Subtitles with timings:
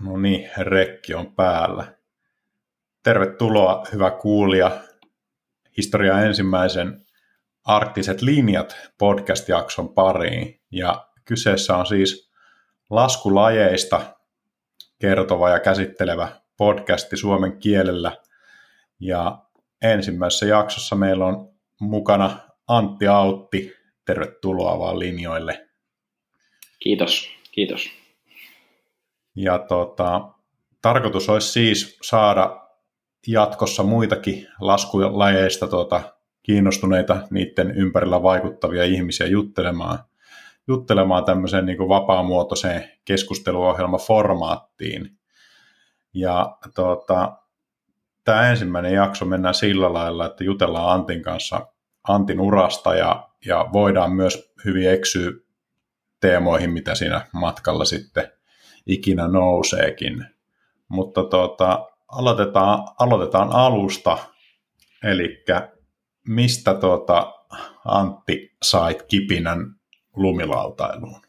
[0.00, 1.94] No niin, rekki on päällä.
[3.02, 4.80] Tervetuloa, hyvä kuulija,
[5.76, 7.00] historian ensimmäisen
[7.64, 10.60] Arktiset linjat podcast-jakson pariin.
[10.72, 12.30] Ja kyseessä on siis
[12.90, 14.16] laskulajeista
[14.98, 18.16] kertova ja käsittelevä podcasti suomen kielellä.
[19.00, 19.38] Ja
[19.82, 23.72] ensimmäisessä jaksossa meillä on mukana Antti Autti.
[24.04, 25.68] Tervetuloa vaan linjoille.
[26.78, 28.07] Kiitos, kiitos.
[29.38, 30.28] Ja tota,
[30.82, 32.68] tarkoitus olisi siis saada
[33.26, 36.00] jatkossa muitakin laskulajeista tota,
[36.42, 39.98] kiinnostuneita niiden ympärillä vaikuttavia ihmisiä juttelemaan,
[40.68, 45.18] juttelemaan tämmöiseen niin kuin vapaamuotoiseen keskusteluohjelmaformaattiin.
[46.14, 47.32] Ja tota,
[48.24, 51.66] tämä ensimmäinen jakso mennään sillä lailla, että jutellaan Antin kanssa
[52.08, 55.32] Antin urasta ja, ja voidaan myös hyvin eksyä
[56.20, 58.37] teemoihin, mitä siinä matkalla sitten
[58.88, 60.24] ikinä nouseekin.
[60.88, 64.18] Mutta tota, aloitetaan, aloitetaan alusta,
[65.02, 65.44] eli
[66.28, 67.34] mistä tota,
[67.84, 69.74] Antti sait kipinän
[70.16, 71.22] lumilautailuun?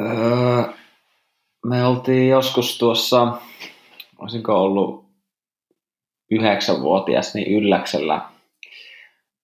[0.00, 0.62] Öö,
[1.66, 3.32] me oltiin joskus tuossa,
[4.18, 5.04] olisinko ollut
[6.30, 8.28] yhdeksänvuotias, niin ylläksellä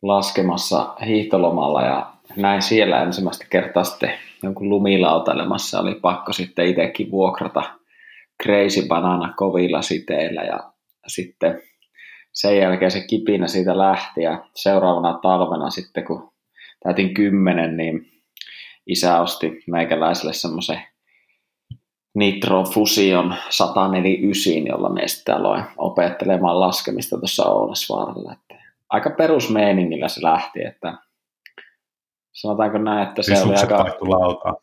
[0.03, 5.81] laskemassa hiihtolomalla ja näin siellä ensimmäistä kertaa sitten jonkun lumilautailemassa.
[5.81, 7.63] Oli pakko sitten itsekin vuokrata
[8.43, 10.73] Crazy Banana kovilla siteillä ja
[11.07, 11.63] sitten
[12.33, 16.33] sen jälkeen se kipinä siitä lähti ja seuraavana talvena sitten kun
[16.85, 18.07] täytin kymmenen, niin
[18.87, 20.83] isä osti meikäläiselle semmoisen
[22.15, 28.37] Nitro Fusion 149, jolla me sitten aloin opettelemaan laskemista tuossa Oulasvaaralla.
[28.89, 30.95] Aika perusmeiningillä se lähti, että
[32.41, 33.79] sanotaanko näin, että se, se oli aika...
[33.79, 34.55] Vaihtu lauta.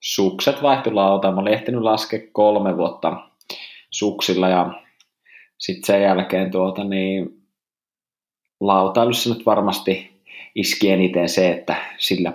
[0.00, 1.32] Sukset vaihtui lauta.
[1.32, 3.16] Mä olin ehtinyt laskea kolme vuotta
[3.90, 4.82] suksilla ja
[5.58, 7.40] sitten sen jälkeen tuota, niin,
[8.60, 10.22] lautailussa nyt varmasti
[10.54, 12.32] iski eniten se, että sillä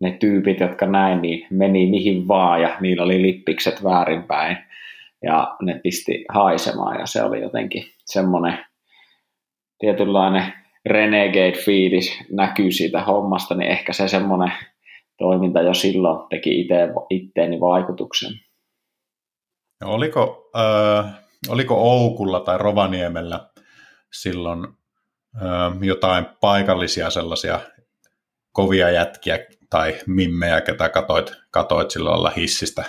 [0.00, 4.58] ne tyypit, jotka näin, niin meni mihin vaan ja niillä oli lippikset väärinpäin
[5.22, 8.58] ja ne pisti haisemaan ja se oli jotenkin semmoinen
[9.78, 10.52] tietynlainen
[10.86, 14.52] renegade-fiilis näkyy siitä hommasta, niin ehkä se semmoinen
[15.18, 18.32] toiminta jo silloin teki ite, itteeni vaikutuksen.
[19.80, 21.14] No, oliko, äh,
[21.48, 23.48] oliko Oukulla tai Rovaniemellä
[24.12, 24.66] silloin
[25.36, 27.60] äh, jotain paikallisia sellaisia
[28.52, 29.38] kovia jätkiä
[29.70, 32.84] tai mimmejä, ketä katoit, katoit silloin olla hissistä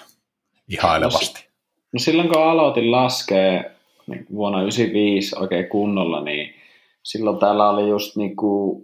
[0.67, 1.41] ihailevasti?
[1.41, 1.49] No,
[1.93, 3.63] no silloin kun aloitin laskea
[4.07, 6.58] niin vuonna 1995 oikein kunnolla, niin
[7.03, 8.81] silloin täällä oli just niinku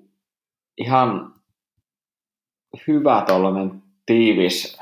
[0.78, 1.34] ihan
[2.88, 4.80] hyvä tollainen tiivis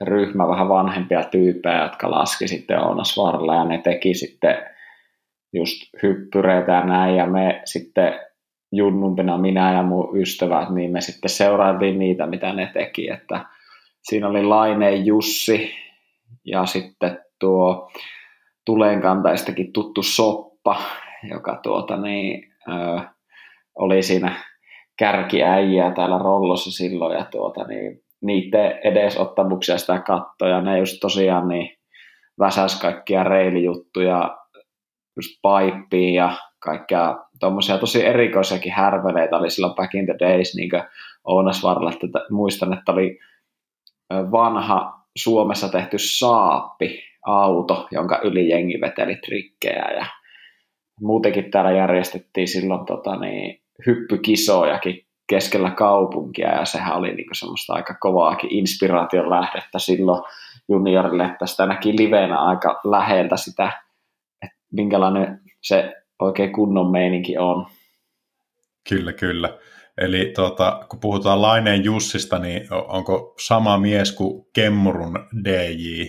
[0.00, 4.56] ryhmä vähän vanhempia tyyppejä, jotka laski sitten Ounasvaaralla ja ne teki sitten
[5.52, 7.16] just hyppyreitä ja näin.
[7.16, 8.20] Ja me sitten
[8.72, 13.44] junnumpina minä ja mun ystävät, niin me sitten seurailtiin niitä, mitä ne teki, että
[14.02, 15.74] siinä oli Laineen Jussi
[16.44, 17.90] ja sitten tuo
[18.66, 20.82] tulenkantaistakin tuttu Soppa,
[21.30, 22.51] joka tuota niin,
[23.74, 24.34] oli siinä
[24.98, 31.78] kärkiäjiä täällä Rollossa silloin ja tuota, niin, niiden edesottamuksia sitä kattoja, ne just tosiaan niin
[32.38, 34.36] väsäs kaikkia reilijuttuja
[35.16, 40.70] just paippiin ja kaikkea tuommoisia tosi erikoisiakin härveleitä oli silloin back in the days, niin
[40.70, 40.82] kuin
[41.24, 43.18] Ounasvarrella, että muistan, että oli
[44.12, 50.06] vanha Suomessa tehty saappi auto, jonka yli jengi veteli trikkejä ja
[51.00, 57.94] muutenkin täällä järjestettiin silloin tota, niin, hyppykisojakin keskellä kaupunkia ja sehän oli niin semmoista aika
[58.00, 60.22] kovaakin inspiraation lähdettä silloin
[60.68, 63.72] juniorille, että sitä näki livenä aika läheltä sitä,
[64.42, 67.66] että minkälainen se oikein kunnon meininki on.
[68.88, 69.58] Kyllä, kyllä.
[69.98, 75.14] Eli tuota, kun puhutaan Laineen Jussista, niin onko sama mies kuin Kemmurun
[75.44, 76.04] DJ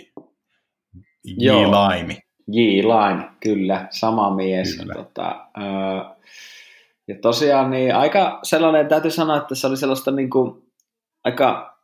[1.25, 1.49] J.
[1.65, 2.17] Laini?
[2.47, 2.59] J.
[2.61, 4.77] Line, kyllä, sama mies.
[4.77, 4.93] Kyllä.
[4.93, 6.15] Tota, öö,
[7.07, 10.63] ja tosiaan niin aika sellainen, täytyy sanoa, että se oli sellaista niin kuin,
[11.23, 11.77] aika,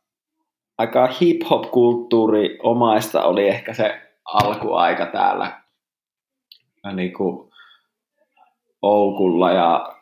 [0.78, 5.60] aika hip-hop-kulttuuri omaista oli ehkä se alkuaika täällä
[6.94, 7.50] niin kuin
[8.82, 9.96] Oukulla ja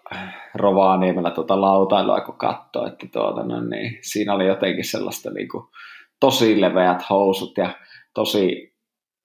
[0.55, 5.65] Rovaniemellä tuota lautailua kun katsoi, että tuota, no niin, siinä oli jotenkin sellaista niin kuin,
[6.21, 7.71] tosi leveät housut ja
[8.15, 8.75] tosi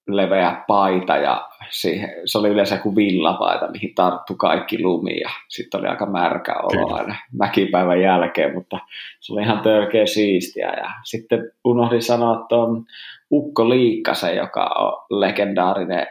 [0.08, 5.80] leveä paita ja siihen, se oli yleensä kuin villapaita, mihin tarttu kaikki lumi ja sitten
[5.80, 8.80] oli aika märkä olo aina mäkipäivän jälkeen, mutta
[9.20, 10.74] se oli ihan törkeä siistiä.
[10.74, 12.86] Ja sitten unohdin sanoa tuon
[13.32, 16.08] Ukko Liikkasen, joka on legendaarinen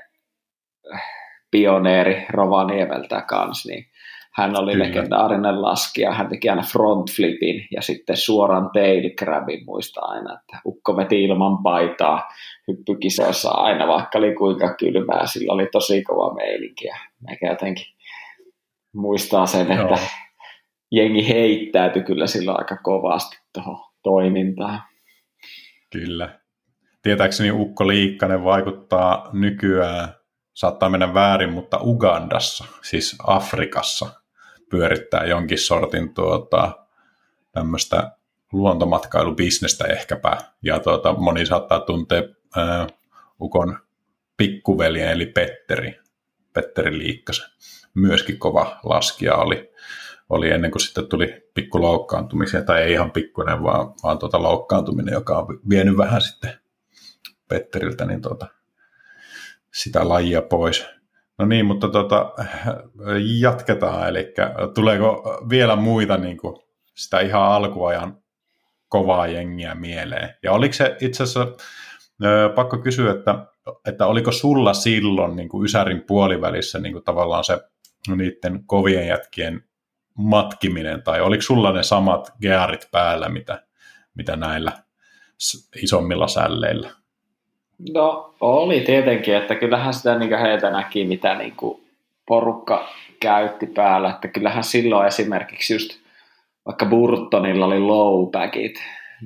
[1.51, 3.87] pioneeri Rovaniemeltä kanssa, niin
[4.35, 4.85] hän oli Kyllä.
[4.85, 10.61] legendaarinen laskija, hän teki aina front flipin ja sitten suoran tail grabin, muista aina, että
[10.67, 12.29] ukko veti ilman paitaa
[12.69, 16.97] hyppykisoissa aina, vaikka oli kuinka kylmää, sillä oli tosi kova meilinki ja
[17.27, 17.87] meikä jotenkin
[18.95, 19.83] muistaa sen, Joo.
[19.83, 20.01] että
[20.91, 24.83] jengi heittäytyi kyllä silloin aika kovasti tuohon toimintaan.
[25.93, 26.39] Kyllä.
[27.03, 30.09] Tietääkseni Ukko Liikkanen vaikuttaa nykyään,
[30.55, 34.22] saattaa mennä väärin, mutta Ugandassa, siis Afrikassa,
[34.73, 36.87] pyörittää jonkin sortin tuota,
[37.53, 38.11] tämmöistä
[38.53, 40.39] luontomatkailubisnestä ehkäpä.
[40.63, 42.23] Ja tuota, moni saattaa tuntea
[42.57, 42.87] ää,
[43.41, 43.79] Ukon
[44.37, 46.01] pikkuveljen eli Petteri,
[46.53, 47.51] Petteri Liikkasen.
[47.95, 49.73] Myöskin kova laskija oli,
[50.29, 55.13] oli ennen kuin sitten tuli pikku loukkaantumisia, tai ei ihan pikkuinen, vaan, vaan tuota loukkaantuminen,
[55.13, 56.59] joka on vienyt vähän sitten
[57.49, 58.47] Petteriltä niin tuota,
[59.75, 60.87] sitä lajia pois.
[61.39, 62.33] No niin, mutta tota,
[63.41, 64.09] jatketaan.
[64.09, 64.35] Eli
[64.75, 66.57] tuleeko vielä muita niin kuin
[66.95, 68.23] sitä ihan alkuajan
[68.89, 70.35] kovaa jengiä mieleen?
[70.43, 71.47] Ja oliko se itse asiassa,
[72.55, 73.47] pakko kysyä, että,
[73.89, 77.59] että oliko sulla silloin niin kuin Ysärin puolivälissä niin kuin tavallaan se
[78.17, 79.65] niiden kovien jätkien
[80.19, 83.67] matkiminen, tai oliko sulla ne samat gearit päällä, mitä,
[84.15, 84.73] mitä näillä
[85.83, 86.91] isommilla sälleillä?
[87.95, 91.55] No oli tietenkin, että kyllähän sitä niin heitä näki, mitä niin
[92.29, 92.89] porukka
[93.21, 96.03] käytti päällä, että kyllähän silloin esimerkiksi just
[96.67, 98.75] vaikka Burtonilla oli lowbackit,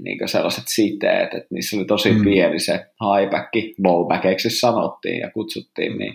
[0.05, 2.25] niin sellaiset siteet, että niissä oli tosi mm.
[2.25, 3.49] pieni se highback,
[3.85, 6.15] lowbackeiksi sanottiin ja kutsuttiin, niin,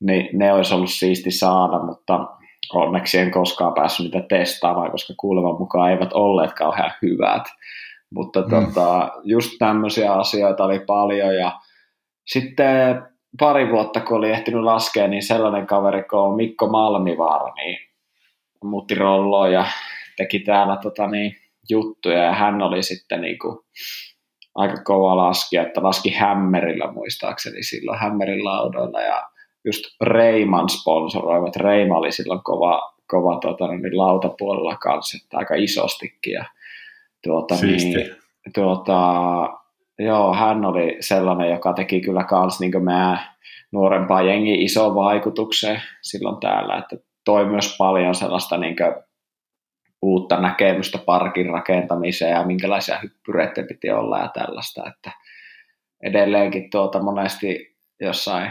[0.00, 2.26] niin ne olisi ollut siisti saada, mutta
[2.74, 7.42] onneksi en koskaan päässyt niitä testaamaan, koska kuuleman mukaan eivät olleet kauhean hyvät.
[8.14, 8.50] Mutta mm.
[8.50, 11.52] tota, just tämmöisiä asioita oli paljon ja
[12.32, 13.02] sitten
[13.40, 17.78] pari vuotta, kun oli ehtinyt laskea, niin sellainen kaveri kuin Mikko Malmivaara, niin
[18.64, 19.64] muutti rolloon ja
[20.16, 21.36] teki täällä tota, niin,
[21.70, 23.58] juttuja ja hän oli sitten niin kuin,
[24.54, 29.22] aika kova laskija, että laski hämmerillä muistaakseni silloin hämmerin laudoilla ja
[29.64, 31.56] just Reiman sponsoroivat.
[31.56, 36.32] Reima oli silloin kova, kova tota, niin lautapuolella kanssa, että aika isostikin.
[36.32, 36.44] Ja,
[37.22, 38.16] tuota, niin,
[38.54, 39.00] tuota,
[40.04, 43.20] Joo, hän oli sellainen, joka teki kyllä kans niin meidän
[43.72, 48.76] nuorempaa jengi iso vaikutuksen silloin täällä, että toi myös paljon sellaista niin
[50.02, 55.10] uutta näkemystä parkin rakentamiseen ja minkälaisia hyppyreitä piti olla ja tällaista, että
[56.02, 58.50] edelleenkin tuota monesti jossain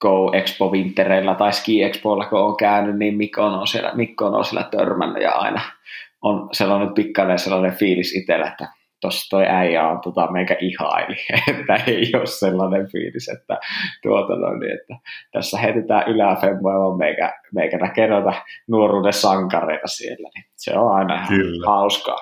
[0.00, 4.44] Go Expo Wintereillä tai Ski Expoilla, kun on käynyt, niin Mikko on siellä, Mikko on
[4.44, 5.60] siellä törmännyt ja aina
[6.22, 11.16] on sellainen pikkainen sellainen fiilis itsellä, että tuossa toi äijä on tota, meikä ihaili,
[11.58, 13.58] että ei ole sellainen fiilis, että,
[14.02, 14.94] tuota noin, että
[15.32, 18.32] tässä heitetään yläfemmoja, vaan meikä, meikä näkee noita
[18.68, 21.66] nuoruuden sankareita siellä, niin se on aina ihan Kyllä.
[21.66, 22.18] hauskaa.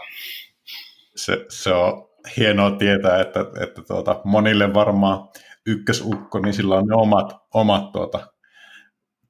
[1.17, 5.29] Se, se on hienoa tietää, että, että tuota, monille varmaan
[5.67, 8.27] ykkösukko, niin sillä on ne omat, omat tuota,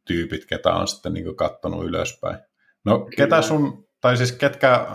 [0.06, 2.38] tyypit, ketä on sitten niin katsonut ylöspäin.
[2.84, 3.10] No Kyllä.
[3.16, 4.86] ketä sun, tai siis ketkä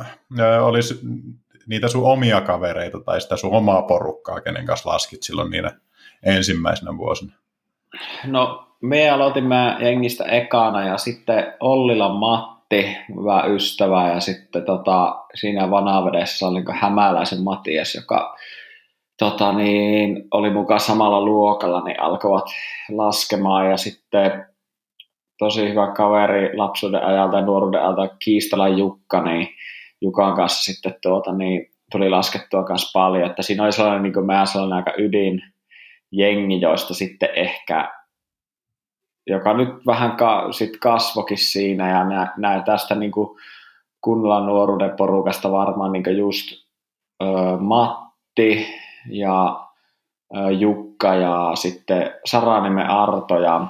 [0.62, 1.00] olisi
[1.68, 5.72] niitä sun omia kavereita tai sitä sun omaa porukkaa, kenen kanssa laskit silloin niinä
[6.24, 7.34] ensimmäisenä vuosina?
[8.26, 15.72] No, me aloitimme jengistä ekana ja sitten Ollila Matti, hyvä ystävä, ja sitten tota, siinä
[15.72, 18.38] Vanavedessä oli niin Hämäläisen Matias, joka
[19.20, 22.46] tota, niin, oli mukaan samalla luokalla, niin alkoivat
[22.90, 24.46] laskemaan ja sitten
[25.38, 29.48] tosi hyvä kaveri lapsuuden ajalta ja nuoruuden ajalta Kiistala Jukka, niin
[30.02, 34.26] Jukan kanssa sitten tuota, niin tuli laskettua myös paljon, että siinä oli sellainen niin kuin
[34.26, 35.42] mä sellainen aika ydin
[36.12, 37.92] jengi, joista sitten ehkä,
[39.28, 42.04] joka nyt vähän ka, sit kasvokin siinä ja
[42.38, 43.40] nä, tästä niin kuin
[44.02, 46.52] kunnolla nuoruuden porukasta varmaan niin just
[47.24, 47.26] ö,
[47.60, 48.68] Matti
[49.10, 49.68] ja
[50.36, 53.68] ö, Jukka ja sitten Saraniemen Arto ja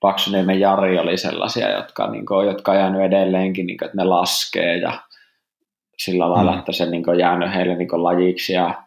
[0.00, 4.04] Paksuniemen Jari oli sellaisia, jotka, niin kuin, jotka on jäänyt edelleenkin, niin kuin, että ne
[4.04, 4.92] laskee ja
[6.04, 6.58] sillä lailla, mm.
[6.58, 8.82] että se niin on jäänyt heille niin lajiksi ja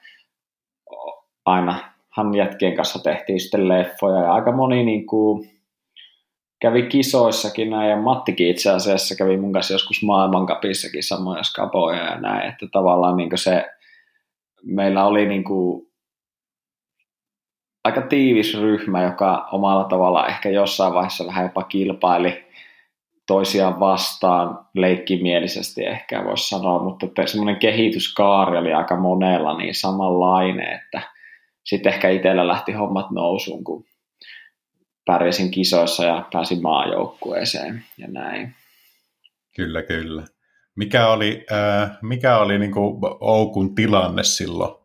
[1.46, 1.80] aina
[2.10, 5.50] han jätkien kanssa tehtiin sitten leffoja ja aika moni niin kuin,
[6.62, 12.20] kävi kisoissakin näin ja Mattikin itse asiassa kävi mun kanssa joskus maailmankapissakin samoja skapoja ja
[12.20, 13.70] näin, että tavallaan niin se
[14.64, 15.88] meillä oli niin kuin,
[17.84, 22.43] aika tiivis ryhmä, joka omalla tavalla ehkä jossain vaiheessa vähän jopa kilpaili
[23.34, 31.02] toisiaan vastaan leikkimielisesti ehkä voisi sanoa, mutta semmoinen kehityskaari oli aika monella niin samanlainen, että
[31.64, 33.86] sitten ehkä itsellä lähti hommat nousuun, kun
[35.06, 38.56] pärjäsin kisoissa ja pääsin maajoukkueeseen ja näin.
[39.56, 40.24] Kyllä, kyllä.
[40.76, 44.76] Mikä oli, äh, mikä oli niin kuin Oukun tilanne silloin,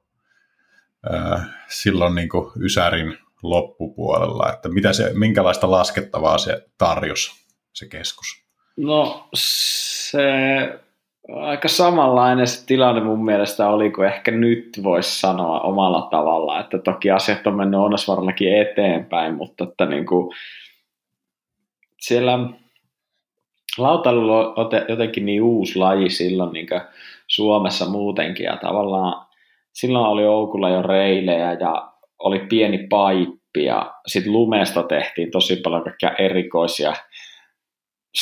[1.14, 4.52] äh, silloin niin kuin Ysärin loppupuolella?
[4.52, 7.47] Että mitä se, minkälaista laskettavaa se tarjosi,
[7.78, 8.26] se keskus?
[8.76, 10.18] No se
[11.36, 16.78] aika samanlainen se tilanne mun mielestä oli kuin ehkä nyt voisi sanoa omalla tavalla, että
[16.78, 20.34] toki asiat on mennyt onnes varmaankin eteenpäin, mutta että niin kuin
[22.00, 22.38] siellä
[23.78, 24.54] lautailu on
[24.88, 26.66] jotenkin niin uusi laji silloin niin
[27.26, 29.26] Suomessa muutenkin ja tavallaan
[29.72, 35.84] silloin oli Oukulla jo reilejä ja oli pieni paippi ja sitten lumesta tehtiin tosi paljon
[35.84, 36.92] kaikkia erikoisia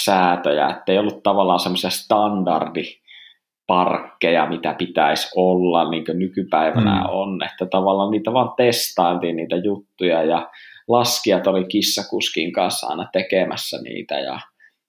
[0.04, 7.06] säätöjä, että ei ollut tavallaan semmoisia standardiparkkeja, mitä pitäisi olla, niin kuin nykypäivänä mm.
[7.08, 10.50] on, että tavallaan niitä vaan testailtiin niitä juttuja ja
[10.88, 14.40] laskijat oli kissakuskin kanssa aina tekemässä niitä ja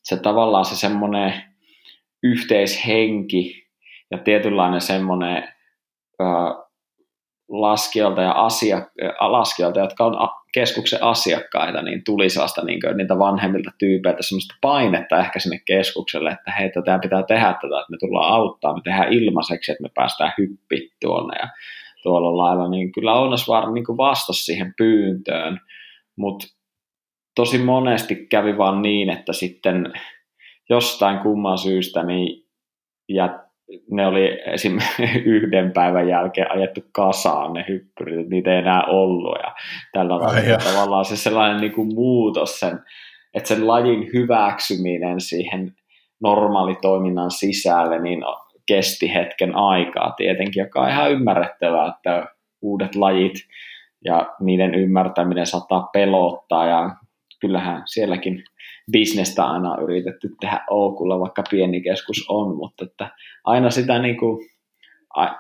[0.04, 1.34] se tavallaan se semmoinen
[2.24, 3.68] yhteishenki
[4.12, 5.54] ja tietynlainen semmoinen
[7.50, 13.72] laskijoilta ja asiak- laskijoilta, jotka on keskuksen asiakkaita, niin tuli sellaista niin kuin, niitä vanhemmilta
[13.78, 18.34] tyypeiltä semmoista painetta ehkä sinne keskukselle, että hei, tämä pitää tehdä tätä, että me tullaan
[18.34, 21.36] auttaa, me tehdään ilmaiseksi, että me päästään hyppi tuonne.
[21.40, 21.48] Ja
[22.04, 25.60] tuolla lailla, niin kyllä Ounasvaara niin vastasi siihen pyyntöön,
[26.16, 26.48] mutta
[27.36, 29.94] tosi monesti kävi vaan niin, että sitten
[30.70, 32.48] jostain kumman syystä niin
[33.10, 33.47] ja
[33.92, 34.78] ne oli esim.
[35.26, 39.38] yhden päivän jälkeen ajettu kasaan ne hyppyrit, että niitä ei enää ollut.
[39.44, 39.56] Ja
[39.94, 42.80] tällä Ai tavallaan se sellainen niin kuin muutos sen,
[43.34, 45.76] että sen lajin hyväksyminen siihen
[46.22, 48.20] normaalitoiminnan sisälle niin
[48.68, 50.12] kesti hetken aikaa.
[50.12, 52.26] Tietenkin, joka on ihan ymmärrettävää, että
[52.62, 53.34] uudet lajit
[54.06, 56.68] ja niiden ymmärtäminen saattaa pelottaa.
[56.68, 56.90] Ja
[57.42, 58.44] kyllähän sielläkin
[58.92, 63.12] bisnestä aina on yritetty tehdä Oukulla, vaikka pieni keskus on, mutta että
[63.44, 64.50] aina sitä niin kuin,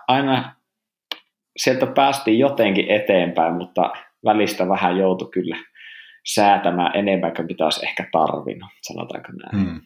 [0.07, 0.55] aina
[1.57, 3.91] sieltä päästiin jotenkin eteenpäin, mutta
[4.25, 5.57] välistä vähän joutui kyllä
[6.33, 9.65] säätämään enemmän kuin pitäisi ehkä tarvinnut, sanotaanko näin.
[9.65, 9.81] Hmm.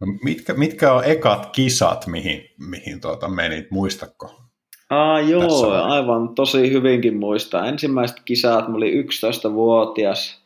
[0.00, 4.40] No mitkä, mitkä on ekat kisat, mihin, mihin tuota menit, muistatko?
[4.90, 7.66] Ah, joo, aivan tosi hyvinkin muistaa.
[7.66, 10.39] Ensimmäiset kisat, mä olin 11-vuotias,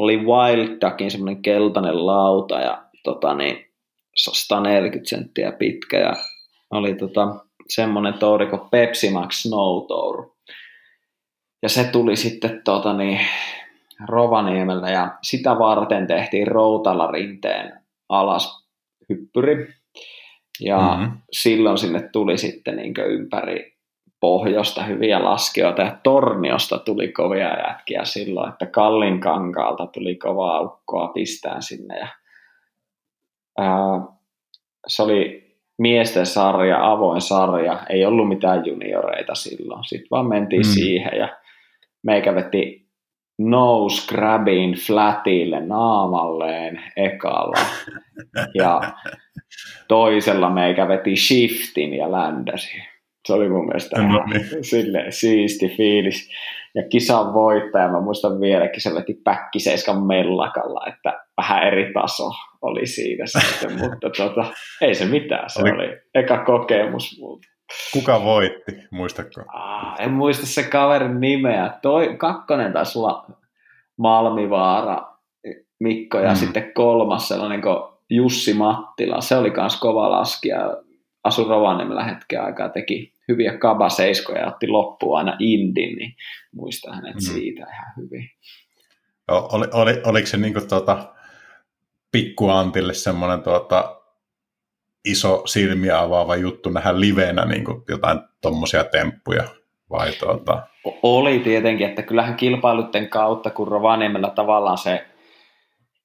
[0.00, 3.66] oli Wild Duckin semmoinen keltainen lauta ja tota niin,
[4.16, 6.12] 140 senttiä pitkä ja
[6.70, 10.30] oli tota, semmoinen touri kuin Pepsi Max Snow Tour.
[11.62, 13.20] Ja se tuli sitten tota niin,
[14.08, 17.72] Rovaniemellä ja sitä varten tehtiin Routala rinteen
[18.08, 18.66] alas
[19.08, 19.74] hyppyri.
[20.60, 21.18] Ja mm-hmm.
[21.32, 23.76] silloin sinne tuli sitten niin ympäri
[24.20, 31.08] pohjosta hyviä laskijoita ja Torniosta tuli kovia jätkiä silloin, että Kallin kankaalta tuli kovaa aukkoa
[31.08, 32.08] pistää sinne ja
[33.58, 34.00] ää,
[34.86, 40.72] se oli miesten sarja, avoin sarja, ei ollut mitään junioreita silloin, sitten vaan mentiin mm.
[40.72, 41.28] siihen ja
[42.02, 42.90] meikä veti
[43.38, 47.60] nose grabin flatille naamalleen ekalla.
[48.54, 48.80] Ja
[49.88, 52.89] toisella meikä veti shiftin ja ländäsi
[53.26, 54.64] se oli mun mielestä no, niin.
[54.64, 56.30] silleen, siisti fiilis.
[56.74, 62.30] Ja kisan voittaja, mä muistan vieläkin, se veti päkkiseiskan mellakalla, että vähän eri taso
[62.62, 64.44] oli siinä sitten, mutta tota,
[64.80, 67.48] ei se mitään, se oli, oli eka kokemus multa.
[67.92, 69.40] Kuka voitti, muistatko?
[69.54, 71.78] Ah, en muista se kaverin nimeä.
[71.82, 73.26] Toi, kakkonen taisi olla
[73.98, 75.10] Malmivaara,
[75.80, 76.36] Mikko, ja mm.
[76.36, 77.76] sitten kolmas sellainen kuin
[78.10, 79.20] Jussi Mattila.
[79.20, 80.76] Se oli myös kova laskija
[81.24, 86.14] asui Rovaniemellä hetken aikaa, teki hyviä kabaseiskoja ja otti loppuun aina indin, niin
[86.52, 87.20] muistan hänet mm.
[87.20, 88.30] siitä ihan hyvin.
[89.28, 91.14] Oli, oli, oliko se niin tuota,
[92.12, 94.00] pikku Antille semmoinen tuota,
[95.04, 99.44] iso silmiä avaava juttu nähdä livenä niin jotain tuommoisia temppuja?
[99.90, 100.62] Vai tuota...
[101.02, 105.06] Oli tietenkin, että kyllähän kilpailutten kautta, kun Rovaniemellä tavallaan se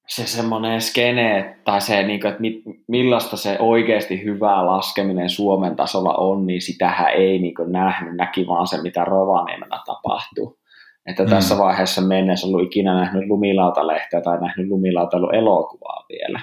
[0.07, 2.43] se semmoinen skene tai se, niin kuin, että
[2.87, 8.47] millaista se oikeasti hyvää laskeminen Suomen tasolla on, niin sitähän ei niin kuin, nähnyt, näki
[8.47, 10.59] vaan se, mitä Rovaniemellä tapahtuu.
[11.05, 11.29] Että mm.
[11.29, 16.39] tässä vaiheessa mennessä ollut ikinä nähnyt lumilautalehtiä tai nähnyt lumilautailu elokuvaa vielä.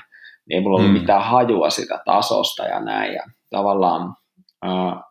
[0.48, 0.98] Niin ei mulla ollut mm.
[1.00, 3.14] mitään hajua sitä tasosta ja näin.
[3.14, 4.16] Ja tavallaan
[4.66, 5.02] äh,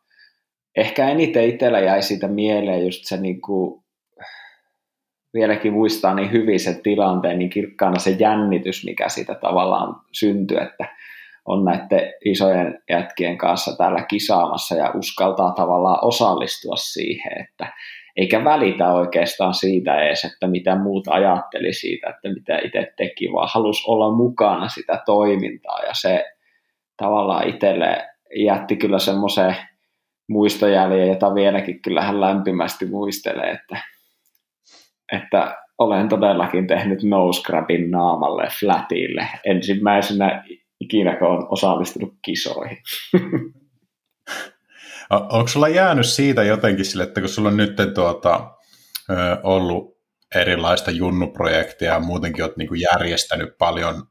[0.78, 3.81] ehkä eniten itsellä jäi siitä mieleen just se niin kuin,
[5.34, 10.86] vieläkin muistaa niin hyvin sen tilanteen, niin kirkkaana se jännitys, mikä siitä tavallaan syntyy, että
[11.46, 17.74] on näiden isojen jätkien kanssa täällä kisaamassa ja uskaltaa tavallaan osallistua siihen, että
[18.18, 23.50] eikä välitä oikeastaan siitä edes, että mitä muut ajatteli siitä, että mitä itse teki, vaan
[23.54, 25.80] halusi olla mukana sitä toimintaa.
[25.80, 26.26] Ja se
[26.98, 29.56] tavallaan itselle jätti kyllä semmoisen
[30.30, 33.78] muistojäljen, jota vieläkin kyllä hän lämpimästi muistelee, että,
[35.12, 40.44] että olen todellakin tehnyt nosecrabin naamalle flatille ensimmäisenä
[40.80, 42.78] ikinä, kun olen osallistunut kisoihin.
[45.10, 48.52] Onko sulla jäänyt siitä jotenkin sille, että kun sulla on nyt tuota,
[49.44, 49.98] ollut
[50.36, 54.04] erilaista junnuprojektia ja muutenkin olet niin järjestänyt paljon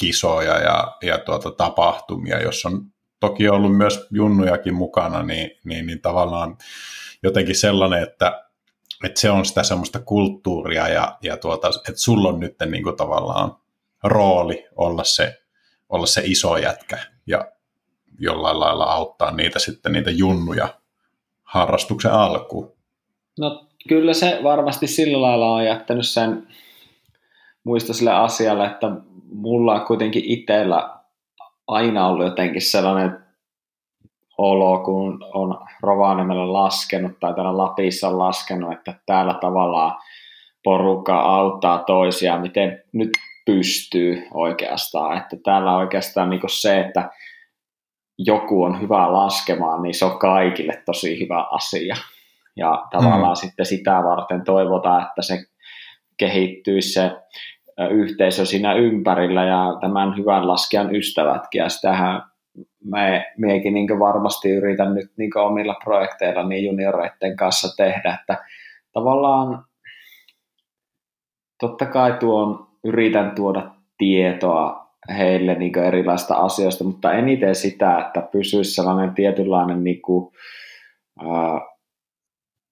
[0.00, 2.80] kisoja ja, ja tuota, tapahtumia, jos on
[3.20, 6.56] toki ollut myös junnujakin mukana, niin, niin, niin tavallaan
[7.22, 8.43] jotenkin sellainen, että,
[9.06, 12.96] että se on sitä semmoista kulttuuria ja, ja tuota, että sulla on nyt niin kuin
[12.96, 13.56] tavallaan
[14.04, 15.38] rooli olla se,
[15.88, 17.48] olla se iso jätkä ja
[18.18, 20.68] jollain lailla auttaa niitä sitten niitä junnuja
[21.42, 22.72] harrastuksen alkuun.
[23.38, 26.48] No kyllä se varmasti sillä lailla on jättänyt sen
[27.64, 28.86] muista sille asialle, että
[29.32, 30.98] mulla on kuitenkin itsellä
[31.66, 33.23] aina ollut jotenkin sellainen
[34.38, 39.96] olo, kun on Rovaniemellä laskenut tai täällä Lapissa laskenut, että täällä tavallaan
[40.64, 43.10] porukka auttaa toisiaan, miten nyt
[43.46, 45.16] pystyy oikeastaan.
[45.16, 47.10] Että täällä oikeastaan niin se, että
[48.18, 51.94] joku on hyvä laskemaan, niin se on kaikille tosi hyvä asia.
[52.56, 53.40] Ja tavallaan mm.
[53.40, 55.38] sitten sitä varten toivotaan, että se
[56.18, 57.10] kehittyisi se
[57.90, 61.58] yhteisö siinä ympärillä ja tämän hyvän laskejan ystävätkin.
[61.58, 62.22] Ja sitähän
[62.84, 68.44] me, miekin niin varmasti yritän nyt niin omilla projekteilla niin junioreiden kanssa tehdä, että
[68.92, 69.64] tavallaan
[71.60, 74.84] totta kai tuon yritän tuoda tietoa
[75.16, 80.32] heille niin erilaista asioista, mutta eniten sitä, että pysyisi sellainen tietynlainen niin kuin,
[81.20, 81.73] ää,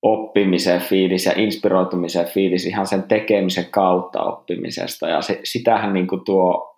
[0.02, 5.08] oppimisen fiilis ja inspiroitumisen fiilis ihan sen tekemisen kautta oppimisesta.
[5.08, 6.74] Ja se, sitähän niin kuin tuo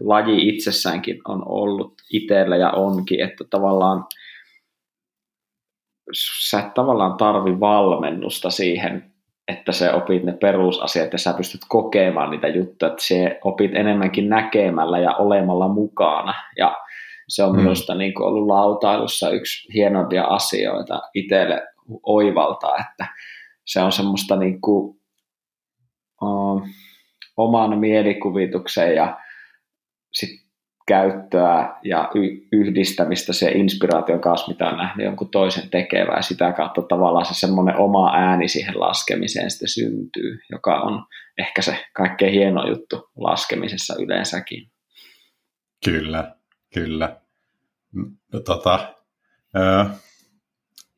[0.00, 4.04] laji itsessäänkin on ollut itsellä ja onkin, että tavallaan
[6.50, 9.12] sä et tavallaan tarvi valmennusta siihen
[9.48, 14.28] että sä opit ne perusasiat ja sä pystyt kokemaan niitä juttuja, että sä opit enemmänkin
[14.28, 16.34] näkemällä ja olemalla mukana.
[16.58, 16.76] Ja
[17.28, 17.56] se on mm.
[17.56, 21.62] minusta niin kuin ollut lautailussa yksi hienompia asioita itselle
[22.02, 23.14] oivaltaa, että
[23.64, 25.00] se on semmoista niin kuin,
[26.22, 26.68] uh,
[27.36, 29.18] oman mielikuvituksen ja
[30.12, 30.48] sit
[30.88, 36.82] käyttöä ja y- yhdistämistä se inspiraation kanssa, mitä on nähnyt jonkun toisen tekevää sitä kautta
[36.82, 41.04] tavallaan se semmoinen oma ääni siihen laskemiseen sitten syntyy, joka on
[41.38, 44.70] ehkä se kaikkein hieno juttu laskemisessa yleensäkin.
[45.84, 46.36] Kyllä,
[46.74, 47.16] kyllä.
[48.32, 48.94] No, tota,
[49.56, 49.84] ö,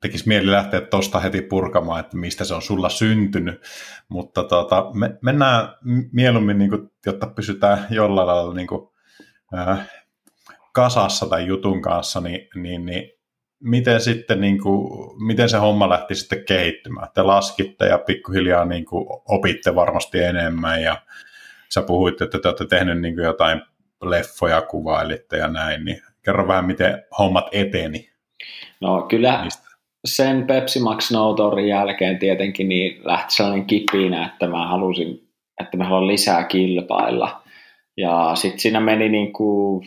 [0.00, 3.62] tekisi mieli lähteä tuosta heti purkamaan, että mistä se on sulla syntynyt,
[4.08, 5.68] mutta tota, me, mennään
[6.12, 8.88] mieluummin, niin kuin, jotta pysytään jollain lailla niin kuin,
[9.58, 9.90] äh,
[10.72, 13.10] kasassa tai jutun kanssa, niin, niin, niin
[13.60, 14.90] miten sitten niin kuin,
[15.26, 17.08] miten se homma lähti sitten kehittymään?
[17.14, 21.02] Te laskitte ja pikkuhiljaa niin kuin, opitte varmasti enemmän ja
[21.68, 23.62] sä puhuit, että te olette tehneet niin kuin jotain
[24.02, 28.10] leffoja, kuvailitte ja näin, niin kerro vähän, miten hommat eteni.
[28.80, 29.69] No kyllä Mistä?
[30.04, 35.28] Sen Pepsi Max Snowtorin jälkeen tietenkin niin lähti sellainen kipinä, että mä halusin,
[35.60, 37.42] että mä haluan lisää kilpailla.
[37.96, 39.86] Ja sitten siinä meni niin kuin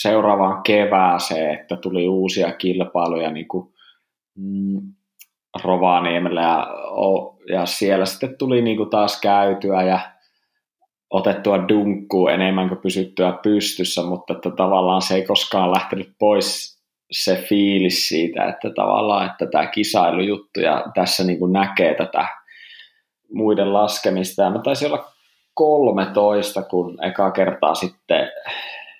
[0.00, 3.68] seuraavaan kevääseen, että tuli uusia kilpailuja niin kuin,
[4.36, 4.80] mm,
[5.64, 6.66] Rovaniemellä ja,
[7.48, 10.00] ja siellä sitten tuli niin kuin taas käytyä ja
[11.10, 16.71] otettua dunkkuu enemmän kuin pysyttyä pystyssä, mutta että tavallaan se ei koskaan lähtenyt pois
[17.12, 22.26] se fiilis siitä, että tavallaan että tämä kisailujuttu ja tässä niin kuin näkee tätä
[23.32, 24.42] muiden laskemista.
[24.42, 25.04] Ja mä taisin olla
[25.54, 28.28] 13, kun eka kertaa sitten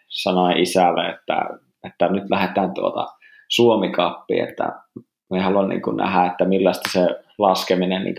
[0.09, 1.47] sanoin isälle, että,
[1.87, 3.07] että nyt lähdetään tuota
[3.49, 4.73] Suomikappiin, että
[5.31, 7.07] me haluan niin kuin nähdä, että millaista se
[7.39, 8.17] laskeminen niin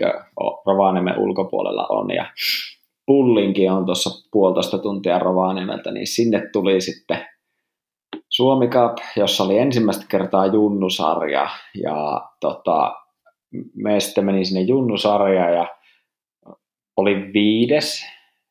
[0.66, 2.10] Rovaniemen ulkopuolella on.
[2.10, 2.26] Ja
[3.06, 7.26] pullinkin on tuossa puolitoista tuntia Rovaniemeltä, niin sinne tuli sitten
[8.36, 11.48] Suomi Cup, jossa oli ensimmäistä kertaa junnusarja.
[11.82, 12.94] Ja tota,
[13.74, 15.66] me sitten menin sinne junnusarjaan ja
[16.96, 18.04] oli viides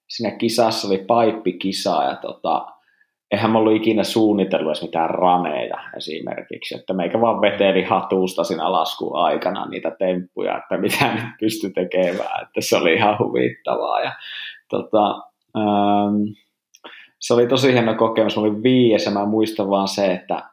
[0.10, 2.66] siinä kisassa oli paippikisa ja tota,
[3.32, 8.72] eihän mä ollut ikinä suunnitellut edes mitään raneja esimerkiksi, että meikä vaan veteli hatusta siinä
[8.72, 14.02] laskuun aikana niitä temppuja, että mitä nyt pystyi tekemään, että se oli ihan huvittavaa.
[14.02, 14.12] Ja
[14.70, 15.22] tota,
[15.58, 16.16] ähm,
[17.24, 20.44] se oli tosi hieno kokemus, mä olin viies ja mä muistan vaan se, että,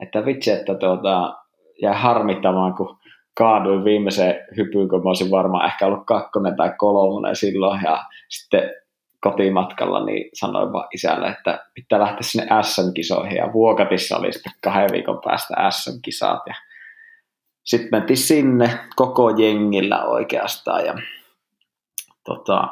[0.00, 1.36] että vitsi, että tuota,
[1.82, 2.98] jäi harmittamaan, kun
[3.34, 7.80] kaaduin viimeiseen hypyyn, kun mä olisin varmaan ehkä ollut kakkonen tai kolmonen silloin.
[7.84, 8.70] Ja sitten
[9.20, 14.92] kotimatkalla, niin sanoin vaan isälle, että pitää lähteä sinne SM-kisoihin ja Vuokatissa oli sitten kahden
[14.92, 16.54] viikon päästä SM-kisat ja
[17.64, 20.86] sitten mentiin sinne koko jengillä oikeastaan.
[20.86, 20.94] Ja
[22.24, 22.68] tota,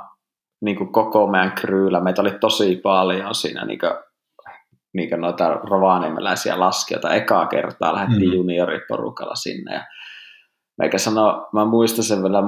[0.61, 3.93] niin kuin koko meidän kryylä, meitä oli tosi paljon siinä niin kuin,
[4.95, 7.15] niin kuin noita rovaniemeläisiä laskijoita.
[7.15, 8.37] Ekaa kertaa lähdettiin mm.
[8.37, 9.85] junioriporukalla sinne ja
[10.79, 12.43] meikä sano, mä muistan sen vielä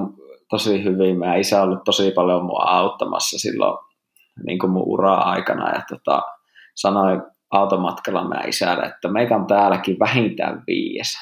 [0.51, 3.79] tosi hyvin, meidän isä on ollut tosi paljon mua auttamassa silloin
[4.47, 6.23] niin kuin mun ura-aikana ja tota,
[6.75, 11.15] sanoin automatkalla meidän isälle, että meitä on täälläkin vähintään viies.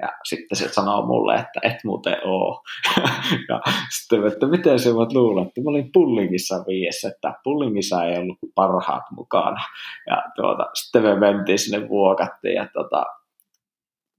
[0.00, 2.62] Ja sitten se sanoo mulle, että et muuten oo.
[3.48, 3.60] ja
[3.98, 8.38] sitten, että miten se voit luulla, että mä olin pullingissa viiessä, että pullingissa ei ollut
[8.54, 9.60] parhaat mukana.
[10.06, 13.04] Ja tuota, sitten me mentiin sinne vuokattiin ja tuota,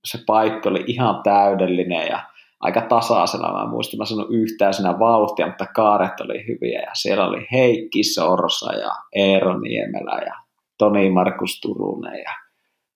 [0.05, 2.19] se paikka oli ihan täydellinen ja
[2.59, 3.53] aika tasaisena.
[3.53, 8.03] Mä muistan, mä sanon yhtään sinä vauhtia, mutta kaaret oli hyviä ja siellä oli Heikki
[8.03, 10.33] Sorsa ja Eero Niemelä ja
[10.77, 12.44] Toni Markus Turunen ja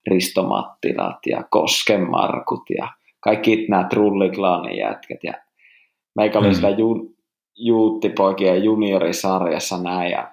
[0.09, 2.87] Risto Mattilat ja Kosken Markut ja
[3.19, 5.33] kaikki nämä Trulliklaanin jätkät ja
[6.15, 6.53] meikä oli mm.
[6.53, 7.15] sitä ju,
[7.55, 10.31] juuttipoikien juniorisarjassa näin ja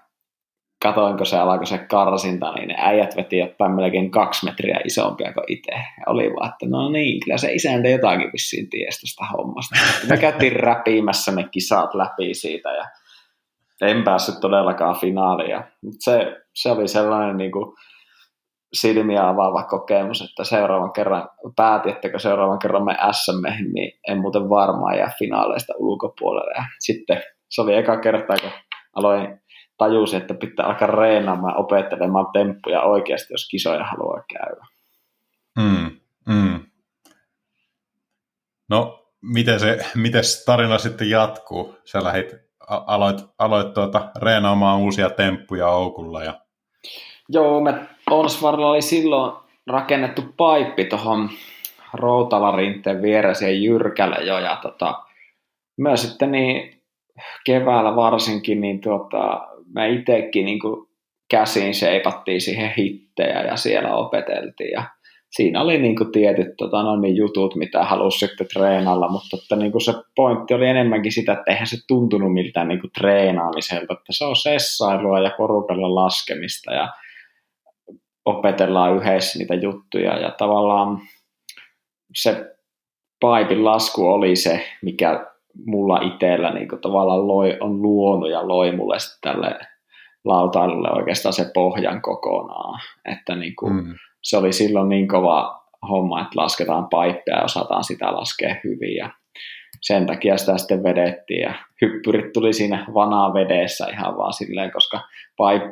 [0.82, 5.44] katoinko se alkoi se karsinta, niin ne äijät veti jotain melkein kaksi metriä isompia kuin
[5.48, 5.72] itse.
[5.72, 9.76] Ja oli vaan, että no niin, kyllä se isäntä jotakin vissiin ties tästä hommasta.
[10.08, 12.84] Me käytiin räpimässä ne kisat läpi siitä ja
[13.80, 15.64] en päässyt todellakaan finaaliin.
[15.98, 17.76] Se, se oli sellainen niin kuin
[18.80, 21.28] silmiä avaava kokemus, että seuraavan kerran
[22.10, 26.52] kun seuraavan kerran me SM, niin en muuten varmaan jää finaaleista ulkopuolelle.
[26.56, 28.50] Ja sitten se oli eka kerta, kun
[28.92, 29.40] aloin
[29.78, 34.66] tajusin, että pitää alkaa reenaamaan opettelemaan temppuja oikeasti, jos kisoja haluaa käydä.
[35.58, 35.90] Mm,
[36.28, 36.60] mm.
[38.70, 41.76] No, miten se miten tarina sitten jatkuu?
[41.84, 42.34] Sä lähit,
[42.68, 46.24] aloit, aloit tuota, reenaamaan uusia temppuja Oukulla.
[46.24, 46.40] Ja...
[47.28, 47.74] Joo, me
[48.10, 49.36] Onsvarilla oli silloin
[49.66, 51.30] rakennettu paippi tuohon
[51.92, 55.02] Routalarinteen viereen jyrkälle jo, ja tota,
[55.76, 56.82] myös sitten niin
[57.46, 60.60] keväällä varsinkin, niin tuota, me itsekin niin
[61.30, 64.84] käsin seipattiin siihen hittejä ja siellä opeteltiin ja
[65.30, 69.56] siinä oli niin kuin tietyt tota, no niin, jutut, mitä halusi sitten treenalla, mutta että
[69.56, 73.94] niin kuin se pointti oli enemmänkin sitä, että eihän se tuntunut miltään niin kuin treenaamiselta,
[73.94, 76.88] että se on sessailua ja porukalla laskemista ja
[78.26, 80.98] opetellaan yhdessä niitä juttuja ja tavallaan
[82.14, 82.56] se
[83.20, 85.26] paipin lasku oli se, mikä
[85.66, 89.58] mulla itsellä niin tavallaan loi, on luonut ja loi mulle tälle
[90.24, 92.80] lautailulle oikeastaan se pohjan kokonaan.
[93.04, 93.94] Että niin kuin, mm.
[94.22, 98.96] se oli silloin niin kova homma, että lasketaan paippeja ja osataan sitä laskea hyvin.
[98.96, 99.10] Ja
[99.82, 105.00] sen takia sitä sitten vedettiin ja hyppyrit tuli siinä vanaa vedessä ihan vaan silleen, koska
[105.36, 105.62] paip,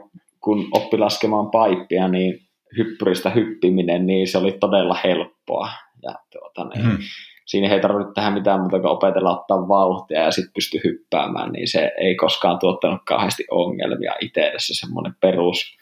[0.45, 2.41] kun oppi laskemaan paippia, niin
[2.79, 5.69] hyppyristä hyppiminen, niin se oli todella helppoa.
[6.03, 6.99] Ja tuota, niin, mm
[7.47, 11.69] siinä ei tarvitse tehdä mitään muuta kuin opetella ottaa vauhtia ja sitten pysty hyppäämään, niin
[11.69, 15.77] se ei koskaan tuottanut kauheasti ongelmia itsellessä semmoinen perus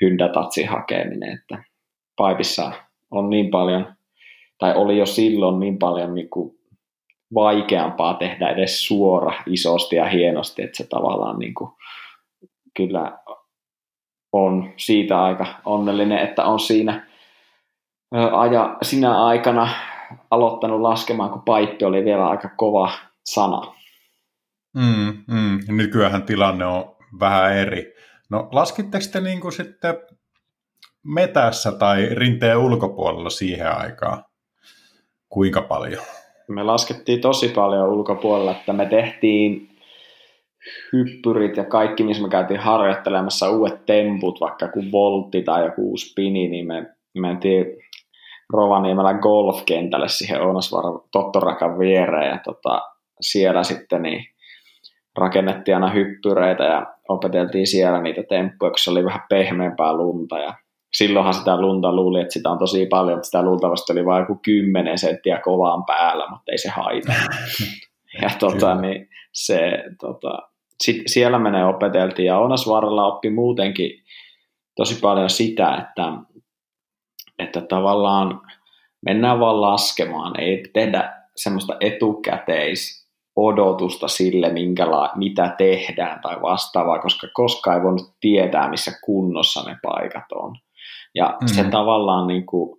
[0.00, 1.64] hyndätatsin hakeminen, että
[2.16, 2.72] paipissa
[3.10, 3.94] on niin paljon,
[4.58, 6.58] tai oli jo silloin niin paljon niin kuin
[7.34, 11.70] vaikeampaa tehdä edes suora isosti ja hienosti, että se tavallaan niin kuin,
[12.76, 13.18] kyllä
[14.32, 17.06] on siitä aika onnellinen, että on siinä
[18.32, 19.68] aja, sinä aikana
[20.30, 22.92] aloittanut laskemaan, kun paippi oli vielä aika kova
[23.24, 23.74] sana.
[24.74, 25.58] Mm, mm.
[25.68, 27.94] Nykyään tilanne on vähän eri.
[28.30, 29.94] No laskitteko te niin kuin sitten
[31.02, 34.24] metässä tai rinteen ulkopuolella siihen aikaan?
[35.28, 36.02] Kuinka paljon?
[36.48, 39.67] Me laskettiin tosi paljon ulkopuolella, että me tehtiin
[40.92, 46.48] hyppyrit ja kaikki, missä me käytiin harjoittelemassa uudet temput, vaikka kuin voltti tai joku spini,
[46.48, 46.86] niin me
[47.18, 47.66] mentiin
[48.52, 52.82] Rovaniemellä golfkentälle siihen Ounasvaaran Tottorakan viereen ja tota,
[53.20, 54.24] siellä sitten niin
[55.18, 60.54] rakennettiin aina hyppyreitä ja opeteltiin siellä niitä temppuja, kun se oli vähän pehmeämpää lunta ja
[60.92, 64.40] silloinhan sitä lunta luuli, että sitä on tosi paljon, että sitä luultavasti oli vain joku
[64.42, 67.12] 10 senttiä kovaan päällä, mutta ei se haita.
[68.22, 70.38] ja tota, niin se, tota,
[70.84, 74.02] sit siellä menee opeteltiin ja Ounasvaaralla oppi muutenkin
[74.76, 76.12] tosi paljon sitä, että,
[77.38, 78.40] että tavallaan
[79.04, 87.28] mennään vaan laskemaan, ei tehdä semmoista etukäteis odotusta sille, minkäla- mitä tehdään tai vastaavaa, koska
[87.32, 90.56] koskaan ei voinut tietää, missä kunnossa ne paikat on.
[91.14, 91.48] Ja mm-hmm.
[91.48, 92.78] se tavallaan niin kuin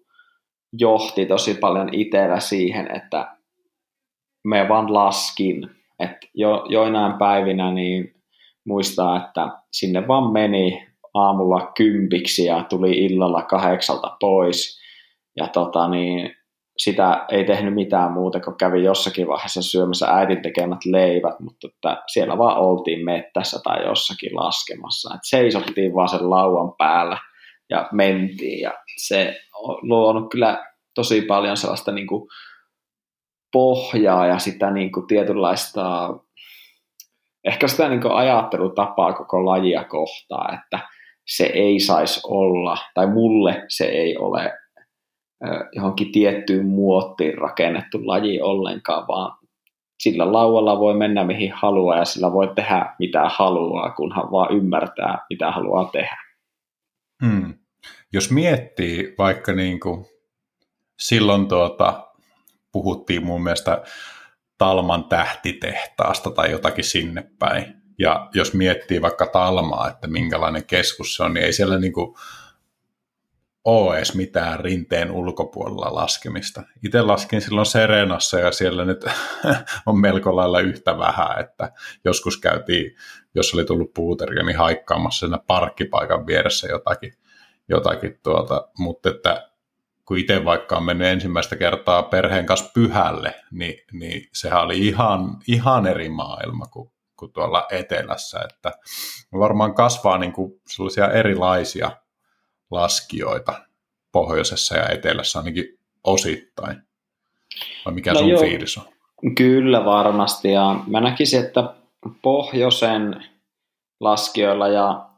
[0.73, 3.35] johti tosi paljon itsellä siihen, että
[4.47, 8.13] me vaan laskin, että jo, joinain päivinä niin
[8.65, 14.79] muistaa, että sinne vaan meni aamulla kympiksi ja tuli illalla kahdeksalta pois.
[15.37, 16.35] Ja tota niin,
[16.77, 22.03] sitä ei tehnyt mitään muuta, kun kävi jossakin vaiheessa syömässä äidin tekemät leivät, mutta että
[22.07, 25.15] siellä vaan oltiin mettässä tai jossakin laskemassa.
[25.15, 27.17] Et seisottiin vaan sen lauan päällä
[27.69, 32.29] ja mentiin ja se on luonut kyllä tosi paljon sellaista niin kuin
[33.51, 36.13] pohjaa ja sitä niin kuin tietynlaista
[37.45, 40.89] ehkä sitä niin kuin ajattelutapaa koko lajia kohtaa, että
[41.27, 44.53] se ei saisi olla, tai mulle se ei ole
[45.71, 49.37] johonkin tiettyyn muottiin rakennettu laji ollenkaan, vaan
[49.99, 55.25] sillä laualla voi mennä mihin haluaa ja sillä voi tehdä mitä haluaa, kunhan vaan ymmärtää
[55.29, 56.17] mitä haluaa tehdä.
[57.25, 57.53] Hmm.
[58.13, 60.05] Jos miettii vaikka niin kuin
[60.99, 62.08] silloin tuota,
[62.71, 63.83] puhuttiin mun mielestä
[64.57, 67.75] Talman tähtitehtaasta tai jotakin sinne päin.
[67.99, 72.15] Ja jos miettii vaikka Talmaa, että minkälainen keskus se on, niin ei siellä niin kuin
[73.65, 76.63] ole edes mitään rinteen ulkopuolella laskemista.
[76.85, 79.05] Itse laskin silloin Serenassa ja siellä nyt
[79.85, 81.71] on melko lailla yhtä vähän, että
[82.05, 82.95] joskus käytiin,
[83.35, 87.13] jos oli tullut puuteria, niin haikkaamassa siinä parkkipaikan vieressä jotakin,
[87.69, 89.48] jotakin tuota, mutta että
[90.09, 95.37] kun itse vaikka on mennyt ensimmäistä kertaa perheen kanssa pyhälle, niin, niin sehän oli ihan,
[95.47, 98.71] ihan eri maailma kuin, kuin tuolla etelässä, että
[99.39, 101.91] varmaan kasvaa niin kuin sellaisia erilaisia
[102.71, 103.53] laskijoita
[104.11, 106.81] pohjoisessa ja etelässä ainakin osittain.
[107.85, 108.83] Vai mikä no sun joo, fiilis on?
[109.35, 111.73] Kyllä varmasti ja mä näkisin, että
[112.21, 113.25] pohjoisen
[113.99, 115.08] laskijoilla ja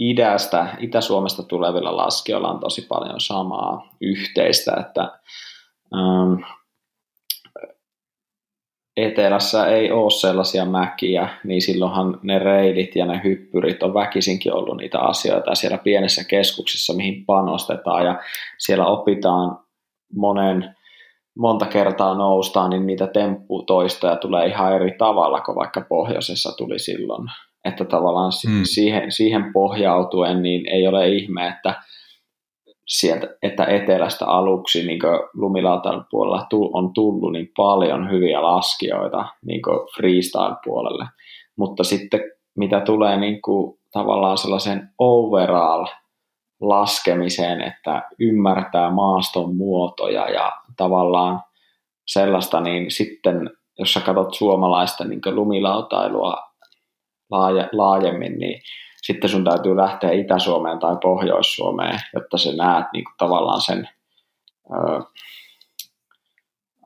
[0.00, 5.02] idästä, Itä-Suomesta tulevilla laskijoilla on tosi paljon samaa yhteistä, että
[5.94, 6.42] ähm,
[8.96, 14.76] etelässä ei ole sellaisia mäkiä, niin silloinhan ne reilit ja ne hyppyrit on väkisinkin ollut
[14.76, 18.20] niitä asioita siellä pienessä keskuksessa, mihin panostetaan ja
[18.58, 19.58] siellä opitaan
[20.14, 20.74] monen,
[21.38, 27.28] monta kertaa noustaan, niin niitä tempputoistoja tulee ihan eri tavalla kuin vaikka pohjoisessa tuli silloin.
[27.64, 28.62] Että tavallaan mm.
[28.64, 31.82] siihen, siihen pohjautuen niin ei ole ihme, että
[32.86, 35.00] sieltä, että etelästä aluksi niin
[35.34, 39.60] lumilautan puolella on tullut niin paljon hyviä laskijoita niin
[39.96, 41.06] freestyle-puolelle.
[41.56, 42.20] Mutta sitten
[42.56, 45.86] mitä tulee niin kuin, tavallaan sellaisen overall
[46.60, 51.40] laskemiseen, että ymmärtää maaston muotoja ja tavallaan
[52.06, 56.49] sellaista, niin sitten jos sä katsot suomalaista niin lumilautailua
[57.30, 58.62] laaje, laajemmin, niin
[59.02, 63.88] sitten sun täytyy lähteä Itä-Suomeen tai Pohjois-Suomeen, jotta sä näet niin kuin tavallaan sen,
[64.72, 65.00] öö,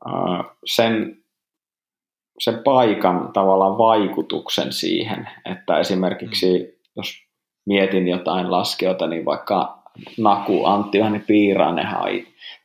[0.07, 1.23] öö, sen,
[2.39, 6.65] sen paikan tavallaan vaikutuksen siihen, että esimerkiksi mm.
[6.95, 7.25] jos
[7.65, 9.85] mietin jotain laskijoita, niin vaikka
[10.17, 12.09] Naku, Antti Johanni Piirainenhan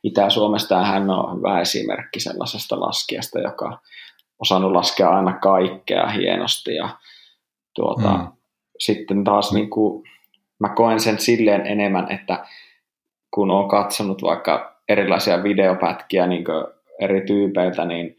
[0.03, 3.77] Itä-Suomesta ja hän on hyvä esimerkki sellaisesta laskijasta, joka on
[4.39, 6.89] osannut laskea aina kaikkea hienosti ja
[7.75, 8.27] tuota, mm.
[8.79, 10.03] sitten taas niin kuin,
[10.59, 12.45] mä koen sen silleen enemmän, että
[13.33, 16.43] kun on katsonut vaikka erilaisia videopätkiä niin
[16.99, 18.15] eri tyypeiltä, niin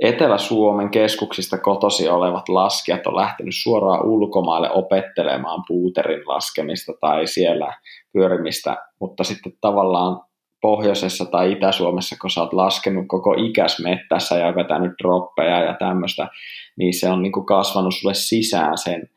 [0.00, 7.78] Etelä-Suomen keskuksista kotosi olevat laskijat on lähtenyt suoraan ulkomaille opettelemaan puuterin laskemista tai siellä
[8.12, 10.20] pyörimistä, mutta sitten tavallaan
[10.60, 16.28] pohjoisessa tai Itä-Suomessa, kun sä oot laskenut koko ikäs mettässä ja vetänyt droppeja ja tämmöistä,
[16.76, 19.10] niin se on niin kuin kasvanut sulle sisään sen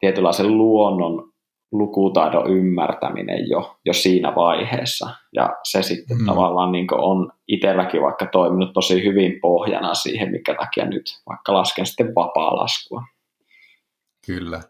[0.00, 1.32] tietynlaisen luonnon
[1.72, 5.10] lukutaidon ymmärtäminen jo, jo siinä vaiheessa.
[5.34, 6.26] Ja se sitten mm.
[6.26, 11.86] tavallaan niin on itselläkin vaikka toiminut tosi hyvin pohjana siihen, mikä takia nyt vaikka lasken
[11.86, 13.02] sitten vapaa-laskua.
[14.26, 14.60] Kyllä.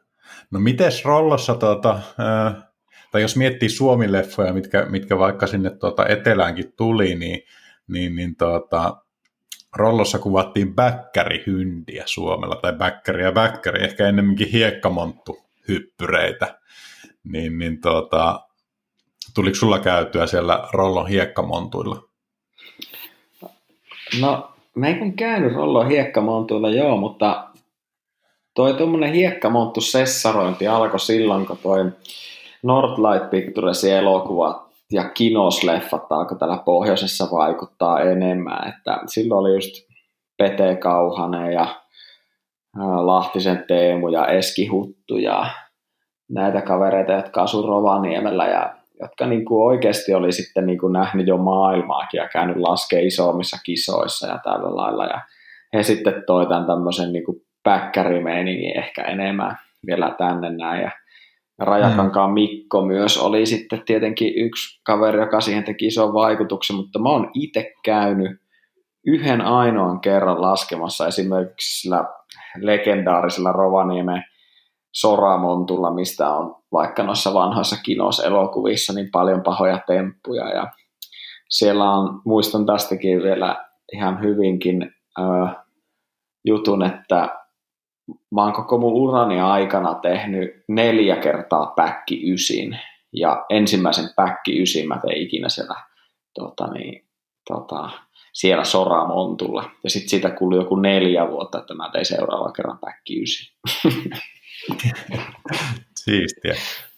[0.51, 2.68] No mites Rollossa, tuota, äh,
[3.13, 7.43] tai jos miettii Suomi-leffoja, mitkä, mitkä vaikka sinne tuota eteläänkin tuli, niin,
[7.89, 8.97] niin, niin tuota,
[9.77, 16.59] Rollossa kuvattiin bäkkärihyndiä Suomella, tai bäkkäri ja bäkkäri, ehkä ennemminkin hiekkamonttu hyppyreitä.
[17.25, 18.41] Niin, niin tuota,
[19.35, 22.03] tuliko sulla käytyä siellä Rollon hiekkamontuilla?
[24.21, 27.49] No, mä en käynyt Rollon hiekkamontuilla, joo, mutta
[28.55, 31.93] toi tuommoinen hiekkamonttu sessarointi alkoi silloin, kun toi
[32.63, 38.69] Northlight Picturesin elokuvat ja kinosleffat alkoi täällä pohjoisessa vaikuttaa enemmän.
[38.69, 39.89] Että silloin oli just
[40.39, 41.67] Pete Kauhanen ja
[43.05, 45.47] Lahtisen Teemu ja Eski Huttu ja
[46.31, 51.27] näitä kavereita, jotka asuivat Rovaniemellä ja jotka niin kuin oikeasti oli sitten niin kuin nähnyt
[51.27, 55.05] jo maailmaakin ja käynyt laskea isommissa kisoissa ja tällä lailla.
[55.05, 55.21] Ja
[55.73, 60.83] he sitten toi tämän tämmöisen niin kuin päkkärimeiningin ehkä enemmän vielä tänne näin.
[60.83, 60.91] Ja
[61.59, 62.35] Rajakankaan mm.
[62.35, 67.31] Mikko myös oli sitten tietenkin yksi kaveri, joka siihen teki ison vaikutuksen, mutta mä oon
[67.35, 68.41] itse käynyt
[69.07, 72.05] yhden ainoan kerran laskemassa esimerkiksi sillä
[72.57, 74.23] legendaarisella Rovaniemen
[74.93, 80.67] Soramontulla, mistä on vaikka noissa vanhoissa kinoselokuvissa niin paljon pahoja temppuja ja
[81.49, 84.93] siellä on, muistan tästäkin vielä ihan hyvinkin
[86.45, 87.29] jutun, että
[88.35, 92.79] mä oon koko mun urani aikana tehnyt neljä kertaa päkki ysin
[93.13, 95.75] ja ensimmäisen päkki ysin mä tein ikinä siellä,
[96.35, 97.09] tota niin,
[97.49, 97.91] tota,
[98.33, 103.23] siellä Soramontulla ja sitten siitä kului joku neljä vuotta, että mä tein seuraavan kerran päkki
[103.23, 103.47] ysin.
[106.05, 106.55] Siistiä.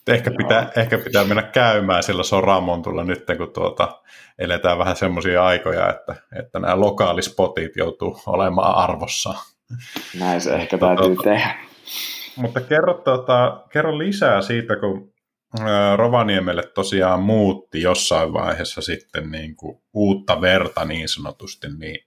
[0.09, 4.01] Ehkä pitää, ehkä pitää mennä käymään sillä Soramontulla nyt, kun tuota,
[4.39, 9.35] eletään vähän semmoisia aikoja, että, että nämä lokaalispotit joutuu olemaan arvossa.
[10.19, 11.55] Näin se ehkä täytyy tuota, tehdä.
[12.37, 15.13] Mutta kerro, tuota, kerro lisää siitä, kun
[15.97, 22.07] Rovaniemelle tosiaan muutti jossain vaiheessa sitten niin kuin uutta verta niin sanotusti niin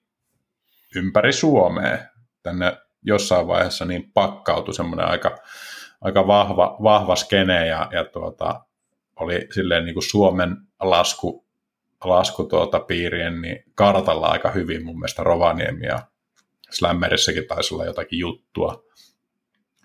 [0.96, 1.98] ympäri Suomea.
[2.44, 5.38] Tänne jossain vaiheessa niin pakkautui semmoinen aika,
[6.02, 8.66] aika vahva, vahva skene ja, ja tuota,
[9.20, 11.46] oli silleen niin kuin Suomen lasku,
[12.04, 16.00] lasku tuota piirien niin kartalla aika hyvin mun mielestä Rovaniemi ja
[16.74, 18.84] Slammerissäkin taisi olla jotakin juttua.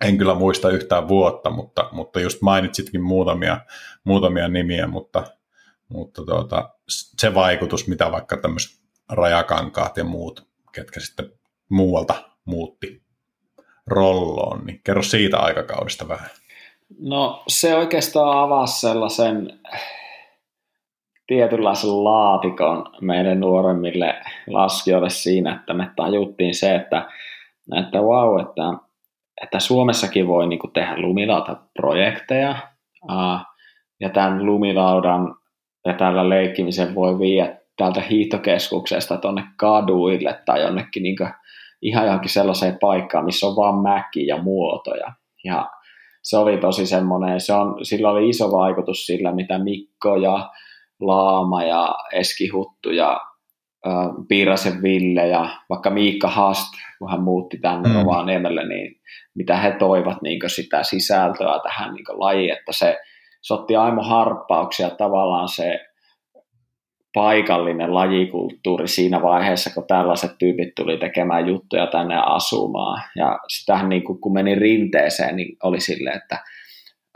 [0.01, 3.59] En kyllä muista yhtään vuotta, mutta, mutta just mainitsitkin muutamia,
[4.03, 5.23] muutamia nimiä, mutta,
[5.89, 11.31] mutta tuota, se vaikutus, mitä vaikka tämmöiset rajakankaat ja muut, ketkä sitten
[11.69, 13.03] muualta muutti
[13.87, 16.29] rolloon, niin kerro siitä aikakaudesta vähän.
[16.99, 19.59] No se oikeastaan avasi sellaisen
[21.29, 24.15] tietynlaisen laatikon meidän nuoremmille
[24.47, 27.07] laskijoille siinä, että me tajuttiin se, että,
[27.79, 28.87] että wow, että,
[29.43, 32.55] että Suomessakin voi niin kuin tehdä lumilauta-projekteja
[33.99, 35.35] ja tämän lumilaudan
[35.85, 41.17] ja tällä leikkimisen voi viedä täältä hiihtokeskuksesta tuonne kaduille tai jonnekin niin
[41.81, 45.13] ihan johonkin sellaiseen paikkaan, missä on vain mäki ja muotoja.
[45.43, 45.69] Ja
[46.23, 50.49] se oli tosi semmoinen, se on, sillä oli iso vaikutus sillä, mitä Mikko ja
[51.01, 53.21] Laama ja Eski Huttu ja
[53.87, 53.93] äh,
[54.27, 57.95] Piirasen Ville ja vaikka Miikka Hast, kun hän muutti tänne mm.
[57.95, 58.95] Rovaniemelle, niin
[59.35, 62.97] mitä he toivat niin sitä sisältöä tähän niin lajiin, että se,
[63.41, 65.79] se otti aimo harppauksia tavallaan se
[67.13, 73.03] paikallinen lajikulttuuri siinä vaiheessa, kun tällaiset tyypit tuli tekemään juttuja tänne asumaan.
[73.15, 76.43] Ja sitähän niin kun meni rinteeseen, niin oli silleen, että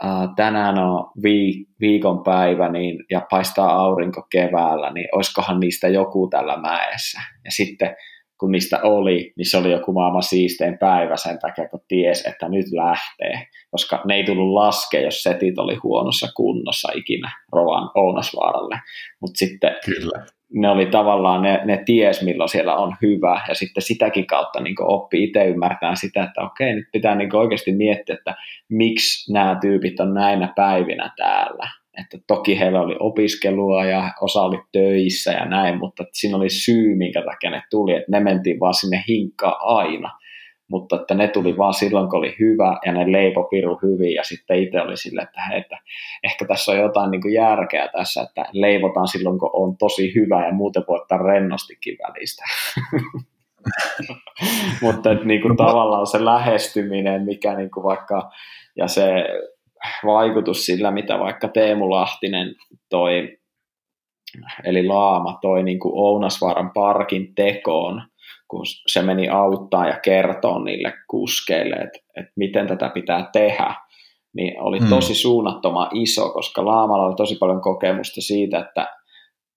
[0.02, 6.56] ää, tänään on viik- viikonpäivä niin, ja paistaa aurinko keväällä, niin olisikohan niistä joku tällä
[6.56, 7.20] mäessä.
[7.44, 7.96] Ja sitten
[8.40, 12.48] kun niistä oli, niin se oli joku maailman siistein päivä sen takia, kun ties, että
[12.48, 13.46] nyt lähtee.
[13.70, 18.80] Koska ne ei tullut laskea, jos setit oli huonossa kunnossa ikinä Rovan Ounasvaaralle.
[19.20, 20.26] Mutta sitten Kyllä.
[20.54, 24.74] Ne oli tavallaan, ne, ne ties milloin siellä on hyvä, ja sitten sitäkin kautta niin
[24.80, 28.34] oppi itse ymmärtämään sitä, että okei, nyt pitää niin oikeasti miettiä, että
[28.68, 31.68] miksi nämä tyypit on näinä päivinä täällä.
[32.00, 36.96] Että toki heillä oli opiskelua ja osa oli töissä ja näin, mutta siinä oli syy,
[36.96, 40.10] minkä takia ne tuli, että ne mentiin vaan sinne hinkkaan aina,
[40.74, 44.24] mutta että ne tuli vaan silloin, kun oli hyvä ja ne leipo piru hyvin ja
[44.24, 45.78] sitten itse oli sille, että, hei, että
[46.24, 50.46] ehkä tässä on jotain niin kuin järkeä tässä, että leivotaan silloin, kun on tosi hyvä
[50.46, 52.44] ja muuten voi ottaa rennostikin välistä.
[54.82, 58.30] mutta että niin kuin no, tavallaan se lähestyminen, mikä niin kuin vaikka,
[58.76, 59.24] ja se
[60.04, 62.54] vaikutus sillä, mitä vaikka Teemu Lahtinen
[62.88, 63.38] toi,
[64.64, 68.02] eli Laama toi niin kuin Ounasvaaran parkin tekoon,
[68.54, 73.74] kun se meni auttaa ja kertoo niille kuskeille, että, että miten tätä pitää tehdä,
[74.36, 74.88] niin oli hmm.
[74.88, 78.86] tosi suunnattoma iso, koska Laamalla oli tosi paljon kokemusta siitä, että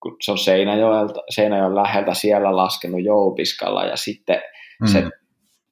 [0.02, 4.40] kun se on Seinäjoelta, Seinäjoen läheltä siellä laskenut Joupiskalla ja sitten
[4.80, 4.92] hmm.
[4.92, 5.10] se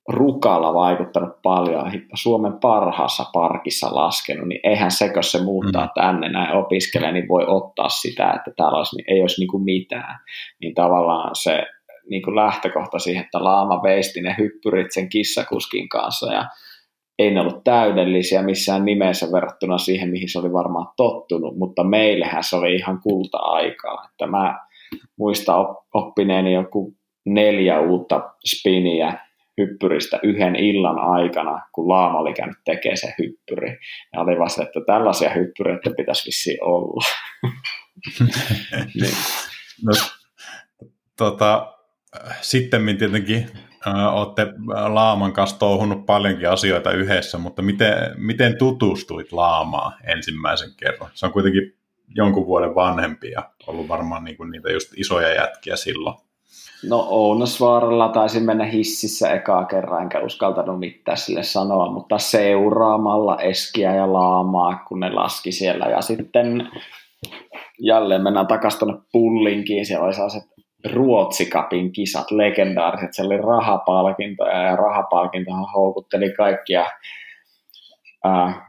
[0.08, 5.90] Rukalla vaikuttanut paljon, Suomen parhaassa parkissa laskenut, niin eihän se, kun se muuttaa mm.
[5.94, 10.18] tänne näin opiskelee, niin voi ottaa sitä, että täällä olisi, ei olisi niin kuin mitään.
[10.60, 11.66] Niin tavallaan se
[12.10, 16.44] niin kuin lähtökohta siihen, että Laama veisti ne hyppyrit sen kissakuskin kanssa ja
[17.18, 22.44] ei ne ollut täydellisiä missään nimessä verrattuna siihen, mihin se oli varmaan tottunut, mutta meillähän
[22.44, 24.08] se oli ihan kulta-aikaa.
[24.10, 24.58] Että mä
[25.18, 26.94] muistan oppineeni joku
[27.26, 29.18] neljä uutta spiniä
[29.60, 33.78] hyppyristä yhden illan aikana, kun Laama oli käynyt tekemään se hyppyri.
[34.12, 37.04] Ja oli vasta, että tällaisia hyppyreitä pitäisi vissiin olla.
[39.00, 39.14] niin.
[39.86, 39.92] no,
[41.16, 41.75] tota,
[42.40, 43.46] sitten tietenkin
[43.86, 44.46] äh, olette
[44.88, 51.10] Laaman kanssa touhunut paljonkin asioita yhdessä, mutta miten, miten tutustuit Laamaan ensimmäisen kerran?
[51.14, 51.76] Se on kuitenkin
[52.14, 56.16] jonkun vuoden vanhempi ja ollut varmaan niinku niitä just isoja jätkiä silloin.
[56.88, 63.94] No Ounasvaaralla taisin mennä hississä ekaa kerran, enkä uskaltanut mitään sille sanoa, mutta seuraamalla Eskiä
[63.94, 65.86] ja Laamaa, kun ne laski siellä.
[65.86, 66.68] Ja sitten
[67.78, 70.55] jälleen mennään takaisin tuonne pullinkiin, siellä oli sellaiset
[70.92, 76.86] Ruotsikapin kisat, legendaariset, se oli rahapalkintoja ja rahapalkintohan houkutteli kaikkia
[78.24, 78.66] ää,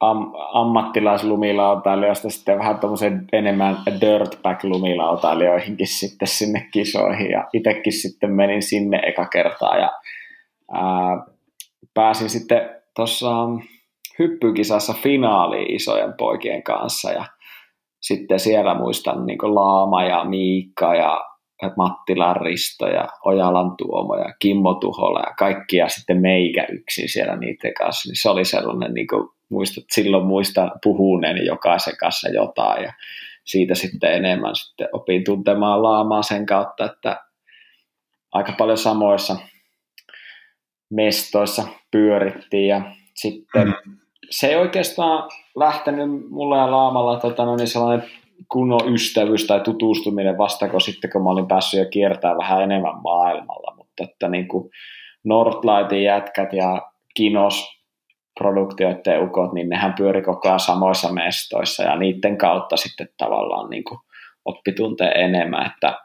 [0.00, 7.30] am, ammattilaislumilautailijoista sitten vähän tuommoisen enemmän dirtbag-lumilautailijoihinkin sitten sinne kisoihin.
[7.30, 9.92] Ja itsekin sitten menin sinne eka kertaa ja
[10.72, 11.26] ää,
[11.94, 13.30] pääsin sitten tuossa
[14.18, 17.24] hyppykisassa finaaliin isojen poikien kanssa ja
[18.06, 21.20] sitten siellä muistan niin Laama ja Miikka ja
[21.76, 27.74] Mattilan Risto ja Ojalan Tuomo ja Kimmo Tuhola ja kaikkia sitten meikä yksin siellä niiden
[27.74, 32.92] kanssa, niin se oli sellainen, niin kuin, muistat, silloin muistan puhuneeni jokaisen kanssa jotain ja
[33.44, 37.20] siitä sitten enemmän sitten opin tuntemaan laamaa sen kautta, että
[38.32, 39.36] aika paljon samoissa
[40.90, 42.82] mestoissa pyörittiin ja
[43.14, 48.08] sitten mm se ei oikeastaan lähtenyt mulle ja Laamalla tota, no niin sellainen
[48.48, 53.02] kunnon ystävyys tai tutustuminen vasta, kun sitten kun mä olin päässyt jo kiertää vähän enemmän
[53.02, 54.70] maailmalla, mutta että niin kuin
[55.24, 56.82] Nordlightin jätkät ja
[57.14, 57.76] Kinos
[58.40, 63.84] produktioiden ukot, niin nehän pyöri koko ajan samoissa mestoissa ja niiden kautta sitten tavallaan niin
[63.84, 63.98] kuin
[64.44, 65.98] oppi tuntee enemmän, että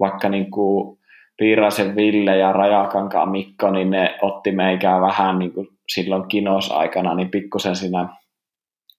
[0.00, 0.98] vaikka niin kuin
[1.36, 7.30] Piiraisen Ville ja Rajakankaan Mikko, niin ne otti meikää vähän niin kuin silloin kinos-aikana, niin
[7.30, 8.08] pikkusen siinä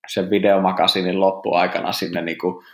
[0.07, 2.65] sen videomakasinin loppuaikana sinne niin kuin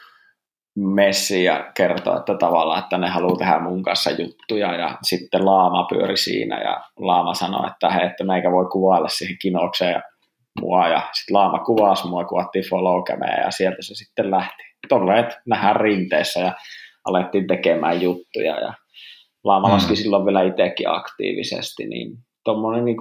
[0.75, 5.83] messi ja kertoi, että tavallaan, että ne haluaa tehdä mun kanssa juttuja ja sitten Laama
[5.83, 10.01] pyöri siinä ja Laama sanoi, että hei, että meikä voi kuvailla siihen kinokseen ja
[10.61, 13.03] mua ja sitten Laama kuvasi mua, kuvattiin follow
[13.43, 14.63] ja sieltä se sitten lähti.
[14.89, 16.53] Tolleen, että nähdään rinteessä ja
[17.05, 18.73] alettiin tekemään juttuja ja
[19.43, 19.73] Laama mm.
[19.73, 22.97] laski silloin vielä itsekin aktiivisesti, niin tuommoinen niin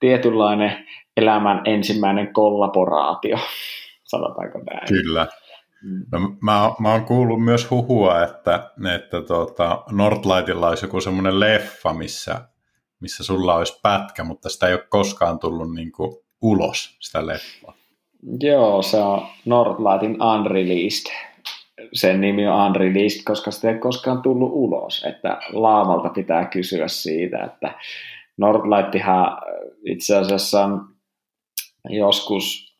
[0.00, 0.86] tietynlainen
[1.16, 3.36] elämän ensimmäinen kollaboraatio,
[4.04, 4.88] sanotaanko näin.
[4.88, 5.26] Kyllä.
[6.12, 11.92] No, mä, mä oon kuullut myös huhua, että, että tuota, Nordlightilla olisi joku semmoinen leffa,
[11.92, 12.40] missä,
[13.00, 17.74] missä sulla olisi pätkä, mutta sitä ei ole koskaan tullut niin kuin ulos, sitä leffaa.
[18.40, 21.12] Joo, se on Nordlightin Unreleased.
[21.92, 25.04] Sen nimi on Unreleased, koska sitä ei koskaan tullut ulos.
[25.04, 27.74] Että Laamalta pitää kysyä siitä, että
[28.36, 29.38] Nordlighttihan
[29.86, 30.68] itse asiassa
[31.88, 32.76] joskus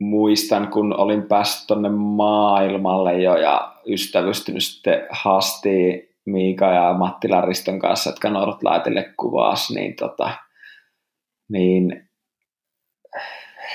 [0.00, 7.78] muistan, kun olin päässyt tuonne maailmalle jo ja ystävystynyt sitten Hasti, Miika ja Matti Lariston
[7.78, 10.30] kanssa, jotka Nordlightille kuvasi, niin, tota,
[11.48, 12.08] niin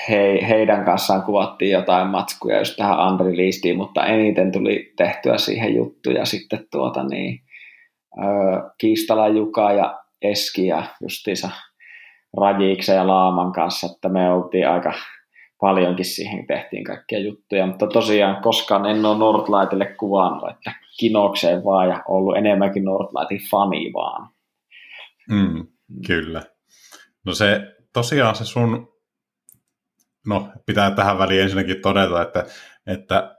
[0.08, 6.24] he, heidän kanssaan kuvattiin jotain matskuja just tähän Unreleasediin, mutta eniten tuli tehtyä siihen juttuja
[6.24, 7.42] sitten tuota niin,
[8.78, 11.50] Kiistala Juka ja Eski ja justiinsa
[12.40, 14.92] Rajiksen ja Laaman kanssa, että me oltiin aika
[15.60, 21.88] paljonkin siihen tehtiin kaikkia juttuja, mutta tosiaan koskaan en ole Nordlightille kuvannut, että kinokseen vaan
[21.88, 24.28] ja ollut enemmänkin Nordlightin fani vaan.
[25.30, 25.66] Mm,
[26.06, 26.42] kyllä.
[27.26, 27.60] No se
[27.92, 28.88] tosiaan se sun,
[30.26, 32.44] no pitää tähän väliin ensinnäkin todeta, että,
[32.86, 33.36] että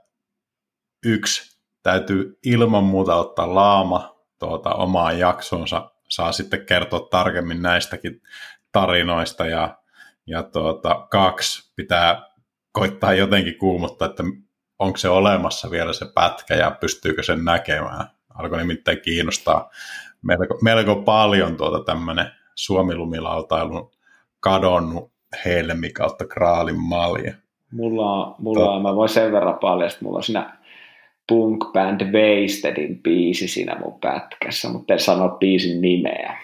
[1.06, 8.22] yksi täytyy ilman muuta ottaa laama tuota, omaan jaksonsa saa sitten kertoa tarkemmin näistäkin
[8.72, 9.78] tarinoista ja,
[10.26, 12.22] ja tuota, kaksi pitää
[12.72, 14.22] koittaa jotenkin kuumuttaa, että
[14.78, 18.06] onko se olemassa vielä se pätkä ja pystyykö sen näkemään.
[18.34, 19.70] Alkoi nimittäin kiinnostaa
[20.22, 23.90] melko, melko paljon tuota tämmöinen suomilumilautailun
[24.40, 25.12] kadonnut
[25.44, 27.34] helmi kautta kraalin malja.
[27.72, 30.58] Mulla on, mulla on, mä voin sen verran paljon, että mulla on siinä
[31.28, 36.36] punk band Wastedin biisi siinä mun pätkässä, mutta en sano biisin nimeä.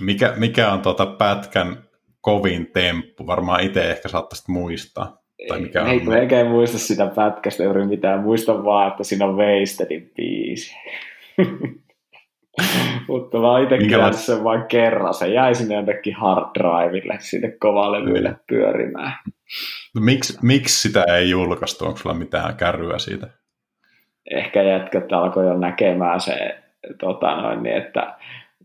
[0.00, 1.76] Mikä, mikä on tuota pätkän
[2.20, 3.26] kovin temppu?
[3.26, 5.22] Varmaan itse ehkä saattaisit muistaa.
[5.48, 8.20] Tai mikä ei, on ei ei muista sitä pätkästä juuri mitään.
[8.20, 10.74] Muista vaan, että siinä on Wastedin biisi.
[13.08, 14.22] Mutta mä itse Minkälaista...
[14.22, 15.14] sen vain kerran.
[15.14, 18.36] Se jäi sinne jonnekin hard drivelle, sinne kovalevyille mm.
[18.48, 19.12] pyörimään.
[20.00, 21.84] Miksi, miksi sitä ei julkaistu?
[21.84, 23.28] Onko sulla mitään kärryä siitä?
[24.30, 26.58] Ehkä jätkät alkoi jo näkemään se,
[26.98, 28.14] tota noin, niin, että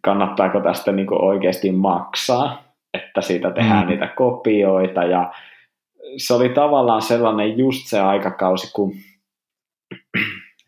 [0.01, 3.89] kannattaako tästä niin oikeasti maksaa, että siitä tehdään mm.
[3.89, 5.03] niitä kopioita.
[5.03, 5.33] Ja
[6.17, 8.93] se oli tavallaan sellainen just se aikakausi, kun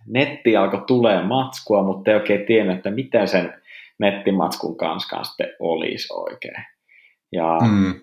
[0.08, 3.54] netti alkoi tulee matskua, mutta ei oikein tiennyt, että miten sen
[4.00, 6.66] nettimatskun kanssa sitten olisi oikein.
[7.32, 7.94] Ja mm.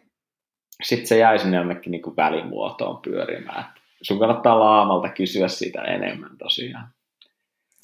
[0.83, 3.65] sitten se jäi sinne jonnekin niin kuin välimuotoon pyörimään.
[4.03, 6.89] Sun kannattaa laamalta kysyä siitä enemmän tosiaan.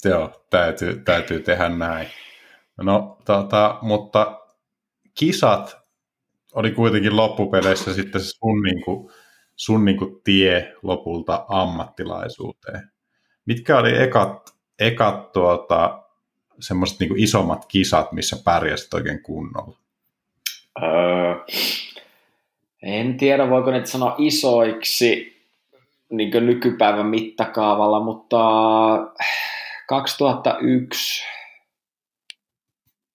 [0.05, 2.07] Joo, täytyy, täytyy tehdä näin.
[2.77, 4.39] No, tota, mutta
[5.19, 5.77] kisat
[6.53, 9.09] oli kuitenkin loppupeleissä sitten sun, niin kuin,
[9.55, 12.91] sun niin kuin tie lopulta ammattilaisuuteen.
[13.45, 16.03] Mitkä oli ekat, ekat tuota,
[16.59, 19.77] semmoiset niin isommat kisat, missä pärjäsit oikein kunnolla?
[20.83, 21.35] Öö,
[22.81, 25.36] en tiedä, voiko ne sanoa isoiksi
[26.11, 28.37] niin nykypäivän mittakaavalla, mutta
[29.87, 31.23] 2001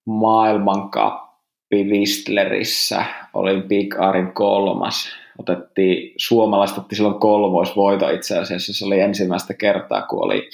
[0.06, 9.00] maailmankappi Whistlerissä olin Big Arin kolmas otettiin, suomalaiset otti silloin kolmoisvoito itse asiassa, se oli
[9.00, 10.48] ensimmäistä kertaa, kun oli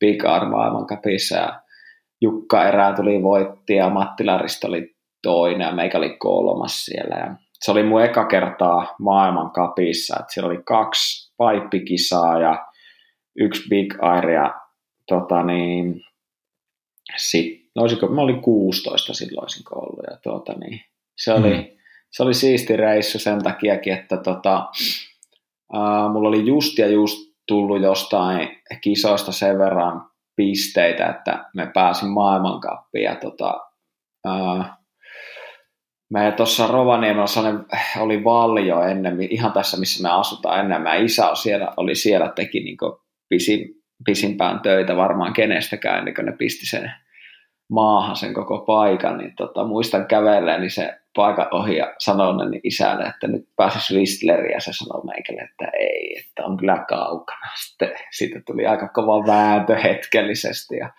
[0.00, 1.62] Big R maailmankapissa ja
[2.20, 7.16] Jukka Erää tuli voitti ja Matti Larista oli toinen ja meikä oli kolmas siellä.
[7.16, 12.66] Ja se oli mun eka kertaa maailmankapissa, että siellä oli kaksi paippikisaa ja
[13.36, 14.60] yksi Big Air ja
[15.08, 16.04] tota niin,
[17.16, 20.80] sit, no olisiko, mä olin 16 silloin ollut ja tuota niin,
[21.16, 21.64] se oli, mm.
[22.10, 24.68] se oli siisti reissu sen takiakin, että tota,
[25.72, 27.18] ää, mulla oli just ja just
[27.48, 28.48] tullut jostain
[28.80, 33.60] kisoista sen verran pisteitä, että me pääsin maailmankappiin ja tota,
[34.24, 34.81] ää,
[36.12, 37.64] me tuossa Rovaniemellä
[38.00, 42.32] oli valjo ennen, ihan tässä missä me asutaan ennen, mä isä on siellä, oli siellä,
[42.36, 42.76] teki niin
[43.28, 43.68] pisin,
[44.04, 46.92] pisimpään töitä varmaan kenestäkään, ennen kuin ne pisti sen
[47.70, 52.60] maahan sen koko paikan, niin tota, muistan kävelleen, niin se paikan ohi ja sanoin niin
[52.64, 57.46] isälle, että nyt pääsisi Whistleriin ja se sanoi meikälle, että ei, että on kyllä kaukana.
[57.64, 60.90] Sitten siitä tuli aika kova vääntö hetkellisesti ja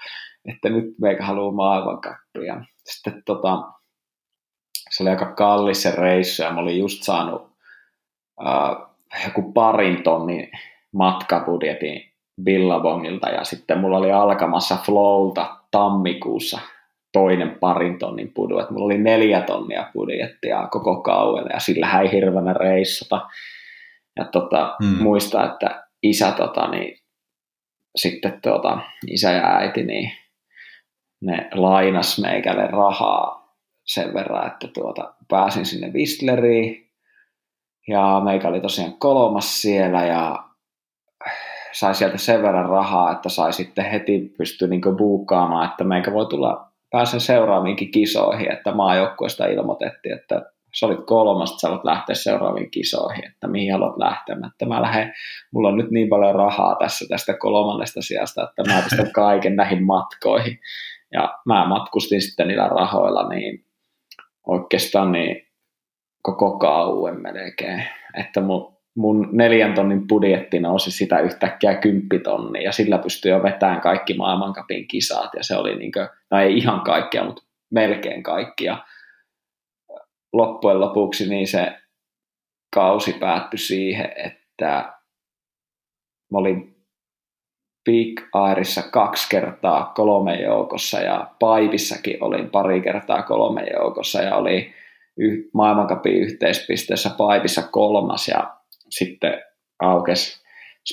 [0.45, 2.61] että nyt meikä haluaa maailmankappia.
[2.83, 3.57] Sitten tota,
[4.97, 7.41] se oli aika kallis se reissu ja mä olin just saanut
[8.41, 8.93] uh,
[9.25, 10.51] joku parin tonnin
[10.93, 12.13] matkabudjetin
[12.43, 16.59] Billabongilta ja sitten mulla oli alkamassa Flowlta tammikuussa
[17.11, 22.11] toinen parin tonnin pudu, että mulla oli neljä tonnia budjettia koko kauelle ja sillä ei
[22.11, 23.27] hirveänä reissata.
[24.17, 25.03] Ja tota, hmm.
[25.03, 26.97] muista, että isä tota, niin,
[27.95, 28.77] sitten tota,
[29.07, 30.11] isä ja äiti, niin
[31.21, 33.42] ne lainas meikälle rahaa
[33.85, 36.89] sen verran, että tuota, pääsin sinne Whistleriin
[37.87, 40.43] ja meikä oli tosiaan kolmas siellä ja
[41.71, 46.25] sai sieltä sen verran rahaa, että sai sitten heti pystyä niin buukkaamaan, että meikä voi
[46.25, 50.41] tulla pääsen seuraaviinkin kisoihin, että maajoukkueesta ilmoitettiin, että
[50.79, 54.35] sä olit kolmas, sä haluat lähteä seuraaviin kisoihin, että mihin haluat lähteä.
[54.51, 55.13] Että mä lähden,
[55.53, 59.85] mulla on nyt niin paljon rahaa tässä tästä kolmannesta sijasta, että mä pistän kaiken näihin
[59.85, 60.59] matkoihin.
[61.13, 63.65] Ja mä matkustin sitten niillä rahoilla niin
[64.47, 65.47] oikeastaan niin
[66.21, 67.83] koko kauan melkein.
[68.13, 73.81] Että mun, mun neljän tonnin budjetti nousi sitä yhtäkkiä kymppitonni ja sillä pystyi jo vetämään
[73.81, 78.77] kaikki maailmankapin kisat ja se oli niin kuin, no ei ihan kaikkia, mutta melkein kaikkia.
[80.33, 81.73] Loppujen lopuksi niin se
[82.75, 84.93] kausi päättyi siihen, että
[86.31, 86.72] mä olin
[87.85, 94.73] Big Airissa kaksi kertaa kolme joukossa ja Paipissakin olin pari kertaa kolme joukossa ja oli
[95.53, 98.53] maailmankapin yhteispisteessä Paipissa kolmas ja
[98.89, 99.41] sitten
[99.79, 100.43] aukesi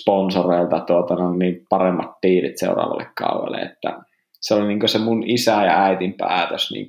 [0.01, 4.01] sponsoreilta tuota, no, niin paremmat tiilit seuraavalle kaudelle, että
[4.41, 6.87] se oli niin se mun isä ja äitin päätös niin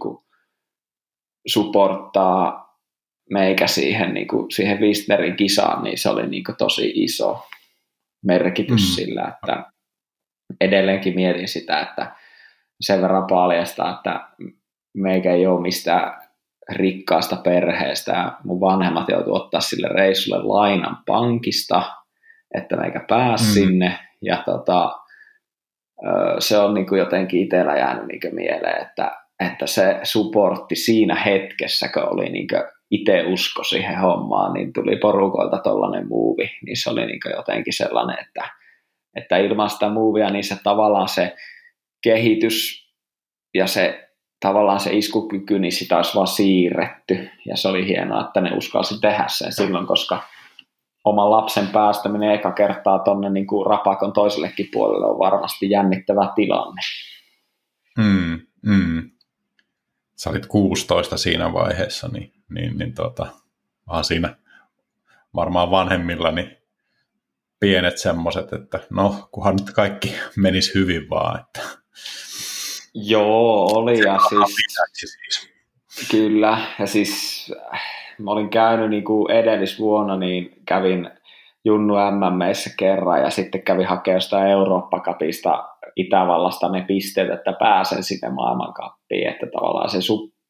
[1.47, 2.71] supporttaa
[3.29, 7.39] meikä siihen, niin kuin, siihen Wistnerin kisaan, niin se oli niin tosi iso
[8.25, 8.95] merkitys mm.
[8.95, 9.71] sillä, että
[10.61, 12.15] edelleenkin mietin sitä, että
[12.81, 14.27] sen verran paljasta, että
[14.93, 16.21] meikä ei ole mistään
[16.69, 18.11] rikkaasta perheestä.
[18.11, 21.83] Ja mun vanhemmat joutuivat ottaa sille reissulle lainan pankista,
[22.55, 23.53] että meikä pääsi mm.
[23.53, 23.99] sinne.
[24.21, 24.99] Ja tota,
[26.39, 29.11] se on niin kuin jotenkin itsellä jäänyt niin mieleen, että,
[29.49, 32.47] että se supportti siinä hetkessä, kun oli niin
[32.91, 38.17] itse usko siihen hommaan, niin tuli porukoilta tollainen muuvi, niin se oli niin jotenkin sellainen,
[38.19, 38.49] että,
[39.15, 41.35] että ilman sitä muuvia, niin se tavallaan se
[42.01, 42.87] kehitys
[43.53, 44.09] ja se
[44.39, 47.29] tavallaan se iskukyky, niin sitä olisi vaan siirretty.
[47.45, 50.23] Ja se oli hienoa, että ne uskalsi tehdä sen silloin, koska
[51.03, 56.81] oman lapsen päästäminen eka kertaa tuonne niin kuin rapakon toisellekin puolelle on varmasti jännittävä tilanne.
[57.97, 59.11] Mm, mm.
[60.15, 63.27] Sä olit 16 siinä vaiheessa, niin, niin, niin tota,
[63.87, 64.35] vaan siinä
[65.35, 66.60] varmaan vanhemmillani
[67.61, 71.39] pienet semmoiset, että no, kunhan nyt kaikki menisi hyvin vaan.
[71.39, 71.61] Että.
[72.93, 74.55] Joo, oli ja siis,
[74.93, 77.53] siis, kyllä, ja siis
[78.17, 81.09] mä olin käynyt niin kuin edellisvuonna, niin kävin
[81.65, 88.29] Junnu MMEissä kerran ja sitten kävin hakemaan sitä Eurooppa-kapista Itävallasta ne pisteet, että pääsen sinne
[88.29, 90.01] maailmankappiin, että tavallaan se,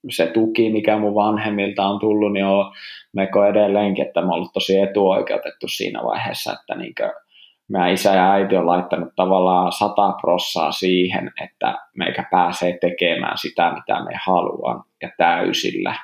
[0.10, 2.72] se tuki, mikä mun vanhemmilta on tullut, niin on
[3.14, 7.14] meko edelleenkin, että mä oon ollut tosi etuoikeutettu siinä vaiheessa, että niinkö
[7.72, 13.74] meidän isä ja äiti on laittanut tavallaan sata prossaa siihen, että meikä pääsee tekemään sitä,
[13.74, 15.95] mitä me haluan ja täysillä.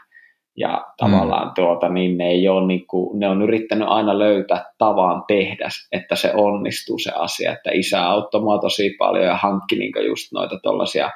[0.59, 1.53] Ja tavallaan mm.
[1.55, 6.15] tuota, niin ne, ei ole, niin kuin, ne on yrittänyt aina löytää tavan tehdä, että
[6.15, 7.51] se onnistuu se asia.
[7.51, 11.11] Että isä auttoi mua tosi paljon ja hankki niin just noita tuollaisia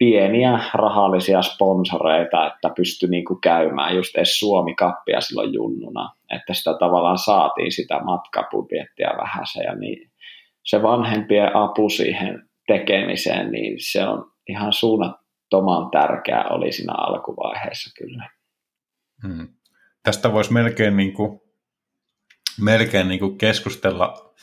[0.00, 6.14] pieniä rahallisia sponsoreita, että pystyi niin kuin käymään just edes Suomi-kappia silloin junnuna.
[6.30, 10.10] Että sitä tavallaan saatiin sitä matkabudjettia vähän se ja niin.
[10.64, 18.30] Se vanhempien apu siihen tekemiseen, niin se on ihan suunnattoman tärkeää oli siinä alkuvaiheessa kyllä.
[19.26, 19.48] Hmm.
[20.02, 21.40] Tästä voisi melkein, niin kuin,
[22.60, 24.34] melkein niin kuin keskustella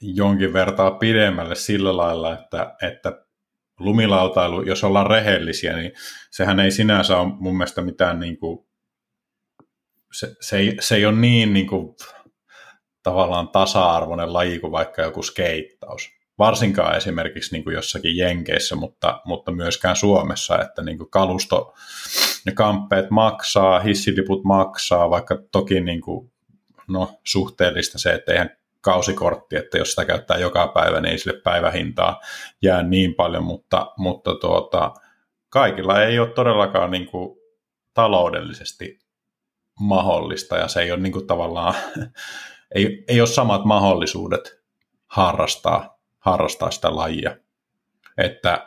[0.00, 3.29] jonkin vertaa pidemmälle sillä lailla, että, että
[3.80, 5.92] lumilautailu, jos ollaan rehellisiä, niin
[6.30, 8.66] sehän ei sinänsä ole mun mielestä mitään niin kuin,
[10.12, 11.96] se, se, ei, se ei ole niin, niin kuin,
[13.02, 16.10] tavallaan tasa-arvoinen laji kuin vaikka joku skeittaus.
[16.38, 21.74] Varsinkaan esimerkiksi niin kuin jossakin Jenkeissä, mutta, mutta myöskään Suomessa, että niin kuin kalusto,
[22.46, 26.32] ne kamppeet maksaa, hissiliput maksaa, vaikka toki niin kuin,
[26.88, 31.40] no, suhteellista se, että eihän kausikortti, että jos sitä käyttää joka päivä, niin ei sille
[31.44, 32.20] päivähintaa
[32.62, 34.94] jää niin paljon, mutta, mutta tuota,
[35.48, 37.38] kaikilla ei ole todellakaan niin kuin
[37.94, 38.98] taloudellisesti
[39.80, 41.74] mahdollista ja se ei ole niin kuin tavallaan,
[42.74, 44.60] ei, ei ole samat mahdollisuudet
[45.06, 47.36] harrastaa harrastaa sitä lajia.
[48.18, 48.66] Että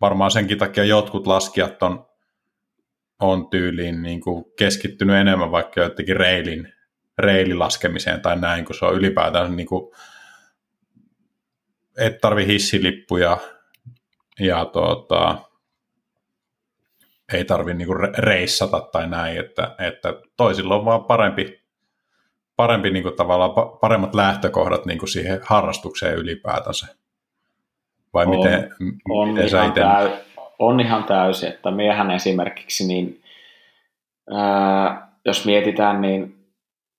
[0.00, 2.06] varmaan senkin takia jotkut laskijat on,
[3.20, 6.72] on tyyliin niin kuin keskittynyt enemmän vaikka jotenkin reilin,
[7.18, 9.92] reililaskemiseen tai näin, kun se on ylipäätään niin kuin,
[11.98, 13.38] et tarvi hissilippuja
[14.40, 15.38] ja tuota,
[17.32, 21.62] ei tarvi niinku reissata tai näin, että, että toisilla on vaan parempi
[22.56, 26.86] parempi niin kuin, tavallaan paremmat lähtökohdat niin kuin siihen harrastukseen ylipäätänsä?
[28.14, 28.70] Vai on, miten,
[29.10, 29.80] on, miten sä itse...
[29.80, 30.10] Täy,
[30.58, 33.22] on ihan täysin, että miehän esimerkiksi, niin
[34.34, 36.41] ää, jos mietitään, niin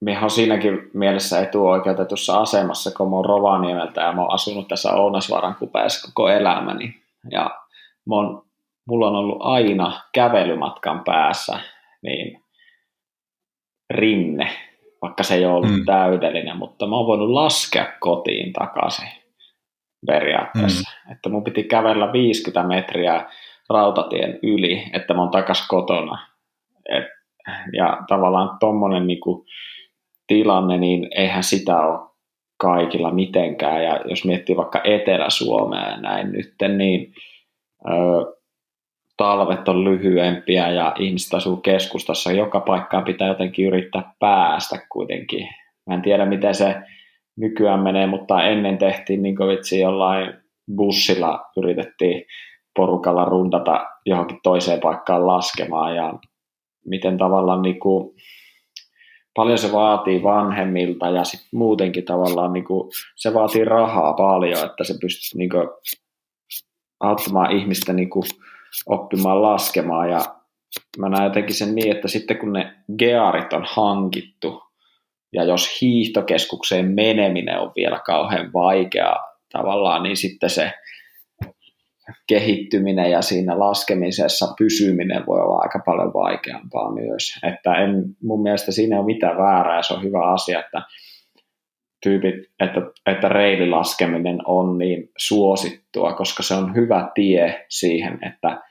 [0.03, 4.93] miehän on siinäkin mielessä etuoikeutetussa asemassa, kun mä oon Rovaniemeltä ja mä oon asunut tässä
[4.93, 6.95] Ounasvaran kupeessa koko elämäni.
[7.31, 7.43] Ja
[8.09, 8.45] mä oon,
[8.87, 11.59] mulla on ollut aina kävelymatkan päässä
[12.01, 12.43] niin
[13.89, 14.49] rinne,
[15.01, 15.85] vaikka se ei ole ollut mm.
[15.85, 19.09] täydellinen, mutta mä oon voinut laskea kotiin takaisin
[20.05, 20.91] periaatteessa.
[21.05, 21.11] Mm.
[21.11, 23.25] Että mun piti kävellä 50 metriä
[23.69, 26.27] rautatien yli, että mä oon takas kotona.
[26.89, 27.05] Et,
[27.77, 29.45] ja tavallaan tommonen niinku
[30.27, 32.09] tilanne, niin eihän sitä ole
[32.57, 33.83] kaikilla mitenkään.
[33.83, 37.13] Ja jos miettii vaikka Etelä-Suomea näin nyt, niin
[37.87, 37.91] ö,
[39.17, 42.31] talvet on lyhyempiä ja ihmiset asuu keskustassa.
[42.31, 45.47] Joka paikkaan pitää jotenkin yrittää päästä kuitenkin.
[45.87, 46.75] Mä en tiedä, miten se
[47.37, 50.33] nykyään menee, mutta ennen tehtiin niin vitsi jollain
[50.75, 52.25] bussilla yritettiin
[52.75, 56.13] porukalla rundata johonkin toiseen paikkaan laskemaan ja
[56.85, 58.15] miten tavallaan niin kuin,
[59.35, 64.83] paljon se vaatii vanhemmilta ja sit muutenkin tavallaan niin kuin, se vaatii rahaa paljon, että
[64.83, 65.67] se pystyy niin kuin,
[66.99, 68.23] auttamaan ihmistä niin kuin,
[68.85, 70.09] oppimaan laskemaan.
[70.09, 70.19] Ja
[70.97, 74.63] mä näen jotenkin sen niin, että sitten kun ne gearit on hankittu
[75.33, 79.19] ja jos hiihtokeskukseen meneminen on vielä kauhean vaikeaa
[79.51, 80.73] tavallaan, niin sitten se
[82.27, 87.39] kehittyminen ja siinä laskemisessa pysyminen voi olla aika paljon vaikeampaa myös.
[87.43, 90.81] Että en, mun mielestä siinä ei ole mitään väärää, se on hyvä asia, että
[92.03, 98.61] tyypit, että, että reililaskeminen on niin suosittua, koska se on hyvä tie siihen, että,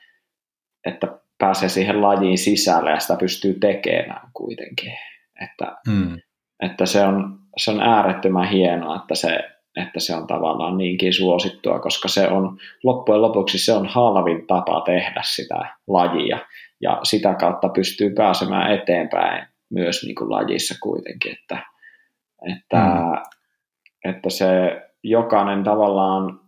[0.86, 1.06] että
[1.38, 4.92] pääsee siihen lajiin sisälle ja sitä pystyy tekemään kuitenkin.
[5.42, 6.18] Että, mm.
[6.62, 11.78] että se, on, se on äärettömän hienoa, että se että se on tavallaan niinkin suosittua,
[11.78, 16.38] koska se on loppujen lopuksi se on halvin tapa tehdä sitä lajia
[16.80, 21.66] ja sitä kautta pystyy pääsemään eteenpäin myös niin kuin lajissa kuitenkin, että,
[22.52, 24.10] että, mm.
[24.10, 24.46] että se
[25.02, 26.40] jokainen tavallaan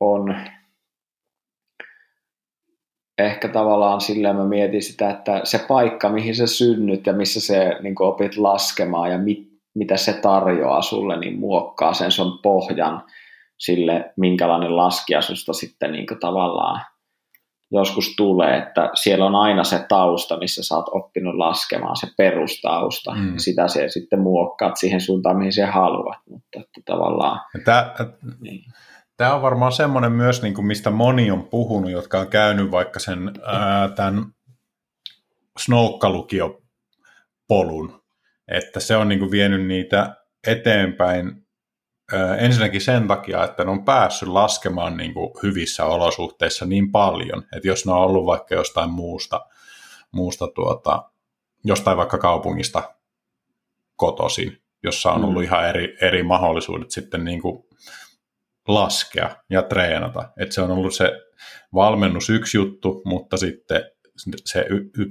[0.00, 0.36] on
[3.18, 7.78] ehkä tavallaan silleen mä mietin sitä, että se paikka, mihin sä synnyt ja missä se
[7.82, 13.04] niin opit laskemaan ja mit, mitä se tarjoaa sulle, niin muokkaa sen sun pohjan
[13.58, 16.80] sille, minkälainen laskija susta sitten niin tavallaan
[17.72, 23.14] joskus tulee, että siellä on aina se tausta, missä sä oot oppinut laskemaan, se perustausta.
[23.14, 23.32] Mm.
[23.36, 26.18] Sitä se sitten muokkaat siihen suuntaan, mihin se haluat.
[26.30, 27.40] Mutta että tavallaan...
[27.64, 27.94] Tämä,
[28.40, 28.64] niin.
[29.16, 33.00] tämä on varmaan semmoinen myös, niin kuin mistä moni on puhunut, jotka on käynyt vaikka
[33.00, 34.24] sen ää, tämän
[35.58, 38.03] Snoukka-lukiopolun,
[38.48, 40.16] että se on niin kuin vienyt niitä
[40.46, 41.44] eteenpäin
[42.38, 47.68] ensinnäkin sen takia, että ne on päässyt laskemaan niin kuin hyvissä olosuhteissa niin paljon, että
[47.68, 49.46] jos ne on ollut vaikka jostain muusta,
[50.12, 51.10] muusta tuota,
[51.64, 52.94] jostain vaikka kaupungista
[53.96, 55.44] kotoisin, jossa on ollut mm.
[55.44, 57.64] ihan eri, eri mahdollisuudet sitten niin kuin
[58.68, 60.28] laskea ja treenata.
[60.40, 61.12] että se on ollut se
[61.74, 63.90] valmennus yksi juttu, mutta sitten
[64.44, 64.66] se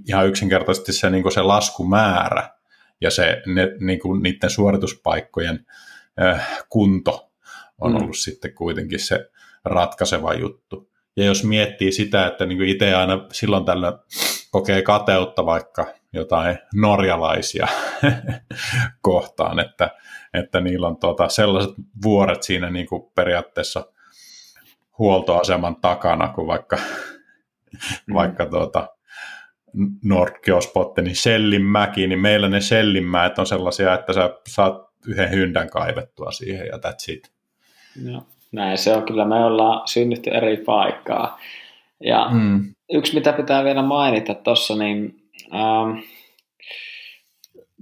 [0.08, 2.50] ihan yksinkertaisesti se, niin se laskumäärä
[3.04, 5.66] ja se, ne, niin kuin niiden suorituspaikkojen
[6.22, 7.32] Äh, kunto
[7.82, 7.98] on mm.
[7.98, 9.30] ollut sitten kuitenkin se
[9.66, 10.92] ratkaiseva juttu.
[11.18, 14.00] Ja jos miettii sitä, että niin itse aina silloin tällä
[14.52, 17.68] kokee kateutta vaikka jotain norjalaisia
[19.02, 19.90] kohtaan, että,
[20.34, 21.74] että niillä on tuota sellaiset
[22.04, 23.86] vuoret siinä niin kuin periaatteessa
[24.98, 28.14] huoltoaseman takana, kuin vaikka, mm.
[28.14, 28.93] vaikka tuota,
[30.04, 36.32] Nordgeospotte, niin Sellinmäki, niin meillä ne Sellinmäet on sellaisia, että sä saat yhden hyndän kaivettua
[36.32, 37.32] siihen ja that's it.
[38.04, 39.26] No, näin se on kyllä.
[39.26, 41.40] Me ollaan synnytty eri paikkaa.
[42.04, 42.74] Ja mm.
[42.94, 45.16] yksi, mitä pitää vielä mainita tuossa, niin
[45.54, 46.00] ähm,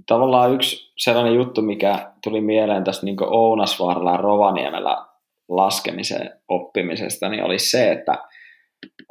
[0.06, 5.06] tavallaan yksi sellainen juttu, mikä tuli mieleen tästä niin Ounasvaaralla ja Rovaniemellä
[5.48, 8.18] laskemisen oppimisesta, niin oli se, että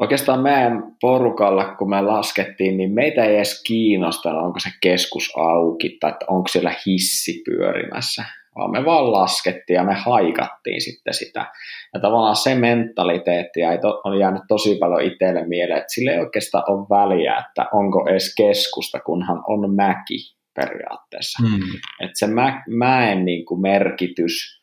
[0.02, 5.98] oikeastaan meidän porukalla, kun me laskettiin, niin meitä ei edes kiinnosta, onko se keskus auki
[6.00, 8.26] tai onko siellä hissi pyörimässä,
[8.56, 11.46] vaan me vaan laskettiin ja me haikattiin sitten sitä.
[11.94, 13.60] Ja tavallaan se mentaliteetti
[14.04, 18.36] on jäänyt tosi paljon itselle mieleen, että sille ei oikeastaan ole väliä, että onko edes
[18.36, 21.44] keskusta, kunhan on mäki periaatteessa.
[21.44, 21.60] Mm.
[22.00, 24.61] Että se mä, mäen niin kuin merkitys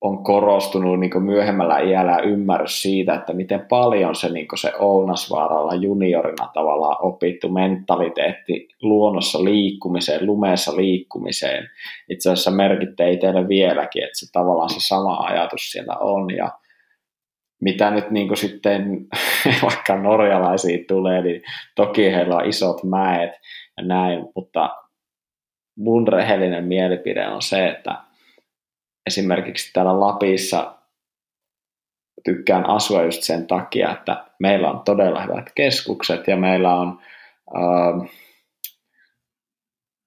[0.00, 6.50] on korostunut niin myöhemmällä iällä ymmärrys siitä, että miten paljon se, niin se Ounasvaaralla juniorina
[6.54, 11.68] tavallaan opittu mentaliteetti luonnossa liikkumiseen, lumeessa liikkumiseen,
[12.10, 16.36] itse asiassa merkitte teille vieläkin, että se tavallaan se sama ajatus siellä on.
[16.36, 16.50] Ja
[17.60, 19.06] mitä nyt niin sitten
[19.62, 21.42] vaikka norjalaisiin tulee, niin
[21.76, 23.30] toki heillä on isot mäet
[23.76, 24.70] ja näin, mutta
[25.78, 28.05] mun rehellinen mielipide on se, että
[29.06, 30.74] esimerkiksi täällä Lapissa
[32.24, 36.98] tykkään asua just sen takia, että meillä on todella hyvät keskukset ja meillä on
[37.56, 38.10] äh,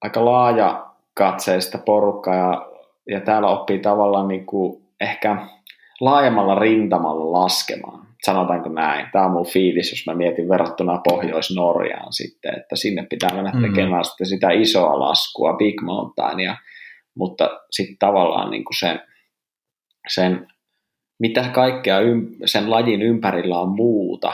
[0.01, 2.67] aika laaja katseista porukkaa ja,
[3.09, 5.37] ja täällä oppii tavallaan niin kuin ehkä
[6.01, 8.09] laajemmalla rintamalla laskemaan.
[8.25, 9.07] Sanotaanko näin?
[9.11, 13.69] Tämä on mun fiilis, jos mä mietin verrattuna Pohjois-Norjaan sitten, että sinne pitää mennä mm-hmm.
[13.69, 14.03] tekemään mm.
[14.03, 16.55] sitten sitä isoa laskua, Big Mountainia,
[17.19, 19.01] mutta sitten tavallaan niin kuin sen,
[20.07, 20.47] sen,
[21.19, 21.97] mitä kaikkea
[22.45, 24.33] sen lajin ympärillä on muuta,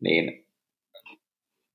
[0.00, 0.46] niin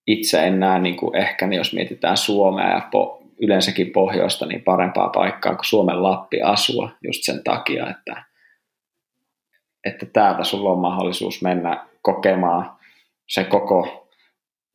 [0.07, 4.63] itse en näe niin kuin ehkä, niin jos mietitään Suomea ja po, yleensäkin pohjoista, niin
[4.63, 8.23] parempaa paikkaa kuin Suomen Lappi asua just sen takia, että,
[9.85, 12.77] että täältä sulla on mahdollisuus mennä kokemaan
[13.27, 14.07] se koko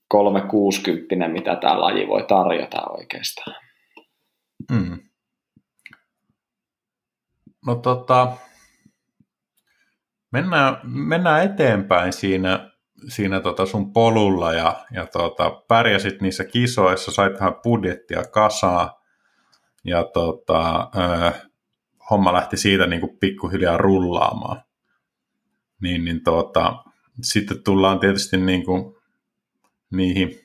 [0.08, 3.56] 360, mitä tämä laji voi tarjota oikeastaan.
[4.70, 5.05] Mm.
[7.66, 8.36] No tota,
[10.32, 12.70] mennään, mennään eteenpäin siinä,
[13.08, 19.02] siinä tota sun polulla ja, ja tota, pärjäsit niissä kisoissa, sait vähän budjettia kasaa
[19.84, 21.32] ja tota, ö,
[22.10, 24.62] homma lähti siitä niin kuin pikkuhiljaa rullaamaan.
[25.82, 26.84] Niin, niin tota,
[27.22, 28.96] sitten tullaan tietysti niin kuin
[29.90, 30.40] niihin,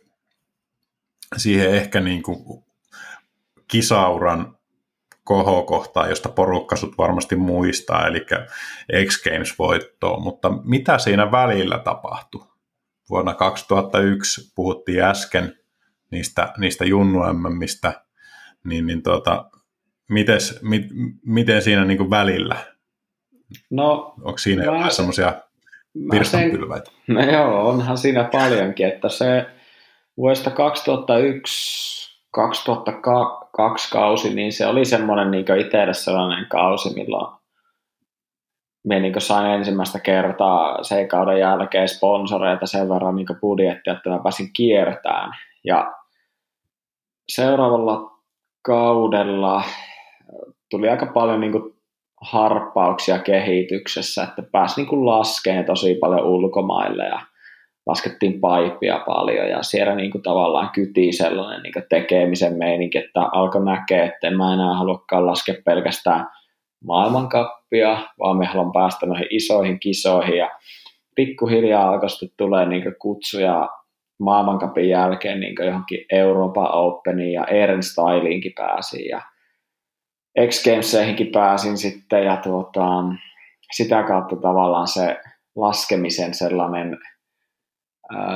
[1.38, 2.64] siihen ehkä niin kuin
[3.68, 4.58] kisauran
[5.24, 8.26] kohokohtaa, josta porukka sut varmasti muistaa, eli
[9.08, 12.48] X Games-voittoa, mutta mitä siinä välillä tapahtui?
[13.10, 15.58] Vuonna 2001 puhuttiin äsken
[16.12, 17.20] niistä, niistä junnu
[18.64, 19.50] niin, niin tuota,
[20.10, 20.84] mites, mit,
[21.26, 22.56] miten siinä niin välillä?
[23.70, 25.42] No, Onko siinä mä, jotain semmoisia
[26.12, 26.92] virstanpylväitä?
[27.08, 29.46] No joo, onhan siinä paljonkin, että se
[30.18, 32.02] vuodesta 2001
[32.32, 33.51] 2002
[33.92, 37.42] kausi, niin se oli semmoinen niin itselle sellainen kausi, milloin
[38.88, 44.20] me niin sain ensimmäistä kertaa sen kauden jälkeen sponsoreita sen verran niin budjettia, että mä
[44.24, 45.32] pääsin kiertämään.
[45.66, 45.94] Ja
[47.30, 48.12] seuraavalla
[48.66, 49.64] kaudella
[50.70, 51.74] tuli aika paljon niin kuin
[52.22, 57.22] harppauksia kehityksessä, että pääsi niin kuin laskeen tosi paljon ulkomaille ja
[57.88, 63.22] laskettiin paipia paljon ja siellä niin kuin tavallaan kyti sellainen niin kuin tekemisen meininki, että
[63.22, 66.28] alkoi näkeä, että en mä enää haluakaan laskea pelkästään
[66.86, 70.50] maailmankappia, vaan me haluan päästä noihin isoihin kisoihin ja
[71.16, 73.70] pikkuhiljaa alkoi sitten tulee niin kutsuja
[74.20, 79.22] maailmankapin jälkeen niin johonkin Euroopan Openiin ja Eren Styliinkin pääsin ja
[80.48, 83.04] X Gameseihinkin pääsin sitten ja tuota,
[83.72, 85.18] sitä kautta tavallaan se
[85.56, 86.98] laskemisen sellainen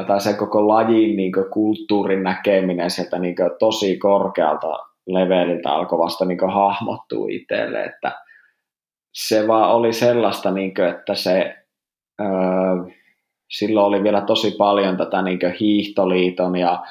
[0.08, 6.50] tai se koko lajin niin kulttuurin näkeminen sieltä niin tosi korkealta leveliltä alkoi vasta niin
[6.54, 8.12] hahmottua itselle, että
[9.14, 11.56] se vaan oli sellaista, niin kuin, että se
[13.50, 16.84] silloin oli vielä tosi paljon tätä niin hiihtoliiton ja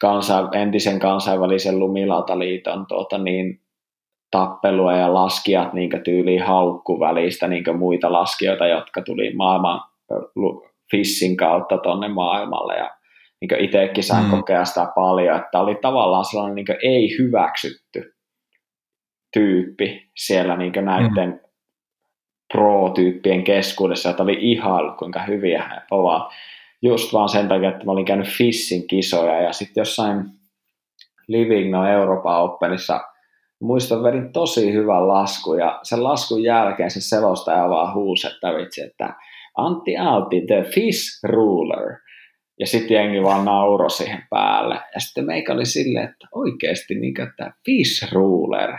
[0.00, 3.62] kansa, entisen kansainvälisen lumilautaliiton tuota, niin,
[4.30, 9.80] tappelua ja laskijat niin tyyliin haukku välistä niin muita laskijoita, jotka tuli maailman
[10.92, 12.90] Fissin kautta tonne maailmalle ja
[13.40, 14.30] niin itsekin sain mm.
[14.30, 18.14] kokea sitä paljon, että oli tavallaan sellainen niin ei hyväksytty
[19.32, 21.40] tyyppi siellä niin näiden mm.
[22.52, 26.32] pro-tyyppien keskuudessa, että oli ihailu, kuinka hyviä he ovat.
[26.82, 30.24] Just vaan sen takia, että mä olin käynyt Fissin kisoja ja sitten jossain
[31.28, 33.00] Living No Euroopan Openissa
[33.60, 38.82] muistan, vedin tosi hyvän lasku ja sen laskun jälkeen se selostaja vaan huusi, että vitsi,
[38.82, 39.14] että
[39.56, 41.96] Antti Alti, the fish ruler.
[42.60, 44.74] Ja sitten jengi vaan nauro siihen päälle.
[44.74, 48.70] Ja sitten meikä oli silleen, että oikeasti niin että fish ruler.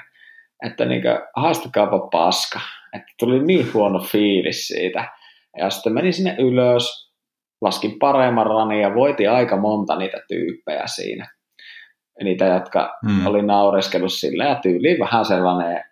[0.65, 2.59] Että niin kuin, haastakaapa paska.
[2.93, 5.09] Että tuli niin huono fiilis siitä.
[5.57, 7.13] Ja sitten menin sinne ylös,
[7.61, 11.27] laskin paremman ranin ja voitin aika monta niitä tyyppejä siinä.
[12.23, 13.27] Niitä, jotka hmm.
[13.27, 15.83] oli naureskellut sille ja tyyliin vähän sellainen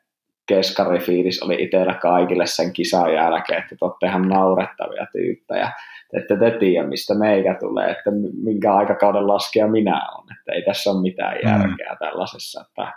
[0.56, 5.72] keskarifiilis oli itsellä kaikille sen kisan jälkeen, että te olette ihan naurettavia tyyppejä.
[6.14, 8.12] Että te tiedä, mistä meikä tulee, että
[8.44, 10.38] minkä aikakauden laskija minä olen.
[10.40, 11.50] Että ei tässä ole mitään mm.
[11.50, 11.98] järkeä mm.
[12.00, 12.94] tällaisessa, että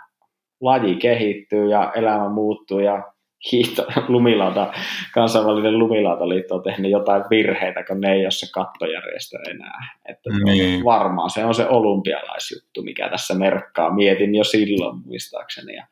[0.61, 3.03] laji kehittyy ja elämä muuttuu ja
[3.51, 4.73] hiihto, lumilauta,
[5.13, 9.97] kansainvälinen lumilautaliitto on tehnyt jotain virheitä, kun ne ei ole se kattojärjestö enää.
[10.09, 10.83] Että niin.
[10.83, 13.93] Varmaan se on se olympialaisjuttu, mikä tässä merkkaa.
[13.93, 15.75] Mietin jo silloin muistaakseni.
[15.75, 15.85] Ja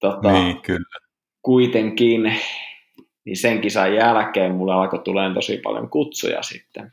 [0.00, 0.98] tota, niin, kyllä.
[1.42, 2.22] kuitenkin
[3.24, 6.92] niin sen kisan jälkeen mulle alkoi tulemaan tosi paljon kutsuja sitten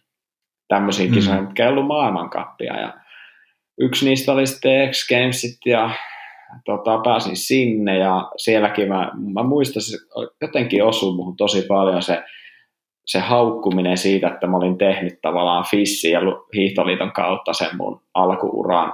[0.67, 1.13] tämmöisiin mm.
[1.13, 2.79] kisoihin, mitkä ei ollut maailmankappia.
[2.79, 2.93] Ja
[3.79, 5.89] yksi niistä oli sitten X Gamesit ja
[6.65, 9.97] tota, pääsin sinne ja sielläkin mä, mä muistan, se
[10.41, 12.23] jotenkin osui muhun tosi paljon se,
[13.05, 16.19] se haukkuminen siitä, että mä olin tehnyt tavallaan Fissin ja
[16.55, 18.93] Hiihtoliiton kautta sen mun alkuuran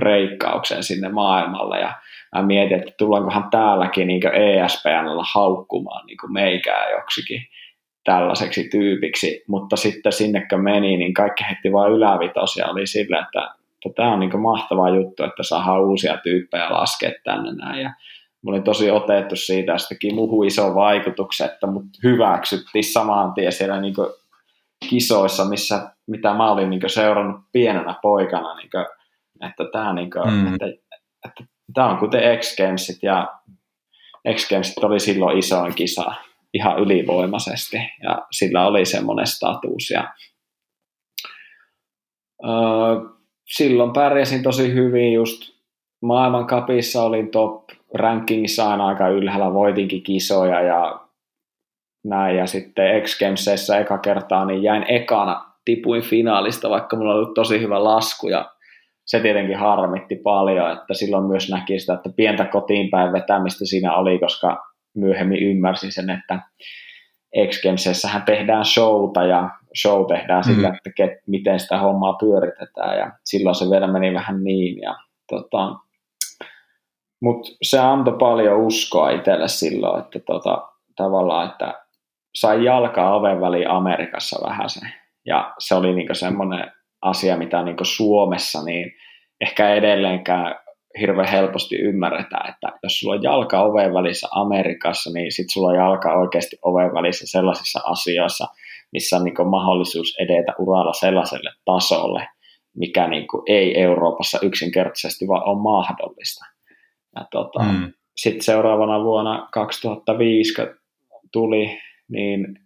[0.00, 1.80] breikkauksen sinne maailmalle.
[1.80, 1.92] Ja
[2.34, 7.42] mä mietin, että tullaankohan täälläkin niin ESPNllä haukkumaan niin meikää joksikin
[8.04, 12.66] tällaiseksi tyypiksi, mutta sitten sinne kun meni, niin kaikki heti vaan ylävitosia.
[12.66, 13.54] Oli sillä, että,
[13.86, 17.82] että tämä on niin mahtava juttu, että saadaan uusia tyyppejä laskea tänne näin.
[17.82, 17.90] Ja
[18.42, 23.80] Mä olin tosi otettu siitä, ja teki muuhun vaikutuksen, että mut hyväksyttiin saman tien siellä
[23.80, 23.94] niin
[24.90, 28.70] kisoissa, missä, mitä mä olin niin seurannut pienenä poikana, niin
[29.42, 30.46] että tämä niin kuin, mm.
[30.46, 30.66] että,
[31.26, 33.28] että tämä on kuten X Gamesit ja
[34.34, 36.12] X Gamesit oli silloin isoin kisa
[36.54, 40.14] ihan ylivoimaisesti ja sillä oli semmoinen status ja
[42.44, 42.50] öö,
[43.44, 45.58] silloin pärjäsin tosi hyvin just
[46.02, 51.00] maailmankapissa olin top rankingissa aina aika ylhäällä, voitinkin kisoja ja
[52.04, 57.34] näin ja sitten X Gamesissa eka kertaa niin jäin ekana, tipuin finaalista, vaikka mulla oli
[57.34, 58.52] tosi hyvä lasku ja
[59.08, 63.94] se tietenkin harmitti paljon, että silloin myös näki sitä, että pientä kotiin päin vetämistä siinä
[63.94, 66.40] oli, koska myöhemmin ymmärsin sen, että
[67.48, 69.50] X Gamesissähän tehdään showta ja
[69.82, 70.54] show tehdään mm.
[70.54, 74.96] sillä, että ket, miten sitä hommaa pyöritetään ja silloin se vielä meni vähän niin ja
[75.30, 75.74] tota,
[77.22, 81.74] mutta se antoi paljon uskoa itselle silloin, että tota, tavallaan, että
[82.34, 84.80] sai jalkaa oven väliin Amerikassa vähän se.
[85.26, 86.72] Ja se oli niinku semmoinen
[87.02, 88.92] asia, mitä niin Suomessa niin
[89.40, 90.54] ehkä edelleenkään
[91.00, 95.76] hirveän helposti ymmärretään, että jos sulla on jalka oven välissä Amerikassa, niin sitten sulla on
[95.76, 98.46] jalka oikeasti oven välissä sellaisissa asioissa,
[98.92, 102.28] missä on niin mahdollisuus edetä uralla sellaiselle tasolle,
[102.76, 106.44] mikä niin ei Euroopassa yksinkertaisesti vaan ole mahdollista.
[107.16, 107.92] Ja tota, mm.
[108.16, 110.54] Sitten seuraavana vuonna 2005
[111.32, 111.78] tuli,
[112.08, 112.58] niin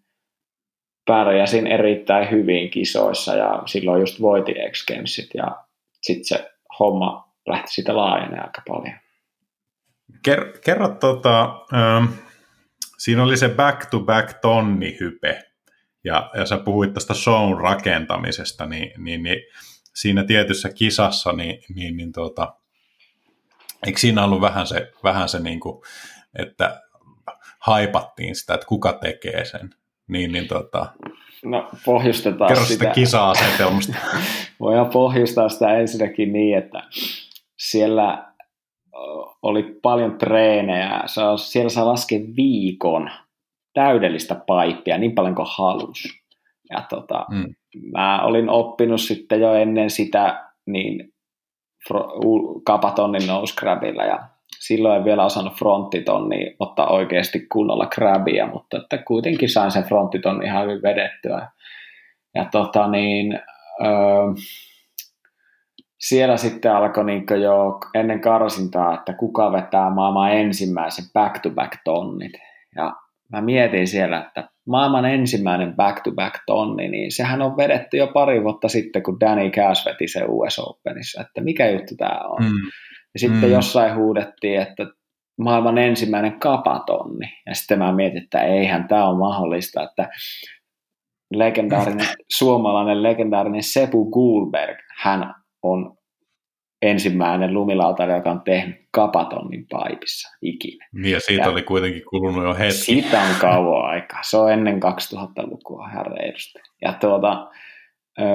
[1.06, 4.86] pärjäsin erittäin hyvin kisoissa ja silloin just voitin X
[5.34, 5.64] ja
[6.02, 8.94] sitten se homma lähti sitä laajenee aika paljon.
[10.28, 11.44] Ker- kerro, tota,
[11.74, 12.04] ähm,
[12.98, 15.42] siinä oli se back-to-back tonnihype,
[16.04, 19.38] ja, ja sä puhuit tästä shown rakentamisesta, niin, niin, niin
[19.94, 22.54] siinä tietyssä kisassa, niin, niin, niin tota,
[23.86, 25.82] eikö siinä ollut vähän se, vähän se niin kuin,
[26.38, 26.80] että
[27.58, 29.70] haipattiin sitä, että kuka tekee sen?
[30.12, 30.86] Niin, niin tota,
[31.44, 32.84] No pohjustetaan Kerro sitä.
[32.84, 33.94] sitä kisa-asetelmasta.
[34.60, 36.82] Voidaan pohjustaa sitä ensinnäkin niin, että
[37.58, 38.32] siellä
[39.42, 41.02] oli paljon treenejä.
[41.36, 43.10] Siellä saa laskea viikon
[43.74, 46.08] täydellistä paippia niin paljon kuin halus.
[46.70, 47.54] Ja tota, mm.
[47.92, 51.12] mä olin oppinut sitten jo ennen sitä niin
[52.64, 54.28] kapatonnin nose grabilla ja
[54.66, 60.42] silloin en vielä osannut fronttitonni ottaa oikeasti kunnolla grabia, mutta että kuitenkin sain sen fronttiton
[60.42, 61.48] ihan hyvin vedettyä.
[62.34, 63.40] Ja tota niin,
[63.84, 64.32] öö,
[65.98, 72.32] siellä sitten alkoi niin jo ennen karsintaa, että kuka vetää maailman ensimmäisen back-to-back tonnit.
[72.76, 72.92] Ja
[73.32, 78.68] mä mietin siellä, että maailman ensimmäinen back-to-back tonni, niin sehän on vedetty jo pari vuotta
[78.68, 82.42] sitten, kun Danny Cash veti se US Openissa, että mikä juttu tämä on.
[82.42, 82.70] Mm.
[83.14, 83.50] Ja sitten mm.
[83.50, 84.86] jossain huudettiin, että
[85.38, 87.26] maailman ensimmäinen kapatonni.
[87.46, 90.08] Ja sitten mä mietin, että eihän tämä ole mahdollista, että
[91.34, 92.06] legendaarinen,
[92.38, 95.96] suomalainen legendaarinen Sepu Goulberg, hän on
[96.82, 100.88] ensimmäinen lumilautailija, joka on tehnyt kapatonnin paipissa ikinä.
[100.92, 102.72] Niin ja siitä ja oli kuitenkin kulunut jo hetki.
[102.72, 104.22] Siitä on kauan aikaa.
[104.22, 106.64] Se on ennen 2000-lukua, herra edustaja.
[106.82, 107.50] Ja tuota,
[108.20, 108.26] öö,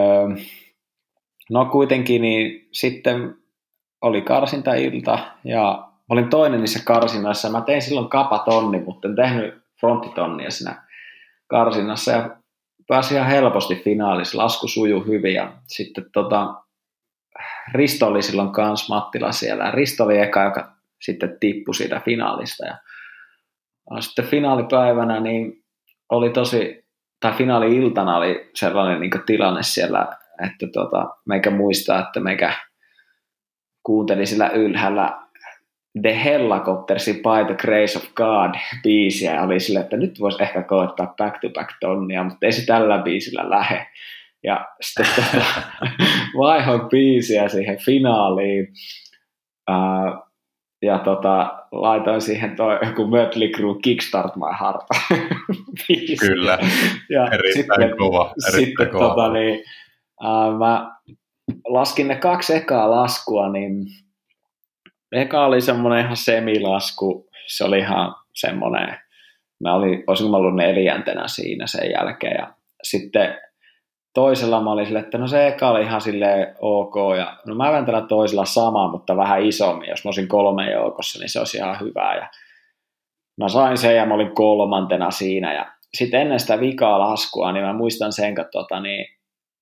[1.49, 3.35] no kuitenkin niin sitten
[4.01, 7.49] oli karsintailta ja olin toinen niissä karsinnoissa.
[7.49, 10.83] Mä tein silloin kapatonni, mutta en tehnyt fronttitonnia siinä
[11.47, 12.37] karsinnassa ja
[12.87, 14.37] pääsin ihan helposti finaalissa.
[14.37, 16.53] Lasku sujuu hyvin ja sitten tota,
[17.73, 19.71] Risto oli silloin kans Mattila siellä.
[19.71, 20.71] Risto oli eka, joka
[21.01, 22.65] sitten tippui siitä finaalista.
[22.65, 22.77] Ja
[23.99, 25.63] sitten finaalipäivänä niin
[26.09, 26.85] oli tosi,
[27.19, 30.07] tai finaali-iltana oli sellainen niin tilanne siellä,
[30.45, 32.53] että tota, meikä muistaa, että meikä
[33.87, 35.19] kuunteli sillä ylhäällä
[36.01, 40.63] The Helicoptersin By the Grace of God biisiä ja oli sille, että nyt voisi ehkä
[40.63, 43.87] koettaa back to back tonnia, mutta ei se tällä biisillä lähe.
[44.43, 45.45] Ja sitten tota,
[46.39, 48.67] vaihoin biisiä siihen finaaliin.
[49.67, 50.21] Ää,
[50.81, 54.81] ja tota, laitoin siihen toi joku Mötley Crue Kickstart My Heart.
[56.27, 56.57] Kyllä,
[57.09, 58.33] ja erittäin sitten, kova.
[58.47, 59.07] Erittäin sitten kova.
[59.07, 59.63] Tota, niin,
[60.23, 60.97] ää, mä
[61.67, 63.85] laskin ne kaksi ekaa laskua, niin
[65.11, 68.97] eka oli semmoinen ihan semilasku, se oli ihan semmoinen,
[69.63, 72.35] mä olin, olisin ollut neljäntenä siinä sen jälkeen.
[72.39, 72.53] Ja
[72.83, 73.37] sitten
[74.13, 76.95] toisella mä olin sille, että no se eka oli ihan silleen ok.
[77.17, 81.29] Ja no mä tällä toisella sama, mutta vähän isommin, jos mä olisin kolme joukossa, niin
[81.29, 82.29] se olisi ihan hyvä ja
[83.37, 85.53] mä sain sen ja mä olin kolmantena siinä.
[85.53, 89.05] Ja sitten ennen sitä vikaa laskua, niin mä muistan sen, että tota, niin,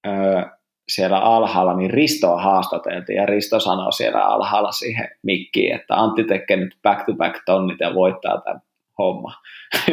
[0.08, 0.44] öö,
[0.90, 6.58] siellä alhaalla, niin Ristoa haastateltiin ja Risto sanoi siellä alhaalla siihen mikkiin, että Antti tekee
[6.58, 8.62] nyt back-to-back tonnit ja voittaa tämän
[8.98, 9.34] homma.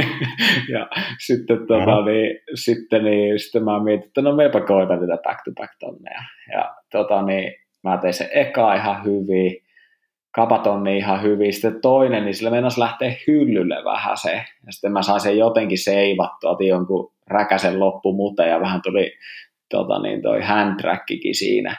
[0.72, 0.88] ja
[1.26, 6.22] sitten, tota, niin, sitten, niin, sitten mä mietin, että no meipä koitan tätä back-to-back tonneja.
[6.52, 9.56] Ja tota, niin, mä tein se eka ihan hyvin,
[10.34, 14.32] kapatonni ihan hyvin, sitten toinen, niin sillä meinasi lähteä hyllylle vähän se,
[14.66, 19.12] ja sitten mä sain sen jotenkin seivattua, otin jonkun räkäsen loppumute ja vähän tuli
[19.72, 21.76] tota, niin toi handtrackikin siinä.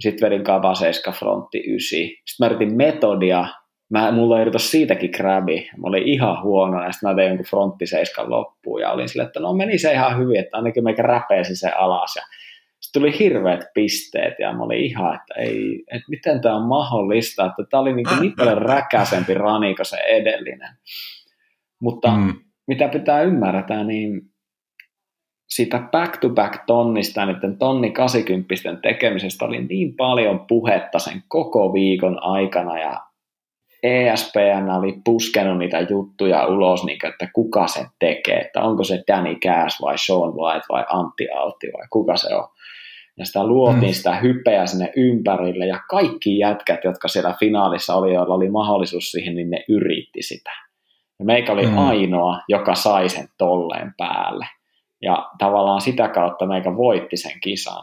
[0.00, 1.80] Sitten vedin kaba 7 frontti 9.
[1.80, 3.46] Sitten mä yritin metodia,
[3.90, 7.86] mä, mulla ei siitäkin grabi, mä olin ihan huono, ja sitten mä tein jonkun frontti
[7.86, 11.56] 7 loppuun, ja olin silleen, että no meni se ihan hyvin, että ainakin meikä räpeesi
[11.56, 12.22] se alas, ja
[12.80, 17.46] sitten tuli hirveät pisteet, ja mä olin ihan, että ei, että miten tämä on mahdollista,
[17.46, 20.76] että tämä oli niin, niin paljon räkäisempi rani kuin se edellinen.
[21.80, 22.34] Mutta mm.
[22.66, 24.22] mitä pitää ymmärtää, niin
[25.54, 32.78] siitä back-to-back tonnista, niiden tonni 80 tekemisestä oli niin paljon puhetta sen koko viikon aikana
[32.78, 33.00] ja
[33.82, 39.02] ESPN oli puskenut niitä juttuja ulos, niin kuin, että kuka se tekee, että onko se
[39.12, 42.48] Danny Cash vai Sean White vai Antti Altti vai kuka se on.
[43.18, 43.94] ja sitä luotiin mm.
[43.94, 49.34] sitä hypeä sinne ympärille, ja kaikki jätkät, jotka siellä finaalissa oli, joilla oli mahdollisuus siihen,
[49.34, 50.50] niin ne yritti sitä.
[51.18, 51.78] Ja meikä oli mm.
[51.78, 54.46] ainoa, joka sai sen tolleen päälle.
[55.04, 57.82] Ja tavallaan sitä kautta meikä voitti sen kisan.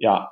[0.00, 0.28] Ja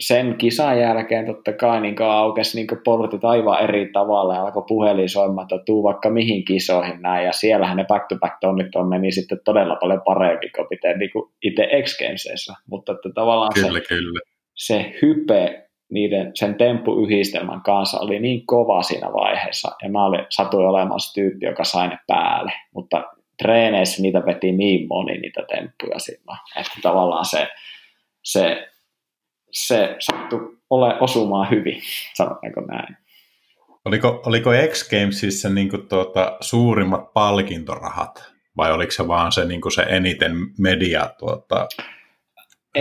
[0.00, 5.08] sen kisan jälkeen totta kai niin aukesi niin portit aivan eri tavalla ja alkoi puhelin
[5.08, 7.26] soimaan, että tuu vaikka mihin kisoihin näin.
[7.26, 11.10] Ja siellähän ne back-to-back-tonnit on meni sitten todella paljon paremmin kuin miten niin
[11.42, 11.98] itse X.
[12.70, 14.20] Mutta että tavallaan kyllä, se, kyllä.
[14.54, 19.76] se hype niiden, sen temppuyhdistelmän kanssa oli niin kova siinä vaiheessa.
[19.82, 22.52] Ja mä olin, satuin olemaan se tyyppi, joka sai ne päälle.
[22.74, 23.04] Mutta
[23.42, 26.38] treeneissä niitä veti niin moni niitä temppuja silloin.
[26.56, 27.48] Että tavallaan se,
[28.24, 28.68] se
[29.52, 31.82] se sattui ole osumaan hyvin,
[32.14, 32.96] sanotaanko näin.
[33.84, 39.82] Oliko, oliko X Gamesissa niin tuota, suurimmat palkintorahat, vai oliko se vaan se, niin se
[39.82, 41.68] eniten media tuota,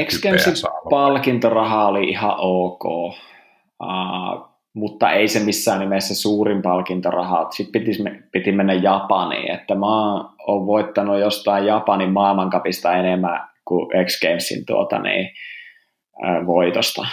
[0.05, 0.53] X Gamesin
[0.89, 3.15] palkintoraha oli ihan ok, uh,
[4.73, 7.47] mutta ei se missään nimessä suurin palkintoraha.
[7.51, 14.21] Sitten piti, piti mennä Japaniin, että mä oon voittanut jostain Japanin maailmankapista enemmän kuin X
[14.21, 15.29] Gamesin tuota, niin,
[16.45, 17.07] voitosta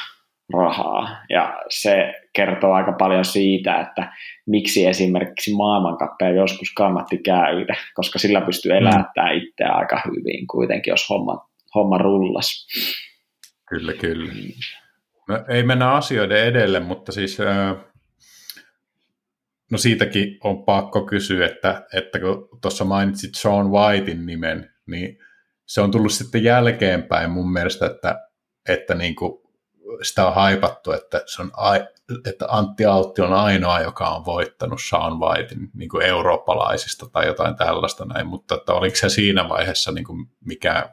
[0.53, 1.17] rahaa.
[1.31, 4.13] Ja se kertoo aika paljon siitä, että
[4.47, 8.79] miksi esimerkiksi maailmankappeja joskus kannatti käydä, koska sillä pystyy mm.
[8.79, 12.67] elättämään itseä aika hyvin kuitenkin, jos homma, homma rullas.
[13.69, 14.33] Kyllä, kyllä.
[15.29, 17.39] No, ei mennä asioiden edelle, mutta siis
[19.75, 25.19] no siitäkin on pakko kysyä, että, että kun tuossa mainitsit Sean Whitein nimen, niin
[25.67, 28.21] se on tullut sitten jälkeenpäin mun mielestä, että
[28.69, 29.33] että niin kuin
[30.03, 31.51] sitä on haipattu, että, se on,
[32.31, 37.57] että Antti Altti on ainoa, joka on voittanut Sean Whitein niin kuin eurooppalaisista tai jotain
[37.57, 40.89] tällaista näin, mutta että oliko se siinä vaiheessa niin kuin mikään,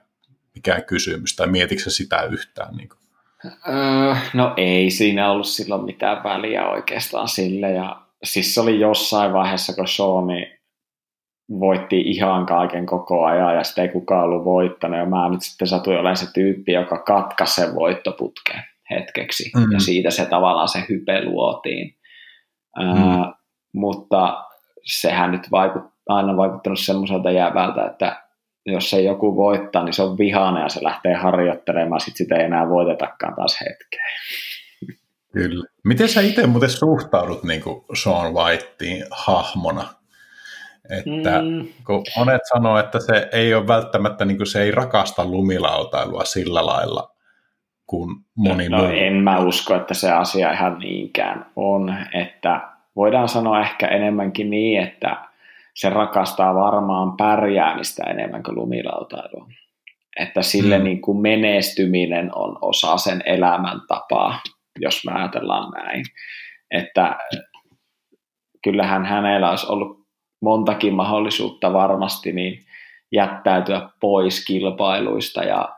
[0.55, 2.75] mikään kysymys tai mietitkö sitä yhtään?
[2.75, 2.99] Niin kuin?
[3.45, 9.33] Öö, no ei siinä ollut silloin mitään väliä oikeastaan sille ja siis se oli jossain
[9.33, 10.25] vaiheessa, kun Sean
[11.59, 15.67] voitti ihan kaiken koko ajan ja sitten ei kukaan ollut voittanut ja mä nyt sitten
[15.67, 19.71] satuin olemaan se tyyppi, joka katkaisi sen voittoputkeen hetkeksi mm-hmm.
[19.71, 21.95] ja siitä se tavallaan se hype luotiin.
[22.79, 23.21] Mm-hmm.
[23.21, 23.27] Uh,
[23.73, 24.43] mutta
[24.83, 28.23] sehän nyt vaikut, aina vaikuttanut semmoiselta jäävältä, että
[28.65, 32.45] jos ei joku voittaa, niin se on vihane ja se lähtee harjoittelemaan, sitten sitä ei
[32.45, 34.11] enää voitetakaan taas hetkeen.
[35.31, 35.65] Kyllä.
[35.83, 39.83] Miten sä itse muuten suhtaudut niin kuin Sean Whiteen hahmona?
[40.89, 41.67] Että mm.
[41.85, 46.65] kun monet sanoo, että se ei ole välttämättä, niin kuin se ei rakasta lumilautailua sillä
[46.65, 47.11] lailla
[47.87, 48.87] kuin moni no, muu.
[48.87, 52.61] en mä usko, että se asia ihan niinkään on, että
[52.95, 55.17] voidaan sanoa ehkä enemmänkin niin, että
[55.73, 59.47] se rakastaa varmaan pärjäämistä enemmän kuin lumilautailua.
[60.19, 60.83] Että sille mm.
[60.83, 64.39] niin kuin menestyminen on osa sen elämäntapaa,
[64.79, 66.03] jos mä ajatellaan näin.
[66.71, 67.15] Että
[68.63, 70.01] kyllähän hänellä olisi ollut
[70.41, 72.59] montakin mahdollisuutta varmasti niin
[73.11, 75.69] jättäytyä pois kilpailuista ja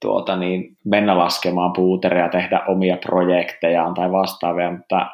[0.00, 5.06] tuota, niin mennä laskemaan puuteria, tehdä omia projektejaan tai vastaavia, mutta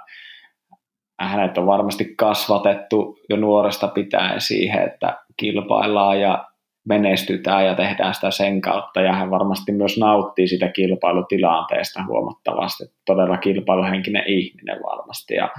[1.20, 6.45] hänet on varmasti kasvatettu jo nuoresta pitäen siihen, että kilpaillaan ja
[6.89, 9.01] menestytään ja tehdään sitä sen kautta.
[9.01, 12.84] Ja hän varmasti myös nauttii sitä kilpailutilanteesta huomattavasti.
[13.07, 15.34] Todella kilpailuhenkinen ihminen varmasti.
[15.34, 15.51] Ja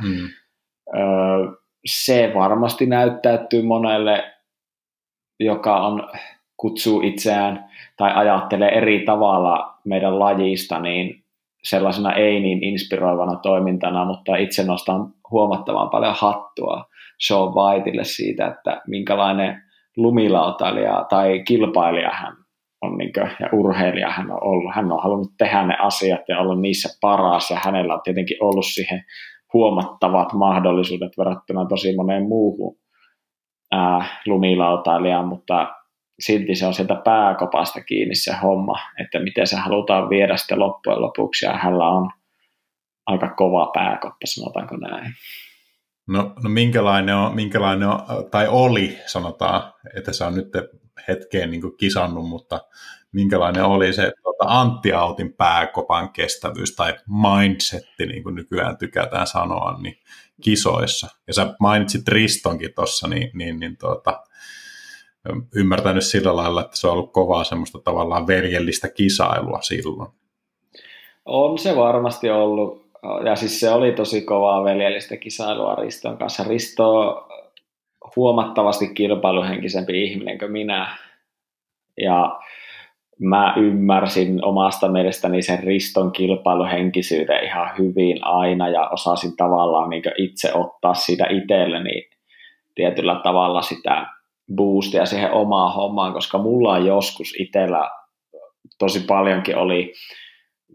[0.95, 1.51] öö,
[1.86, 4.34] se varmasti näyttäytyy monelle,
[5.39, 6.09] joka on,
[6.57, 11.23] kutsuu itseään tai ajattelee eri tavalla meidän lajista, niin
[11.63, 16.86] sellaisena ei niin inspiroivana toimintana, mutta itse nostan huomattavan paljon hattua
[17.19, 19.63] Sean Whiteille siitä, että minkälainen
[19.98, 22.34] lumilautailija tai kilpailija hän
[22.82, 24.76] on niin kuin, ja urheilija hän on ollut.
[24.76, 28.66] Hän on halunnut tehdä ne asiat ja olla niissä paras ja hänellä on tietenkin ollut
[28.66, 29.04] siihen
[29.54, 32.76] huomattavat mahdollisuudet verrattuna tosi moneen muuhun
[33.72, 35.68] ää, lumilautailijaan, mutta
[36.19, 41.02] silti se on sieltä pääkopasta kiinni se homma, että miten se halutaan viedä sitten loppujen
[41.02, 42.10] lopuksi, ja hänellä on
[43.06, 45.14] aika kova pääkoppa, sanotaanko näin.
[46.07, 47.99] No, no minkälainen, on, minkälainen on,
[48.31, 50.47] tai oli, sanotaan, että se on nyt
[51.07, 52.59] hetkeen niin kisannut, mutta
[53.11, 59.77] minkälainen oli se tuota, Antti Autin pääkopan kestävyys tai mindsetti, niin kuin nykyään tykätään sanoa,
[59.81, 59.97] niin
[60.41, 61.07] kisoissa.
[61.27, 64.23] Ja sä mainitsit Ristonkin tuossa, niin, niin, niin tuota,
[65.55, 70.11] ymmärtänyt sillä lailla, että se on ollut kovaa semmoista tavallaan verjellistä kisailua silloin.
[71.25, 72.86] On se varmasti ollut.
[73.25, 76.43] Ja siis se oli tosi kovaa veljellistä kisailua Riston kanssa.
[76.43, 77.15] Risto
[78.15, 80.97] huomattavasti kilpailuhenkisempi ihminen kuin minä.
[82.01, 82.39] Ja
[83.19, 90.53] mä ymmärsin omasta mielestäni sen riston kilpailuhenkisyyden ihan hyvin aina ja osasin tavallaan niin itse
[90.53, 92.09] ottaa siitä itselleni
[92.75, 94.05] tietyllä tavalla sitä
[94.55, 97.89] boostia siihen omaan hommaan, koska mulla joskus itsellä
[98.79, 99.93] tosi paljonkin oli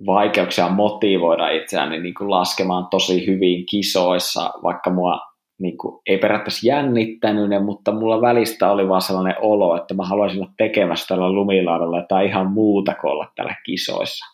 [0.06, 5.20] vaikeuksia motivoida itseäni niin kuin laskemaan tosi hyvin kisoissa, vaikka mua
[5.59, 10.05] niin kuin, ei periaatteessa jännittänyt ne, mutta mulla välistä oli vaan sellainen olo, että mä
[10.05, 14.24] haluaisin olla tekemässä tällä lumilaudalla tai ihan muuta kuin olla tällä kisoissa.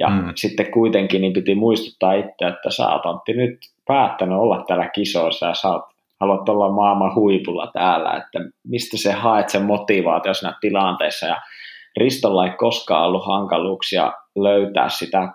[0.00, 0.32] Ja mm.
[0.36, 5.46] sitten kuitenkin niin piti muistuttaa itse, että sä oot Antti nyt päättänyt olla täällä kisoissa
[5.46, 5.84] ja sä oot,
[6.20, 11.26] haluat olla maailman huipulla täällä, että mistä se haet sen motivaatio siinä tilanteessa.
[11.26, 11.36] Ja
[11.96, 15.28] Ristolla ei koskaan ollut hankaluuksia löytää sitä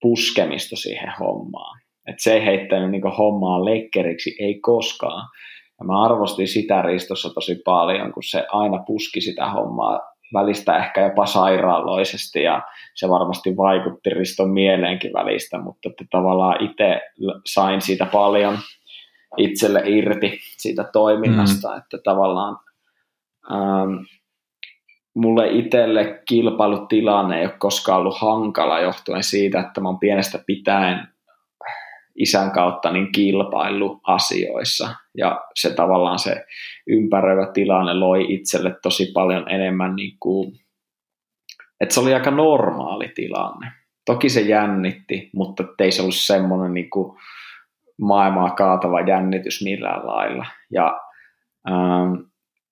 [0.00, 1.80] puskemista siihen hommaan.
[2.06, 5.28] Et se ei heittänyt niin hommaa lekkeriksi, ei koskaan.
[5.80, 10.00] Ja mä arvostin sitä Ristossa tosi paljon, kun se aina puski sitä hommaa
[10.34, 12.62] välistä ehkä jopa sairaaloisesti ja
[12.94, 17.00] se varmasti vaikutti Riston mieleenkin välistä, mutta että tavallaan itse
[17.46, 18.58] sain siitä paljon
[19.36, 21.78] itselle irti siitä toiminnasta, mm.
[21.78, 22.56] että tavallaan
[23.52, 23.94] ähm,
[25.16, 31.08] mulle itselle kilpailutilanne ei ole koskaan ollut hankala johtuen siitä, että mä oon pienestä pitäen
[32.16, 36.44] isän kautta niin kilpailu asioissa ja se tavallaan se
[36.86, 40.52] ympäröivä tilanne loi itselle tosi paljon enemmän niin kuin,
[41.80, 43.72] että se oli aika normaali tilanne.
[44.06, 47.18] Toki se jännitti, mutta ei se ollut semmoinen niin kuin
[48.00, 50.46] maailmaa kaatava jännitys millään lailla.
[50.70, 51.00] Ja
[51.70, 52.14] ähm,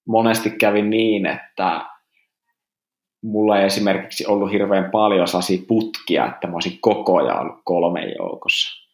[0.09, 1.94] monesti kävi niin, että
[3.25, 8.15] mulla ei esimerkiksi ollut hirveän paljon sellaisia putkia, että mä olisin koko ajan ollut kolmen
[8.19, 8.85] joukossa.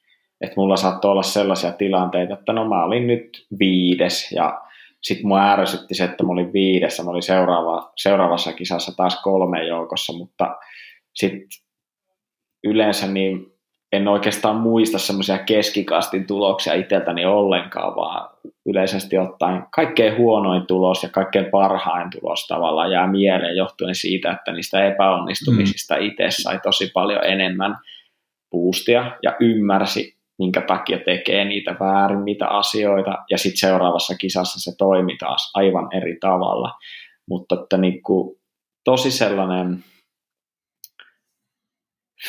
[0.41, 4.61] Että mulla saattoi olla sellaisia tilanteita, että no mä olin nyt viides ja
[5.03, 9.67] sitten mua ärsytti se, että mä olin viidessä, mä olin seuraava, seuraavassa kisassa taas kolme
[9.67, 10.57] joukossa, mutta
[11.15, 11.49] sitten
[12.65, 13.50] yleensä niin
[13.93, 18.31] en oikeastaan muista semmoisia keskikastin tuloksia itseltäni ollenkaan, vaan
[18.67, 24.53] yleisesti ottaen kaikkein huonoin tulos ja kaikkein parhain tulos tavallaan jää mieleen johtuen siitä, että
[24.53, 26.03] niistä epäonnistumisista mm.
[26.03, 27.77] itse sai tosi paljon enemmän
[28.51, 34.77] boostia ja ymmärsi, minkä takia tekee niitä väärin, niitä asioita, ja sitten seuraavassa kisassa se
[34.79, 36.73] toimi taas aivan eri tavalla.
[37.29, 38.41] Mutta että niin kuin,
[38.85, 39.85] tosi sellainen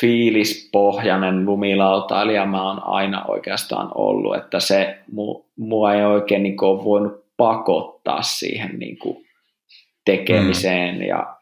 [0.00, 6.84] fiilispohjainen lumilautailija mä oon aina oikeastaan ollut, että se mu, mua ei oikein niin ole
[6.84, 9.26] voinut pakottaa siihen niin kuin,
[10.04, 10.94] tekemiseen.
[10.94, 11.02] Mm.
[11.02, 11.36] ja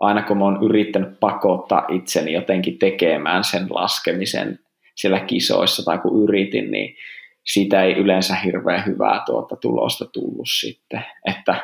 [0.00, 4.58] aina kun mä oon yrittänyt pakottaa itseni jotenkin tekemään sen laskemisen
[4.94, 6.96] siellä kisoissa tai kun yritin, niin
[7.44, 11.54] siitä ei yleensä hirveän hyvää tuota tulosta tullut sitten, että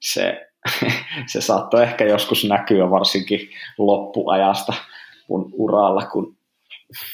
[0.00, 0.48] se,
[1.32, 4.72] se saattoi ehkä joskus näkyä varsinkin loppuajasta
[5.28, 6.36] mun uralla, kun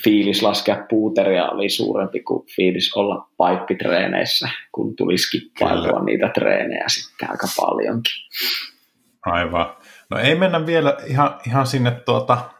[0.05, 7.30] fiilis laskea puuteria oli suurempi kuin fiilis olla paippitreeneissä, kun tuli skippailtua niitä treenejä sitten
[7.30, 8.14] aika paljonkin.
[9.26, 9.76] Aivan.
[10.10, 12.51] No ei mennä vielä ihan, ihan sinne, tuota,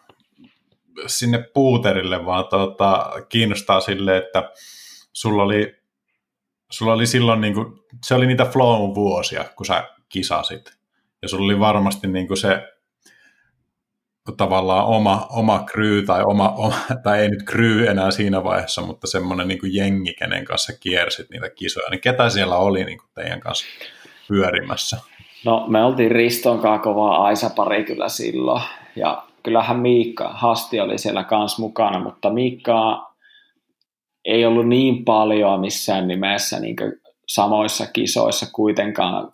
[1.07, 4.51] sinne puuterille, vaan tuota, kiinnostaa sille, että
[5.13, 5.75] sulla oli,
[6.71, 10.77] sulla oli silloin, niin kuin, se oli niitä flow vuosia, kun sä kisasit.
[11.23, 12.72] Ja sulla oli varmasti niin kuin se
[14.37, 19.07] tavallaan oma, oma crew tai, oma, oma, tai ei nyt crew enää siinä vaiheessa, mutta
[19.07, 23.41] semmoinen niin jengi, kenen kanssa kiersit niitä kisoja, niin ketä siellä oli niin kuin teidän
[23.41, 23.67] kanssa
[24.29, 24.99] pyörimässä?
[25.45, 28.63] No me oltiin Riston kanssa kovaa Aisa-pari kyllä silloin
[28.97, 33.13] ja kyllähän Miikka Hasti oli siellä kanssa mukana, mutta Miikka
[34.25, 36.77] ei ollut niin paljon missään nimessä niin
[37.29, 39.33] samoissa kisoissa kuitenkaan,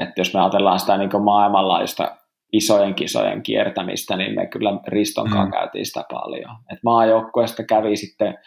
[0.00, 2.16] että jos me ajatellaan sitä niin maailmanlaajuista
[2.52, 5.52] isojen kisojen kiertämistä, niin me kyllä Ristonkaan mm.
[5.52, 6.56] käytiin sitä paljon.
[6.72, 8.38] Et maajoukkueesta kävi sitten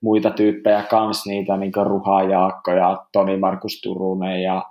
[0.00, 4.64] muita tyyppejä kans, niitä niin Ruha Jaakko ja Toni Markus Turunen ja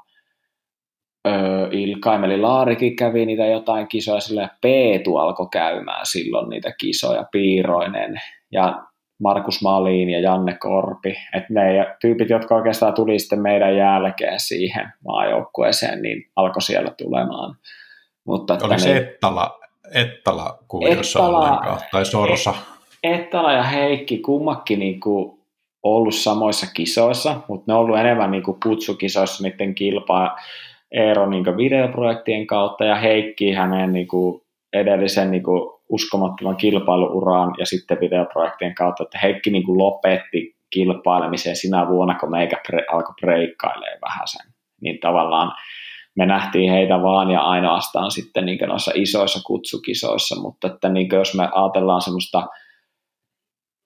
[1.28, 7.26] öö, Ilka Emeli Laarikin kävi niitä jotain kisoja, sillä Peetu alkoi käymään silloin niitä kisoja,
[7.32, 8.22] Piiroinen
[8.52, 8.84] ja
[9.22, 14.94] Markus Malin ja Janne Korpi, että ne tyypit, jotka oikeastaan tuli sitten meidän jälkeen siihen
[15.06, 17.56] maajoukkueeseen, niin alkoi siellä tulemaan
[18.26, 19.60] mutta Oliko se niin, Ettala,
[19.94, 22.54] Ettala kuviossa Ettala, ollenkaan, tai Sorsa?
[23.04, 25.40] Ettala ja Heikki kummakin niin kuin
[25.84, 30.38] ollut samoissa kisoissa, mutta ne on ollut enemmän niin kuin kutsukisoissa niiden kilpaa
[30.92, 34.42] Eero niin videoprojektien kautta ja Heikki hänen niin kuin
[34.74, 41.56] edellisen niin kuin uskomattoman kilpailuuraan ja sitten videoprojektien kautta, että Heikki niin kuin lopetti kilpailemiseen
[41.56, 44.54] sinä vuonna, kun meikä pre, alkoi breikkailemaan vähän sen.
[44.82, 45.52] Niin tavallaan
[46.18, 51.36] me nähtiin heitä vaan ja ainoastaan sitten niin noissa isoissa kutsukisoissa, mutta että niin jos
[51.36, 52.48] me ajatellaan semmoista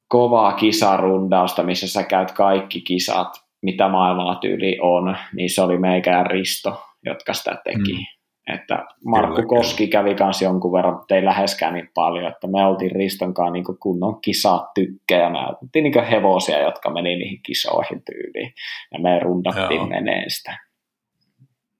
[0.08, 3.28] kovaa kisarundausta, missä sä käyt kaikki kisat,
[3.62, 7.94] mitä maailmalla tyyli on, niin se oli meikään Risto, jotka sitä teki.
[7.94, 8.54] Mm.
[8.54, 9.92] Että Markku kyllä, Koski kyllä.
[9.92, 13.80] kävi kanssa jonkun verran, mutta ei läheskään niin paljon, että me oltiin Riston kanssa niin
[13.80, 18.54] kunnon kisatykkejä, me oltiin niin hevosia, jotka meni niihin kisoihin tyyliin,
[18.94, 19.88] ja me rundattiin Joo.
[19.88, 20.67] meneen sitä.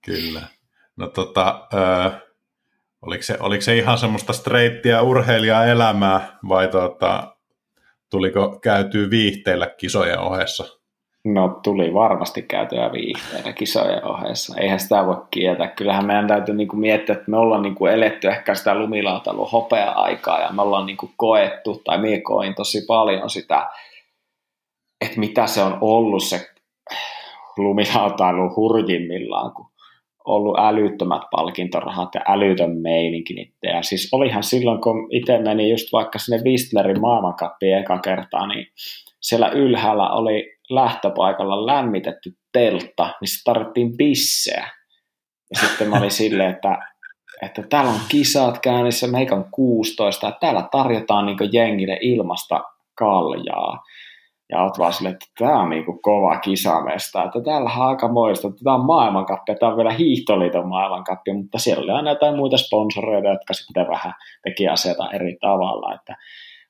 [0.08, 0.42] Kyllä.
[0.98, 2.12] No tota, ö,
[3.02, 7.36] oliko, se, oliko se ihan semmoista streittiä urheilijaa elämää, vai tota,
[8.10, 10.78] tuliko käytyä viihteillä kisojen ohessa?
[11.26, 14.56] No tuli varmasti käytyä viihteellä kisojen ohessa.
[14.62, 15.68] Eihän sitä voi kieltää.
[15.68, 20.52] Kyllähän meidän täytyy niinku miettiä, että me ollaan niinku eletty ehkä sitä lumilautailun hopea-aikaa ja
[20.52, 23.68] me ollaan niinku koettu, tai minä koin tosi paljon sitä,
[25.02, 26.50] että mitä se on ollut se
[27.58, 29.66] lumilautailu hurjimmillaan, kun
[30.28, 33.68] ollut älyttömät palkintorahat ja älytön meininki niitä.
[33.68, 38.68] Ja siis olihan silloin, kun itse meni just vaikka sinne Whistlerin maailmankappiin eka kertaa, niin
[39.22, 44.70] siellä ylhäällä oli lähtöpaikalla lämmitetty teltta, missä tarvittiin bisseä.
[45.54, 46.78] Ja sitten mä olin silleen, että,
[47.42, 52.64] että täällä on kisat käynnissä, meikä on 16, että täällä tarjotaan niin jengille ilmasta
[52.96, 53.84] kaljaa.
[54.52, 58.48] Ja oot vaan silleen, että tämä on niinku kova kisamesta, että täällä on aika moista,
[58.48, 62.58] että tämä on maailmankappi, tämä on vielä hiihtoliiton maailmankappi, mutta siellä oli aina jotain muita
[62.58, 64.14] sponsoreita, jotka sitten vähän
[64.44, 65.96] teki asioita eri tavalla.
[65.96, 66.16] Että,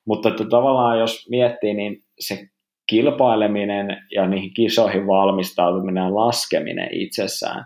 [0.06, 2.48] mutta että tavallaan jos miettii, niin se
[2.88, 7.64] kilpaileminen ja niihin kisoihin valmistautuminen ja laskeminen itsessään,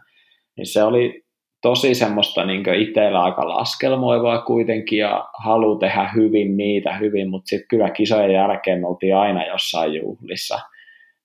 [0.57, 1.22] niin se oli
[1.63, 7.69] tosi semmoista niin itsellä aika laskelmoivaa kuitenkin ja halu tehdä hyvin niitä hyvin, mutta sitten
[7.69, 10.59] kyllä kisojen jälkeen oltiin aina jossain juhlissa.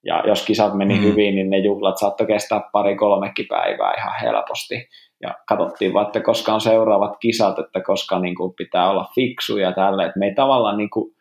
[0.06, 1.04] Ja jos kisat meni mm.
[1.04, 4.90] hyvin, niin ne juhlat saattoi kestää pari-kolmekin päivää ihan helposti.
[5.22, 9.72] Ja katsottiin vaan, että koska on seuraavat kisat, että koska niin kuin pitää olla fiksuja
[9.72, 10.06] tälle.
[10.06, 11.17] Että me ei tavallaan niin kuin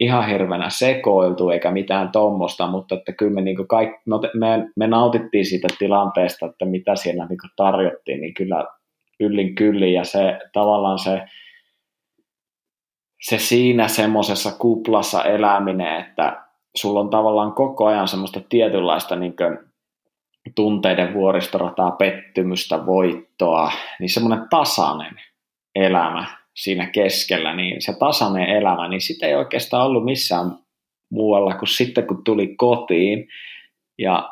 [0.00, 4.86] ihan hirveänä sekoiltu eikä mitään tuommoista, mutta että kyllä me, niin kaik, no, me, me
[4.86, 8.64] nautittiin siitä tilanteesta, että mitä siellä niin tarjottiin, niin kyllä
[9.20, 11.22] yllin kyllin ja se tavallaan se,
[13.22, 16.42] se siinä semmoisessa kuplassa eläminen, että
[16.76, 19.34] sulla on tavallaan koko ajan semmoista tietynlaista niin
[20.54, 25.20] tunteiden vuoristorataa, pettymystä, voittoa, niin semmoinen tasainen
[25.74, 26.24] elämä,
[26.62, 30.50] siinä keskellä, niin se tasainen elämä, niin sitä ei oikeastaan ollut missään
[31.10, 33.28] muualla kuin sitten, kun tuli kotiin.
[33.98, 34.30] Ja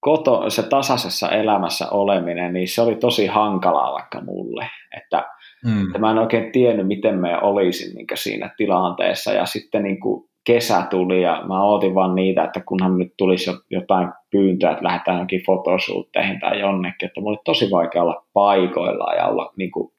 [0.00, 4.70] koto, se tasaisessa elämässä oleminen, niin se oli tosi hankalaa vaikka mulle.
[4.96, 5.24] Että,
[5.64, 5.86] mm.
[5.86, 9.32] että mä en oikein tiennyt, miten me olisin niin siinä tilanteessa.
[9.32, 13.50] Ja sitten niin kuin kesä tuli ja mä ootin vaan niitä, että kunhan nyt tulisi
[13.70, 17.06] jotain pyyntöä, että lähdetään jonkin fotosuutteihin tai jonnekin.
[17.06, 19.93] Että mulla oli tosi vaikea olla paikoilla ja olla niin kuin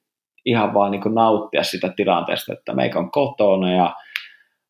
[0.46, 3.96] ihan vaan niin nauttia sitä tilanteesta, että meikä on kotona ja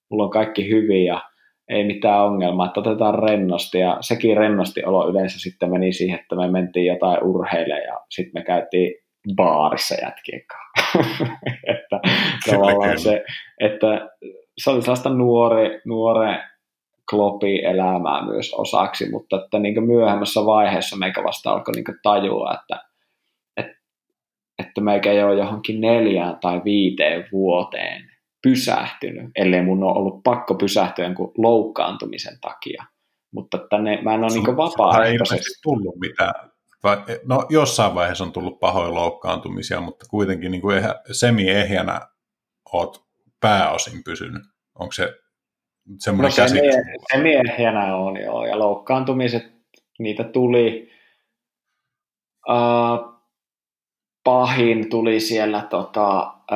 [0.10, 1.22] mulla on kaikki hyvin ja
[1.70, 6.36] ei mitään ongelmaa, että otetaan rennosti ja sekin rennosti olo yleensä sitten meni siihen, että
[6.36, 8.94] me mentiin jotain urheille ja sitten me käytiin
[9.36, 11.26] baarissa jätkien kanssa.
[11.74, 12.00] että
[12.52, 13.24] tavallaan se,
[13.60, 14.10] että
[14.58, 16.40] se oli sellaista nuori, nuore
[17.10, 22.86] klopi elämää myös osaksi, mutta että niin myöhemmässä vaiheessa meikä vasta alkoi niin tajua, että
[24.60, 28.02] että meikä ei ole johonkin neljään tai viiteen vuoteen
[28.44, 32.86] pysähtynyt, ellei mun ole ollut pakko pysähtyä jonkun loukkaantumisen takia.
[33.34, 35.36] Mutta että ne, mä en ole niin vapaaehtoisesti.
[35.36, 36.52] Ei tullut mitään.
[37.26, 42.02] No jossain vaiheessa on tullut pahoja loukkaantumisia, mutta kuitenkin niin kuin semi-ehjänä
[42.74, 43.06] oot
[43.40, 44.42] pääosin pysynyt.
[44.80, 45.14] Onko se
[46.00, 46.76] semmoinen no, käsitys?
[47.14, 49.44] Semi-ehjänä on joo, ja loukkaantumiset,
[50.00, 50.92] niitä tuli.
[52.50, 53.15] Uh,
[54.26, 56.56] pahin tuli siellä tota, ö,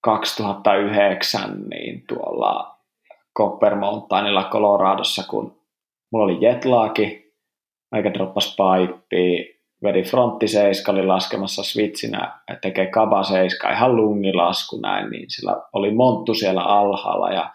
[0.00, 2.76] 2009 niin tuolla
[3.38, 5.60] Copper Mountainilla Coloradossa, kun
[6.12, 7.32] mulla oli jetlagi,
[7.92, 15.10] aika droppas paippi, vedi frontti seiska, oli laskemassa switchinä, tekee kaba seiska, ihan lungilasku näin,
[15.10, 17.50] niin sillä oli monttu siellä alhaalla ja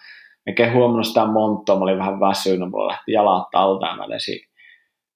[0.47, 4.39] Eikä huomannut sitä monttua, mä olin vähän väsynyt, mulla lähti jalat alta ja mä lesin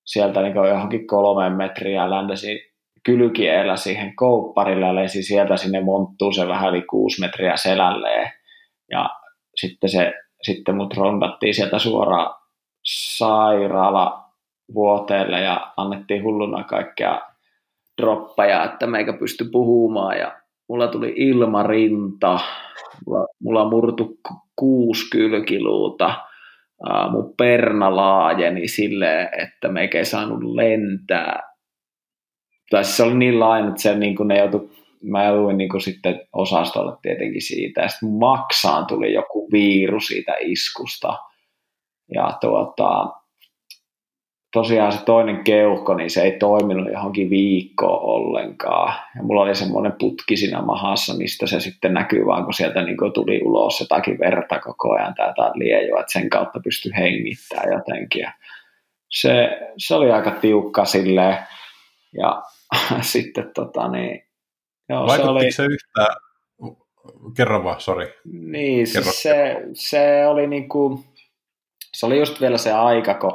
[0.05, 2.59] sieltä niin johonkin kolme metriä ja ländesin
[3.05, 8.31] kylkiellä siihen koupparille ja lesi sieltä sinne monttuu se vähän yli kuusi metriä selälleen.
[8.91, 9.09] Ja
[9.55, 12.35] sitten, se, sitten mut rondattiin sieltä suoraan
[12.85, 14.25] sairaala
[14.73, 17.21] vuoteelle ja annettiin hulluna kaikkea
[18.01, 20.17] droppeja, että meikä pysty puhumaan.
[20.17, 20.39] Ja
[20.69, 22.39] mulla tuli ilmarinta,
[23.05, 24.19] mulla, mulla murtu
[24.55, 26.13] kuusi kylkiluuta,
[27.11, 31.48] mun perna laajeni silleen, että meikä ei saanut lentää
[32.69, 34.71] tai se oli niin lain, että se, niin kuin ne joutu,
[35.03, 40.35] mä jouduin niin kuin sitten osastolle tietenkin siitä, ja sitten maksaan tuli joku viiru siitä
[40.39, 41.17] iskusta,
[42.13, 43.07] ja tuota,
[44.53, 48.93] tosiaan se toinen keuhko, niin se ei toiminut johonkin viikkoon ollenkaan.
[49.15, 52.97] Ja mulla oli semmoinen putki siinä mahassa, mistä se sitten näkyy vaan, kun sieltä niin
[53.13, 58.21] tuli ulos jotakin verta koko ajan tai jotain liejua, että sen kautta pystyi hengittämään jotenkin.
[58.21, 58.31] Ja
[59.09, 61.37] se, se oli aika tiukka silleen.
[62.17, 62.41] Ja
[63.01, 64.23] sitten tota niin,
[64.89, 65.51] joo, se oli...
[65.51, 66.15] se yhtään,
[67.37, 68.13] kerro vaan, sori.
[68.25, 71.03] Niin, siis se, se oli niinku,
[71.93, 73.31] se oli just vielä se aika, kun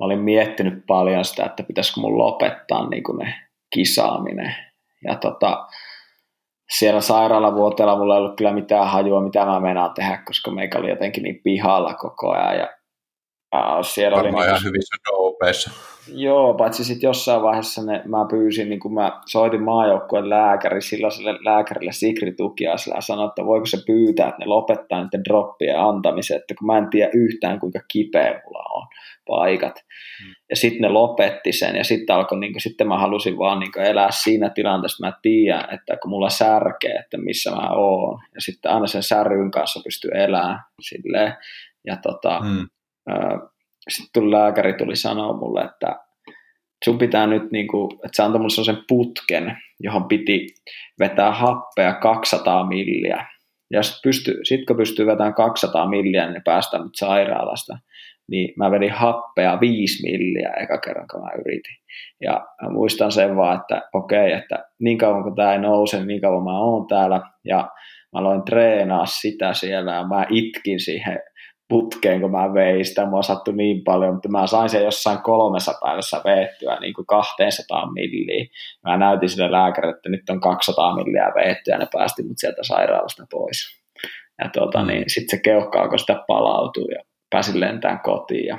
[0.00, 3.34] mä olin miettinyt paljon sitä, että pitäisikö mun lopettaa niin kuin ne
[3.74, 4.54] kisaaminen.
[5.04, 5.66] Ja tota,
[6.70, 10.90] siellä sairaalavuoteella mulla ei ollut kyllä mitään hajua, mitä mä meinaan tehdä, koska meikä oli
[10.90, 12.56] jotenkin niin pihalla koko ajan.
[12.56, 12.68] Ja,
[13.82, 15.70] siellä Varmaan oli niin, hyvissä dopeissa.
[16.14, 21.38] Joo, paitsi sitten jossain vaiheessa ne, mä pyysin, niin kun mä soitin maajoukkueen lääkäri, silloiselle
[21.44, 26.36] lääkärille Sigri Tukiaiselle ja sanoin, että voiko se pyytää, että ne lopettaa niiden droppien antamisen,
[26.36, 28.86] että kun mä en tiedä yhtään kuinka kipeä mulla on
[29.26, 29.84] paikat.
[30.22, 30.34] Hmm.
[30.50, 33.78] Ja sitten ne lopetti sen ja sitten alkoi, niin kun, sitten mä halusin vaan niin
[33.78, 38.20] elää siinä tilanteessa, että mä tiedän, että kun mulla särkee, että missä mä oon.
[38.34, 41.34] Ja sitten aina sen säryn kanssa pystyy elämään silleen.
[41.86, 42.66] Ja tota, hmm.
[43.88, 45.96] Sitten tuli lääkäri tuli sanoa mulle, että
[46.84, 50.46] sun pitää nyt, niin kuin, että se antoi mulle sellaisen putken, johon piti
[50.98, 53.26] vetää happea 200 milliä.
[53.72, 57.78] Ja sitten pysty, sit kun pystyy vetämään 200 milliä, niin päästään nyt sairaalasta.
[58.28, 61.76] Niin mä vedin happea 5 milliä eka kerran, kun mä yritin.
[62.20, 66.20] Ja mä muistan sen vaan, että okei, että niin kauan kun tämä ei nouse, niin
[66.20, 67.20] kauan mä oon täällä.
[67.44, 67.58] Ja
[68.12, 71.18] mä aloin treenaa sitä siellä ja mä itkin siihen
[71.70, 75.74] putkeen, kun mä vein sitä, mua sattui niin paljon, mutta mä sain sen jossain kolmessa
[75.84, 78.46] päivässä veettyä niin kuin 200 milliä.
[78.86, 82.62] Mä näytin sille lääkärille, että nyt on 200 milliä veettyä, ja ne päästi mut sieltä
[82.62, 83.80] sairaalasta pois.
[84.42, 84.86] Ja tuota, mm.
[84.86, 88.46] niin sitten se keuhka alkoi sitä palautua ja pääsin lentämään kotiin.
[88.46, 88.58] Ja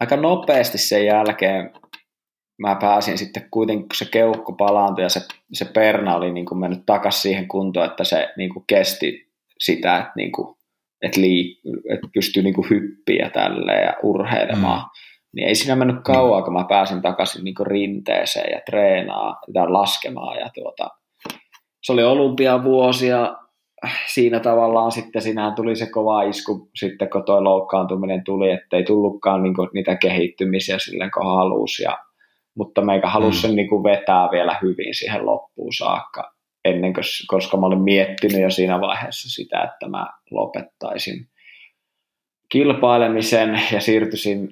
[0.00, 1.72] aika nopeasti sen jälkeen
[2.58, 5.20] mä pääsin sitten kuitenkin, kun se keuhko palaantui ja se,
[5.52, 9.98] se perna oli niin kuin mennyt takaisin siihen kuntoon, että se niin kuin kesti sitä,
[9.98, 10.53] että niin kuin
[11.04, 11.60] että, liik-
[11.94, 14.80] että pystyy niin kuin hyppiä tälleen ja urheilemaan.
[14.80, 14.88] Mm.
[15.36, 16.44] Niin ei siinä mennyt kauan, mm.
[16.44, 20.38] kun mä pääsin takaisin niin kuin rinteeseen ja treenaa ja laskemaan.
[20.38, 20.88] Ja tuota,
[21.82, 23.36] se oli olympiavuosia.
[24.06, 28.84] Siinä tavallaan sitten sinähän tuli se kova isku sitten, kun toi loukkaantuminen tuli, että ei
[28.84, 31.82] tullutkaan niin kuin niitä kehittymisiä silleen, kun halusi.
[31.82, 31.98] Ja,
[32.56, 33.40] mutta meikä halusi mm.
[33.40, 36.33] sen niin kuin vetää vielä hyvin siihen loppuun saakka
[36.64, 41.28] ennen kuin, koska mä olin miettinyt jo siinä vaiheessa sitä, että mä lopettaisin
[42.48, 44.48] kilpailemisen ja siirtyisin,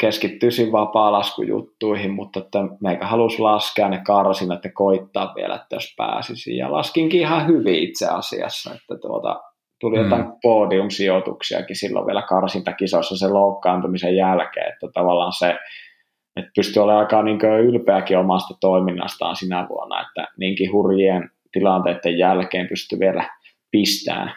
[0.00, 6.56] keskittyisin vapaa-laskujuttuihin, mutta että meikä halusi laskea ne karsinat ja koittaa vielä, että jos pääsisin.
[6.56, 9.40] Ja laskinkin ihan hyvin itse asiassa, että tuota,
[9.80, 10.04] tuli mm.
[10.04, 15.56] jotain podiumsijoituksiakin silloin vielä karsintakisoissa sen loukkaantumisen jälkeen, että tavallaan se,
[16.36, 22.68] että pystyi olemaan aika niin ylpeäkin omasta toiminnastaan sinä vuonna, että niinkin hurjien tilanteiden jälkeen
[22.68, 23.30] pysty vielä
[23.70, 24.34] pistämään.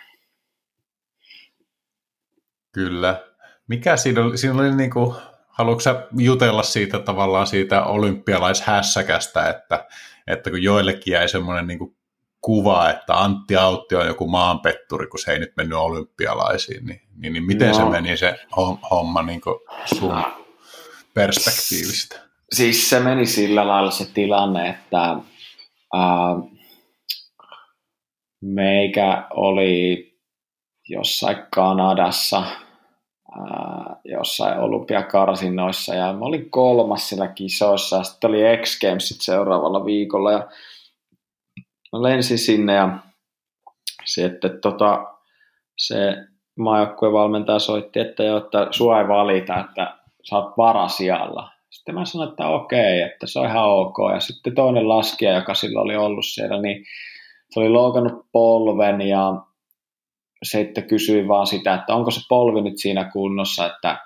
[2.71, 3.23] Kyllä.
[3.67, 5.15] Mikä siinä oli, siinä oli niin kuin,
[5.47, 9.87] haluatko sä jutella siitä tavallaan siitä olympialaishässäkästä, että,
[10.27, 11.95] että kun joillekin jäi semmoinen niin kuin
[12.41, 17.33] kuva, että Antti Autti on joku maanpetturi, kun se ei nyt mennyt olympialaisiin, niin, niin,
[17.33, 17.73] niin miten no.
[17.73, 18.39] se meni se
[18.91, 19.55] homma niin kuin
[19.85, 20.45] sun no.
[21.13, 22.19] perspektiivistä?
[22.51, 25.09] Siis se meni sillä lailla se tilanne, että
[25.95, 26.58] äh,
[28.41, 30.09] meikä oli
[30.89, 32.43] jossain Kanadassa,
[33.39, 39.85] ää, jossain olympiakarsinnoissa ja mä olin kolmas siellä kisoissa ja sitten oli X Gamesit seuraavalla
[39.85, 40.47] viikolla ja
[41.91, 42.97] mä lensin sinne ja
[44.05, 45.05] sitten tota,
[45.77, 46.15] se
[46.59, 49.97] maajoukkueen valmentaja soitti, että, jo, että sua ei valita, että
[50.29, 51.51] sä oot varasijalla.
[51.69, 53.97] Sitten mä sanoin, että okei, että se on ihan ok.
[54.13, 56.85] Ja sitten toinen laskija, joka silloin oli ollut siellä, niin
[57.49, 59.33] se oli loukannut polven ja
[60.43, 63.97] sitten kysyi vaan sitä, että onko se polvi nyt siinä kunnossa, että,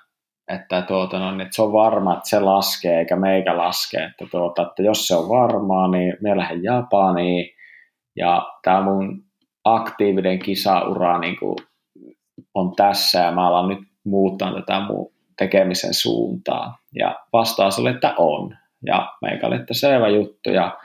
[0.48, 3.96] että, tuota, no, että se on varma, että se laskee eikä meikä laske.
[3.96, 7.50] Että, tuota, että jos se on varmaa, niin me lähden Japaniin
[8.16, 9.24] ja tämä mun
[9.64, 11.56] aktiivinen kisaura niin kuin
[12.54, 16.78] on tässä ja mä alan nyt muuttaa tätä mun tekemisen suuntaa.
[16.94, 18.56] Ja vastaus oli, että on.
[18.86, 20.50] Ja meikä oli, että selvä juttu.
[20.50, 20.78] Ja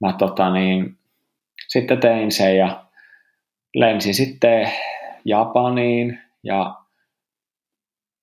[0.00, 0.98] mä tota, niin,
[1.72, 2.84] sitten tein sen ja
[3.74, 4.72] lensin sitten
[5.24, 6.74] Japaniin ja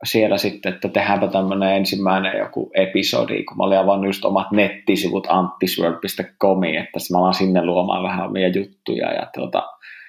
[0.05, 5.27] siellä sitten, että tehdäänpä tämmöinen ensimmäinen joku episodi, kun mä olin avannut just omat nettisivut
[5.29, 9.63] antisword.comi, että mä alan sinne luomaan vähän omia juttuja ja tuota,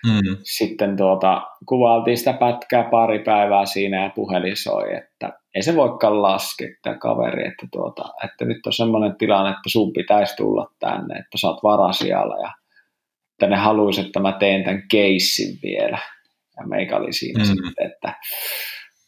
[0.06, 0.36] mm.
[0.42, 6.22] sitten tuota, kuvailtiin sitä pätkää pari päivää siinä ja puhelin soi, että ei se voikaan
[6.22, 11.18] laskea tämä kaveri, että, tuota, että nyt on semmoinen tilanne, että sun pitäisi tulla tänne,
[11.18, 12.52] että sä oot varasijalla ja
[13.38, 15.98] että ne haluaisi, että mä teen tämän keissin vielä.
[16.56, 17.46] Ja meikä oli siinä mm.
[17.46, 18.14] sitten, että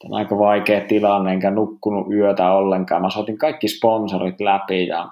[0.02, 3.02] Tämä on aika vaikea tilanne, enkä nukkunut yötä ollenkaan.
[3.02, 5.08] Mä soitin kaikki sponsorit läpi ja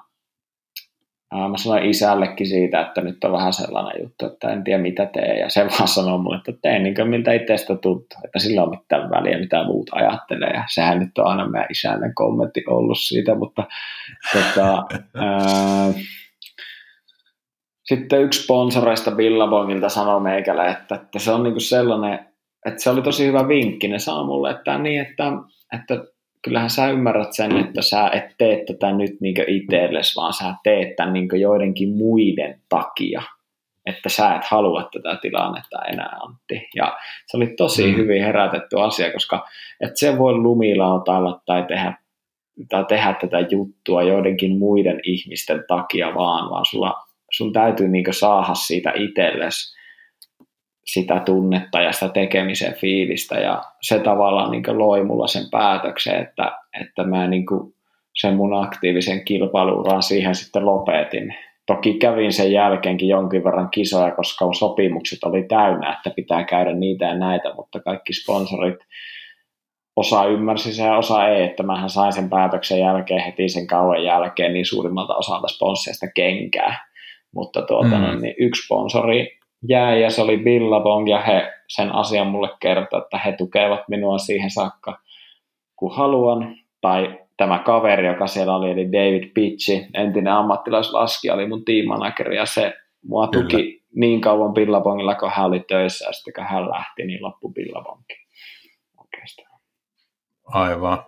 [1.49, 5.39] mä sanoin isällekin siitä, että nyt on vähän sellainen juttu, että en tiedä mitä tee.
[5.39, 8.69] Ja se vaan sanoi mulle, että teen niin kuin miltä itsestä tuntuu, että sillä on
[8.69, 10.49] mitään väliä, mitä muut ajattelee.
[10.53, 13.63] Ja sehän nyt on aina meidän isälle kommentti ollut siitä, mutta
[14.33, 14.83] tota,
[15.15, 15.93] ää,
[17.89, 22.29] sitten yksi sponsoreista Billabongilta sanoi meikälle, että, että se on niin kuin sellainen
[22.65, 23.87] että se oli tosi hyvä vinkki.
[23.87, 25.23] Ne sanoi mulle, että, niin, että,
[25.73, 26.03] että
[26.41, 30.95] kyllähän sä ymmärrät sen, että sä et tee tätä nyt niin itsellesi, vaan sä teet
[30.95, 33.21] tämän niin joidenkin muiden takia.
[33.85, 36.69] Että sä et halua tätä tilannetta enää, Antti.
[36.75, 37.95] Ja se oli tosi mm.
[37.95, 39.45] hyvin herätetty asia, koska
[39.81, 41.93] et se voi lumilautailla tai tehdä,
[42.69, 46.95] tai tehdä tätä juttua joidenkin muiden ihmisten takia vaan, vaan sulla,
[47.31, 49.79] sun täytyy niin saada siitä itsellesi
[50.93, 56.51] sitä tunnetta ja sitä tekemisen fiilistä ja se tavallaan niin loi mulla sen päätöksen, että,
[56.81, 57.45] että mä niin
[58.21, 61.35] sen mun aktiivisen kilpailuuran siihen sitten lopetin.
[61.65, 67.05] Toki kävin sen jälkeenkin jonkin verran kisoja, koska sopimukset oli täynnä, että pitää käydä niitä
[67.05, 68.79] ja näitä, mutta kaikki sponsorit
[69.95, 74.03] osa ymmärsi sen ja osa ei, että mähän sain sen päätöksen jälkeen heti sen kauan
[74.03, 76.88] jälkeen niin suurimmalta osalta sponsseista kenkää.
[77.35, 78.21] Mutta tuota, mm.
[78.21, 79.39] niin yksi sponsori
[79.69, 84.17] jäi ja se oli Billabong ja he sen asian mulle kertoi, että he tukevat minua
[84.17, 84.97] siihen saakka,
[85.75, 86.55] kun haluan.
[86.81, 92.45] Tai tämä kaveri, joka siellä oli, eli David Pitchi, entinen ammattilaislaskija, oli mun teammanageri ja
[92.45, 92.73] se
[93.03, 93.83] mua tuki Kyllä.
[93.95, 98.15] niin kauan Billabongilla, kun hän oli töissä ja sitten kun hän lähti, niin loppu Billabongi
[98.97, 99.59] oikeastaan.
[100.45, 101.03] Aivan.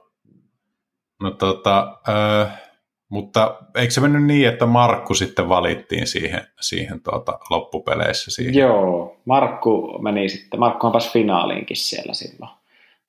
[1.22, 2.70] No tota, äh,
[3.11, 8.31] mutta eikö se mennyt niin, että Markku sitten valittiin siihen, siihen tuota, loppupeleissä?
[8.31, 8.55] Siihen?
[8.55, 12.51] Joo, Markku meni sitten, Markku pääsi finaaliinkin siellä silloin.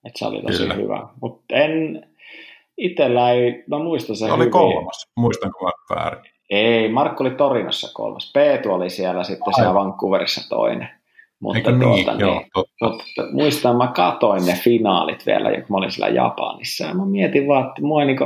[0.05, 0.73] Että se oli tosi Kyllä.
[0.73, 1.07] hyvä.
[1.21, 2.07] Mutta en,
[2.77, 6.31] itsellä ei, mä muistan sen se oli kolmas, muistanko mä väärin?
[6.49, 8.31] Ei, Markku oli Torinossa kolmas.
[8.33, 9.55] Peetu oli siellä sitten Aivan.
[9.55, 10.89] siellä Vancouverissa toinen.
[11.39, 12.05] Mutta, Eikö niin?
[12.05, 12.49] tuota, Joo, niin,
[12.81, 16.85] mutta muistan, mä katoin ne finaalit vielä, kun mä olin siellä Japanissa.
[16.85, 18.17] Ja mä mietin vaan, että mua ei niin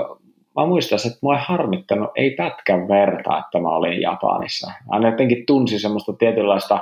[0.58, 4.72] mä muistan, että mua ei harmittanut ei pätkän verta, että mä olin Japanissa.
[4.90, 6.80] Mä jotenkin tunsin semmoista tietynlaista,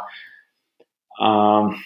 [1.22, 1.80] ähm,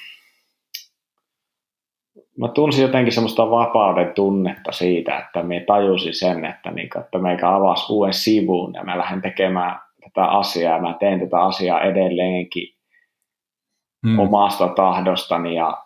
[2.37, 7.55] mä tunsin jotenkin semmoista vapauden tunnetta siitä, että me tajusin sen, että, niin, että meikä
[7.55, 12.67] avasi uuden sivun ja mä lähden tekemään tätä asiaa ja mä teen tätä asiaa edelleenkin
[14.07, 14.19] hmm.
[14.19, 15.83] omasta tahdostani ja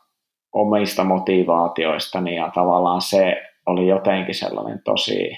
[0.53, 5.37] omista motivaatioistani ja tavallaan se oli jotenkin sellainen tosi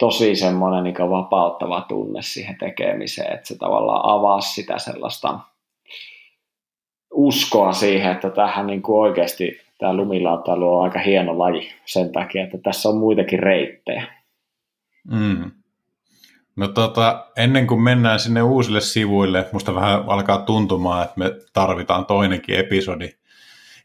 [0.00, 5.38] tosi semmoinen niin vapauttava tunne siihen tekemiseen, että se tavallaan avaa sitä sellaista
[7.14, 12.44] uskoa siihen, että tähän niin kuin oikeasti tämä lumilautailu on aika hieno laji sen takia,
[12.44, 14.06] että tässä on muitakin reittejä.
[15.10, 15.50] Mm.
[16.56, 22.06] No tota, ennen kuin mennään sinne uusille sivuille, musta vähän alkaa tuntumaan, että me tarvitaan
[22.06, 23.08] toinenkin episodi,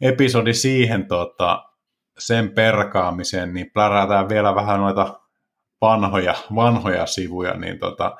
[0.01, 1.65] episodi siihen tota,
[2.17, 5.24] sen perkaamiseen, niin plärätään vielä vähän noita
[5.85, 8.15] vanhoja, vanhoja sivuja, niin tota,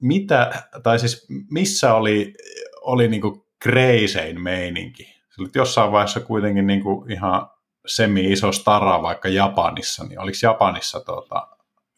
[0.00, 2.34] mitä, tai siis missä oli,
[2.80, 5.16] oli niinku kreisein meininki?
[5.40, 7.50] Olit jossain vaiheessa kuitenkin niinku ihan
[7.86, 11.48] semi-iso stara vaikka Japanissa, niin oliko Japanissa tota,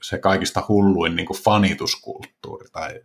[0.02, 2.69] se kaikista hulluin niinku fanituskulttuuri?
[2.73, 3.01] Tai,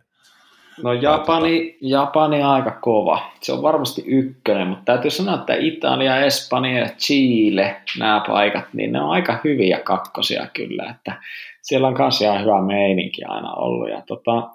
[0.82, 3.32] no Japani, Japani aika kova.
[3.40, 9.02] Se on varmasti ykkönen, mutta täytyy sanoa, että Italia, Espanja, Chile, nämä paikat, niin ne
[9.02, 10.90] on aika hyviä kakkosia kyllä.
[10.90, 11.22] Että
[11.62, 13.90] siellä on kanssa ihan hyvä meininki aina ollut.
[13.90, 14.48] Ja tota,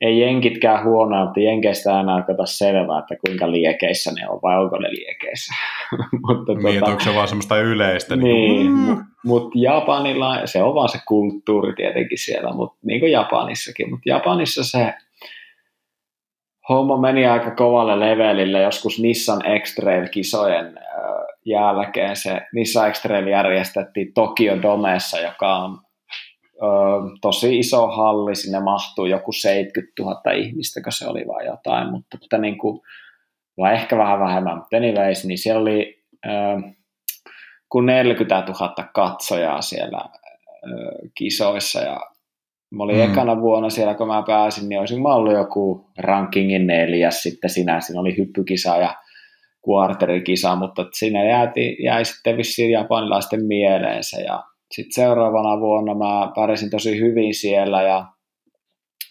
[0.00, 4.78] ei jenkitkään huonoa, mutta jenkeistä aina kato selvää, että kuinka liekeissä ne on vai onko
[4.78, 5.54] ne liekeissä.
[6.26, 8.16] mutta, niin, tota, onko se vaan semmoista yleistä?
[8.16, 9.04] Niin, niin mm.
[9.24, 13.90] mutta Japanilla, se on vaan se kulttuuri tietenkin siellä, mutta niin kuin Japanissakin.
[13.90, 14.94] Mutta Japanissa se
[16.68, 20.78] homma meni aika kovalle levelille joskus Nissan X-Trail-kisojen
[21.44, 22.16] jälkeen.
[22.16, 25.78] Se Nissan X-Trail järjestettiin Tokio Domessa, joka on
[26.62, 26.66] ö,
[27.20, 32.18] tosi iso halli, sinne mahtuu joku 70 000 ihmistä, kun se oli vai jotain, mutta,
[32.20, 32.80] mutta niin kuin,
[33.58, 36.30] vai ehkä vähän vähemmän, mutta anyways, niin siellä oli ö,
[37.68, 40.00] kuin 40 000 katsojaa siellä
[41.14, 42.00] kisoissa ja
[42.70, 43.12] Mä olin mm.
[43.12, 47.80] ekana vuonna siellä, kun mä pääsin, niin olisin mä ollut joku rankingin neljäs sitten sinä.
[47.80, 48.94] Siinä oli hyppykisa ja
[49.68, 51.48] quarterikisa, mutta siinä jäi,
[51.84, 54.20] jäi sitten vissiin japanilaisten mieleensä.
[54.20, 58.06] Ja sitten seuraavana vuonna mä pärjäsin tosi hyvin siellä ja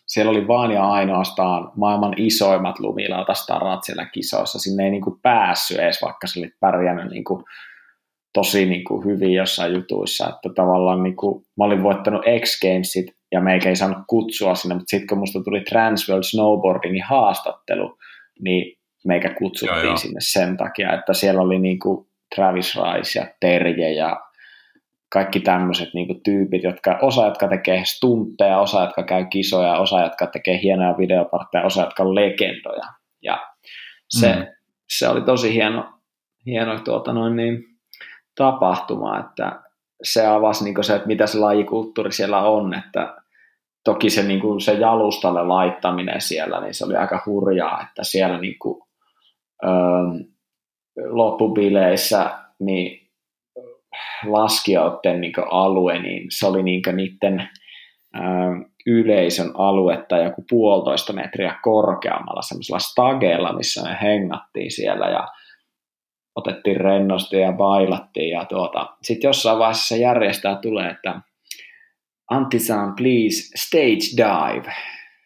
[0.08, 4.60] siellä oli vain ja ainoastaan maailman isoimmat lumilautastarat siellä kisoissa.
[4.60, 7.44] Sinne ei niinku päässyt edes, vaikka se oli pärjännyt niinku
[8.34, 10.30] tosi niinku hyvin jossain jutuissa.
[10.30, 14.90] Että tavallaan niinku, mä olin voittanut X Gamesit ja meikä ei saanut kutsua sinne, mutta
[14.90, 17.98] sitten kun musta tuli Transworld Snowboardingin haastattelu,
[18.40, 19.98] niin meikä kutsuttiin joo, joo.
[19.98, 24.22] sinne sen takia, että siellä oli niinku Travis Rice ja Terje ja
[25.10, 30.28] kaikki tämmöiset niinku tyypit, jotka, osa, jotka tekee stuntteja, osa, jotka käy kisoja, osa, jotka
[30.28, 32.86] tekee hienoja videopartteja, osa, jotka on legendoja.
[33.22, 33.48] Ja
[34.10, 34.46] se, mm.
[34.90, 35.94] se oli tosi hieno,
[36.46, 37.64] hieno tuota noin niin,
[38.36, 39.62] tapahtuma, että
[40.04, 43.16] se avasi niin se, että mitä se lajikulttuuri siellä on, että
[43.84, 48.38] toki se, niin kuin se jalustalle laittaminen siellä, niin se oli aika hurjaa, että siellä
[48.38, 48.82] niin kuin,
[49.64, 49.70] ö,
[51.06, 53.12] loppubileissä niin
[54.26, 57.50] laskijoiden niin alue, niin se oli niin niiden
[58.16, 58.20] ö,
[58.86, 65.28] yleisön aluetta joku puolitoista metriä korkeammalla semmoisella stageella, missä me hengattiin siellä ja
[66.36, 71.22] otettiin rennosti ja bailattiin ja tuota, sitten jossain vaiheessa järjestää tulee, että
[72.32, 74.74] Antisan, please, stage dive.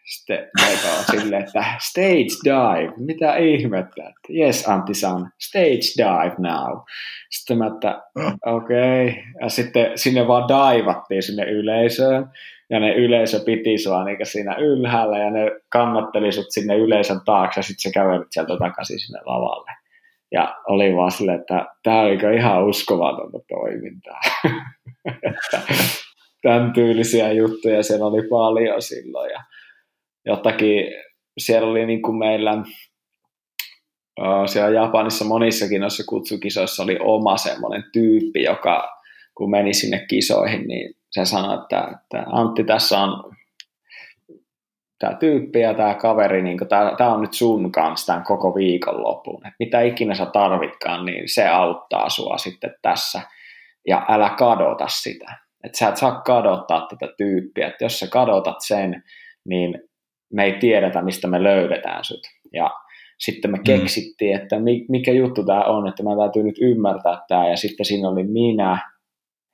[0.06, 0.50] Sitten
[0.98, 4.14] on silleen, että stage dive, mitä ihmettä?
[4.36, 6.78] Yes, Antisan, stage dive now.
[7.30, 8.04] Sitten mä, että
[8.46, 9.10] okei.
[9.10, 9.24] Okay.
[9.42, 12.26] Ja sitten sinne vaan daivattiin sinne yleisöön.
[12.70, 17.60] Ja ne yleisö piti sua niin siinä ylhäällä ja ne kannatteli sut sinne yleisön taakse
[17.60, 19.72] ja sitten sä kävelit sieltä takaisin sinne lavalle.
[20.32, 24.20] Ja oli vaan silleen, että tämä oli ihan uskomatonta toimintaa.
[26.42, 29.32] tämän tyylisiä juttuja siellä oli paljon silloin.
[29.32, 29.44] Ja
[30.26, 30.86] jotakin,
[31.38, 32.64] siellä oli niin kuin meillä
[34.46, 38.90] siellä Japanissa monissakin noissa kutsukisoissa oli oma semmoinen tyyppi, joka
[39.36, 43.36] kun meni sinne kisoihin, niin se sanoi, että, että Antti, tässä on
[45.00, 46.58] tämä tyyppi ja tämä kaveri, niin
[46.98, 49.48] tämä, on nyt sun kanssa tämän koko viikonlopun.
[49.48, 53.22] Et mitä ikinä sä tarvitkaan, niin se auttaa sua sitten tässä.
[53.88, 55.34] Ja älä kadota sitä.
[55.64, 57.68] Että sä et saa kadottaa tätä tyyppiä.
[57.68, 59.04] Että jos sä kadotat sen,
[59.46, 59.82] niin
[60.34, 62.22] me ei tiedetä, mistä me löydetään sut.
[62.54, 62.70] Ja
[63.20, 63.64] sitten me mm.
[63.64, 64.56] keksittiin, että
[64.90, 67.50] mikä juttu tämä on, että mä täytyy nyt ymmärtää tämä.
[67.50, 68.92] Ja sitten siinä oli minä,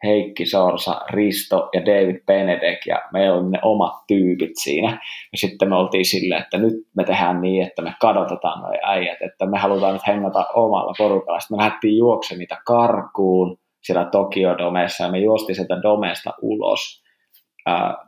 [0.05, 4.91] Heikki Sorsa, Risto ja David Benedek ja meillä oli ne omat tyypit siinä.
[5.31, 9.21] Ja sitten me oltiin silleen, että nyt me tehdään niin, että me kadotetaan nuo äijät,
[9.21, 11.39] että me halutaan nyt hengata omalla porukalla.
[11.39, 17.03] Sitten me lähdettiin juoksemaan niitä karkuun siellä Tokio-domessa ja me juostiin sieltä domesta ulos.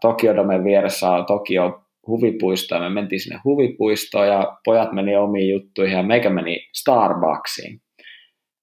[0.02, 5.98] Tokio-domen vieressä on Tokio huvipuisto ja me mentiin sinne huvipuistoon ja pojat meni omiin juttuihin
[5.98, 7.82] ja meikä meni Starbucksiin.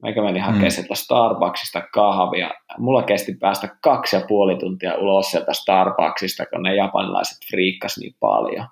[0.05, 0.71] Meikä meni hakemaan mm.
[0.71, 2.51] sieltä Starbucksista kahvia.
[2.79, 8.15] Mulla kesti päästä kaksi ja puoli tuntia ulos sieltä Starbucksista, kun ne japanilaiset friikkas niin
[8.21, 8.67] paljon.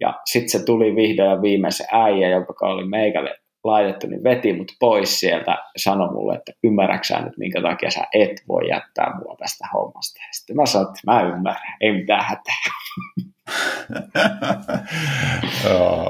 [0.00, 3.34] Ja sitten se tuli vihdoin ja viimein se äijä, joka oli meikälle
[3.64, 8.06] laitettu, niin veti mut pois sieltä ja sanoi mulle, että ymmärräksä nyt, minkä takia sä
[8.12, 10.20] et voi jättää mua tästä hommasta.
[10.22, 12.54] Ja sitten mä sanoin, että mä ymmärrän, ei mitään hätää.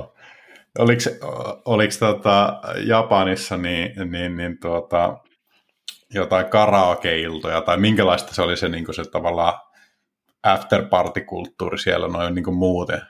[0.79, 1.03] oliko,
[1.65, 5.19] oliko tota Japanissa niin, niin, niin tuota,
[6.15, 9.55] jotain karaokeiltoja tai minkälaista se oli se, niin se tavallaan
[10.43, 13.01] afterparty-kulttuuri siellä noin niin muuten?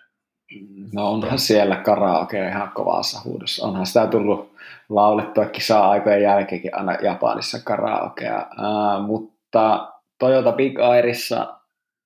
[0.93, 3.66] No onhan siellä karaoke ihan kovassa huudossa.
[3.66, 4.52] Onhan sitä tullut
[4.89, 8.47] laulettua kisa-aikojen jälkeenkin aina Japanissa karaokea.
[8.59, 11.56] Uh, mutta Toyota Big Airissa,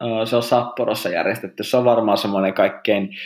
[0.04, 1.64] uh, se on Sapporossa järjestetty.
[1.64, 3.16] Se on varmaan semmoinen kaikkein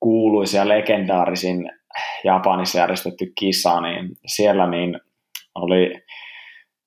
[0.00, 1.70] kuuluisa legendaarisin
[2.24, 5.00] Japanissa järjestetty kisa, niin siellä niin
[5.54, 6.02] oli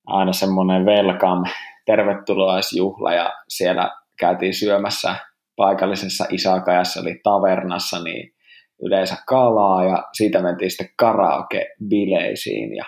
[0.07, 1.49] aina semmoinen welcome,
[1.86, 5.15] tervetuloaisjuhla ja siellä käytiin syömässä
[5.56, 8.34] paikallisessa Isakajassa oli tavernassa, niin
[8.81, 12.86] yleensä kalaa ja siitä mentiin sitten karaoke-bileisiin ja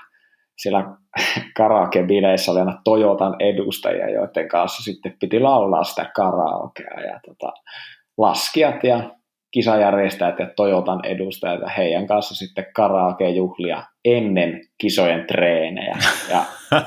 [0.58, 0.84] siellä
[1.58, 7.54] karaoke-bileissä oli aina Toyotan edustajia, joiden kanssa sitten piti laulaa sitä karaokea ja tota,
[8.18, 9.10] laskijat ja
[9.52, 15.98] kisajärjestäjät ja Toyotan edustajat ja heidän kanssa sitten karaoke-juhlia ennen kisojen treenejä.
[16.30, 16.46] Ja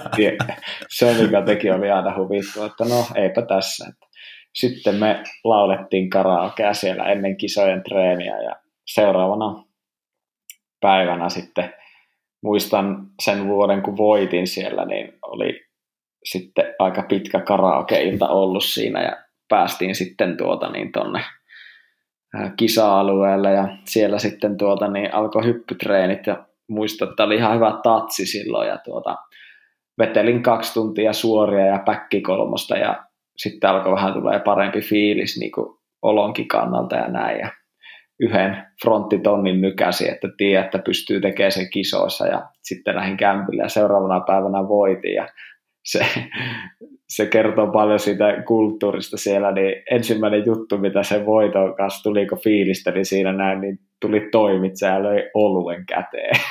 [0.89, 3.93] se, mikä teki, oli aina huvittu, että no eipä tässä.
[4.55, 9.65] Sitten me laulettiin karaokea siellä ennen kisojen treeniä ja seuraavana
[10.81, 11.75] päivänä sitten
[12.43, 15.61] muistan sen vuoden, kun voitin siellä, niin oli
[16.25, 21.21] sitten aika pitkä karaoke-ilta ollut siinä ja päästiin sitten tuota niin tonne
[22.57, 28.27] kisa-alueelle ja siellä sitten tuota niin alkoi hyppytreenit ja muistan, että oli ihan hyvä tatsi
[28.27, 29.17] silloin ja tuota,
[29.99, 33.05] vetelin kaksi tuntia suoria ja päkkikolmosta ja
[33.37, 37.39] sitten alkoi vähän tulee parempi fiilis niin kuin olonkin kannalta ja näin.
[37.39, 37.51] Ja
[38.21, 43.69] yhden fronttitonnin nykäsi, että tiedä, että pystyy tekemään sen kisoissa ja sitten lähdin kämpille ja
[43.69, 45.29] seuraavana päivänä voitin ja
[45.85, 46.07] se,
[47.09, 52.41] se kertoo paljon siitä kulttuurista siellä, niin ensimmäinen juttu, mitä se voiton kanssa tuli, kun
[52.45, 56.37] fiilisteli niin siinä näin, niin tuli toimitse ja löi oluen käteen.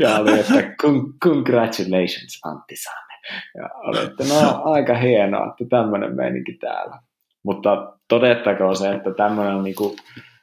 [0.00, 0.74] ja oli, että
[1.22, 3.14] congratulations Antti Saame.
[3.56, 6.98] Ja oli, että no aika hienoa, että tämmöinen meininki täällä.
[7.44, 9.96] Mutta todettakoon se, että tämmöinen on niin kuin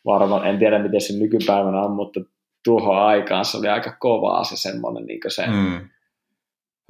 [0.06, 2.19] varmaan, en tiedä miten se nykypäivänä on, mutta
[2.64, 5.90] tuohon aikaan se oli aika kovaa se semmoinen niin se, mm.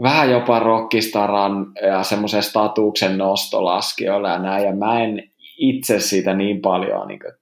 [0.01, 6.61] Vähän jopa rockistaran ja semmoisen statuksen nostolaskijoilla ja näin, ja mä en itse siitä niin
[6.61, 7.33] paljon niin kuin,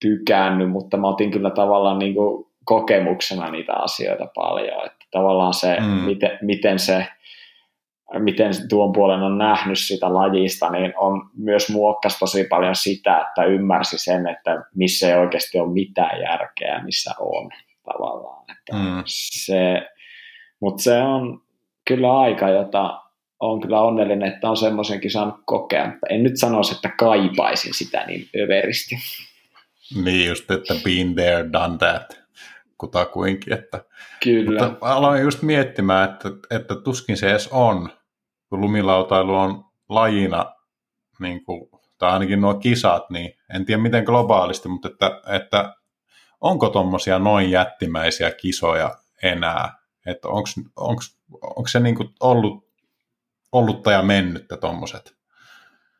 [0.00, 5.76] tykännyt, mutta mä otin kyllä tavallaan niin kuin, kokemuksena niitä asioita paljon, että tavallaan se,
[5.80, 5.86] mm.
[5.86, 7.06] miten, miten se
[8.18, 13.44] miten tuon puolen on nähnyt sitä lajista, niin on myös muokkas tosi paljon sitä, että
[13.44, 17.50] ymmärsi sen, että missä ei oikeasti ole mitään järkeä, missä on
[17.84, 18.44] tavallaan.
[18.50, 19.02] Että mm.
[19.06, 19.88] se,
[20.60, 21.42] mutta se on
[21.88, 23.02] kyllä aika, jota
[23.40, 28.04] on kyllä onnellinen, että on semmoisenkin saanut kokea, mutta en nyt sanoisi, että kaipaisin sitä
[28.06, 28.94] niin överisti.
[30.04, 32.20] Niin just, että been there, done that,
[32.78, 33.52] kutakuinkin.
[33.52, 33.84] Että,
[34.24, 34.68] Kyllä.
[34.68, 37.88] Mutta aloin just miettimään, että, että tuskin se edes on
[38.48, 40.52] kun lumilautailu on lajina,
[41.20, 45.74] niin kuin, tai ainakin nuo kisat, niin en tiedä miten globaalisti, mutta että, että
[46.40, 49.78] onko tuommoisia noin jättimäisiä kisoja enää?
[50.06, 50.28] Että
[50.76, 51.00] onko
[51.68, 52.68] se niin kuin ollut,
[53.52, 55.16] ollutta ja mennyttä tuommoiset,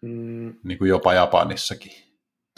[0.00, 0.55] mm.
[0.64, 1.92] niin kuin jopa Japanissakin?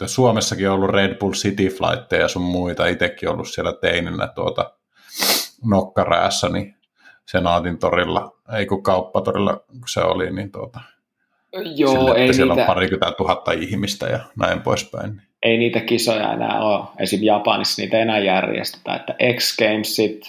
[0.05, 4.73] Suomessakin on ollut Red Bull City Flight ja sun muita, itsekin ollut siellä teininä tuota
[5.65, 6.75] nokkaräässä, niin
[7.25, 10.79] Senaatin torilla, ei kun kauppatorilla, kun se oli, niin tuota,
[11.75, 15.21] Joo, sille, ei siellä niitä, on parikymmentä tuhatta ihmistä ja näin poispäin.
[15.43, 16.85] Ei niitä kisoja enää ole.
[16.99, 20.21] Esimerkiksi Japanissa niitä enää järjestetään, että X Gamesit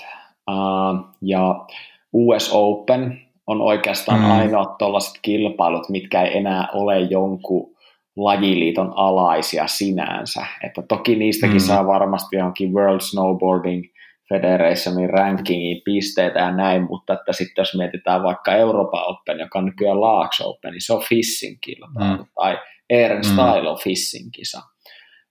[0.50, 1.66] uh, ja
[2.12, 4.30] US Open on oikeastaan mm.
[4.30, 7.72] ainoat tuollaiset kilpailut, mitkä ei enää ole jonkun
[8.16, 10.46] lajiliiton alaisia sinänsä.
[10.62, 11.66] Että toki niistäkin mm.
[11.66, 13.84] saa varmasti johonkin World Snowboarding
[14.28, 19.64] Federationin rankingiin pisteitä ja näin, mutta että sitten jos mietitään vaikka Euroopan Open, joka on
[19.64, 22.28] nykyään Laax Open, niin se on fishing kilpailu, mm.
[22.34, 22.58] tai
[22.90, 23.22] Eren mm.
[23.22, 24.62] Style on fishing kisa.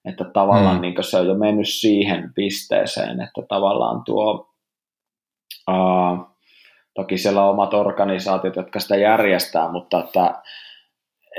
[0.06, 0.82] Että tavallaan mm.
[0.82, 4.50] niin se on jo mennyt siihen pisteeseen, että tavallaan tuo,
[5.70, 6.31] uh,
[6.94, 10.42] toki siellä on omat organisaatiot, jotka sitä järjestää, mutta että,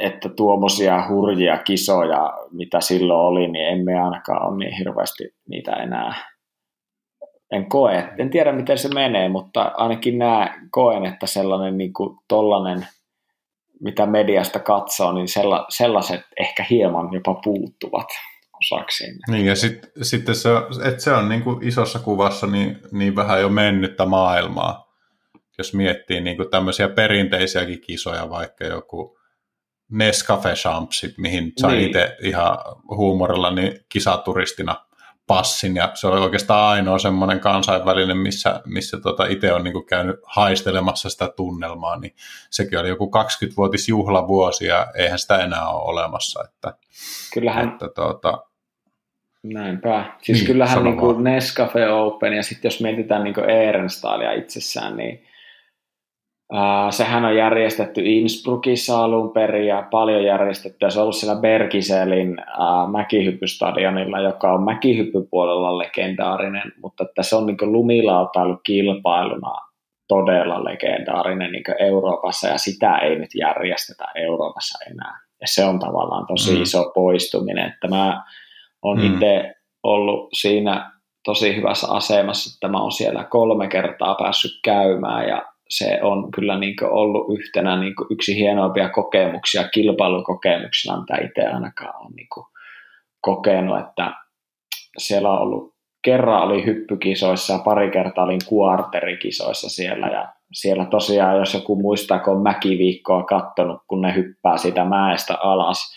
[0.01, 6.33] että tuommoisia hurjia kisoja, mitä silloin oli, niin emme ainakaan ole niin hirveästi niitä enää
[7.53, 12.19] en koe, en tiedä miten se menee, mutta ainakin nämä koen, että sellainen niin kuin
[12.29, 12.87] tollainen,
[13.81, 18.07] mitä mediasta katsoo, niin sella, sellaiset ehkä hieman jopa puuttuvat
[18.61, 19.05] osaksi.
[19.31, 20.51] Niin ja sit, sitten se,
[20.89, 24.92] että se on niin kuin isossa kuvassa niin, niin vähän jo mennyttä maailmaa.
[25.59, 29.19] Jos miettii niin kuin tämmöisiä perinteisiäkin kisoja, vaikka joku
[29.91, 31.87] Nescafe Champsit, mihin sain niin.
[31.87, 32.59] itse ihan
[32.89, 34.77] huumorilla niin kisaturistina–
[35.27, 40.17] passin ja se oli oikeastaan ainoa semmoinen kansainvälinen, missä, missä tota itse on niin käynyt
[40.27, 42.15] haistelemassa sitä tunnelmaa, niin
[42.51, 46.45] sekin oli joku 20-vuotis juhlavuosi ja eihän sitä enää ole olemassa.
[46.45, 46.75] Että,
[47.35, 48.45] kyllähän, että, tuota,
[49.43, 50.17] näinpä.
[50.23, 55.27] Siis niin, kyllähän niin kuin Nescafe Open ja sitten jos mietitään niin Ehrenstalia itsessään, niin
[56.53, 61.41] Uh, sehän on järjestetty Innsbruckissa alun perin ja paljon järjestetty, ja se on ollut siellä
[61.41, 69.55] Bergiselin uh, mäkihyppystadionilla, joka on mäkihyppypuolella legendaarinen, mutta että se on niin lumilautailu kilpailuna
[70.09, 75.19] todella legendaarinen niin Euroopassa, ja sitä ei nyt järjestetä Euroopassa enää.
[75.41, 76.63] Ja se on tavallaan tosi mm.
[76.63, 78.23] iso poistuminen, että mä
[78.83, 79.13] oon mm.
[79.15, 80.93] itse ollut siinä
[81.25, 85.43] tosi hyvässä asemassa, että mä oon siellä kolme kertaa päässyt käymään, ja
[85.79, 92.13] se on kyllä niin ollut yhtenä niin yksi hienoimpia kokemuksia kilpailukokemuksena, mitä itse ainakaan olen
[92.13, 92.29] niin
[93.21, 94.13] kokenut, että
[94.99, 95.75] siellä on ollut,
[96.05, 102.19] kerran oli hyppykisoissa ja pari kertaa olin kuarterikisoissa siellä ja siellä tosiaan, jos joku muistaa,
[102.19, 105.95] kun on mäkiviikkoa kattonut, kun ne hyppää siitä mäestä alas,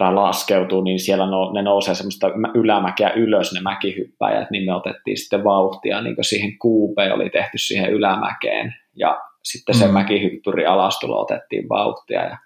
[0.00, 5.16] tai laskeutuu, niin siellä no, ne nousee semmoista ylämäkeä ylös ne mäkihyppäjät, niin me otettiin
[5.16, 9.92] sitten vauhtia, niin kuin siihen kuupeen oli tehty siihen ylämäkeen, ja sitten se mm.
[9.92, 12.38] mäkihyppyri alastulo otettiin vauhtia ja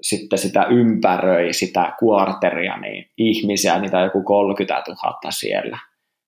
[0.00, 5.78] sitten sitä ympäröi sitä kuarteria, niin ihmisiä, niitä joku 30 000 siellä.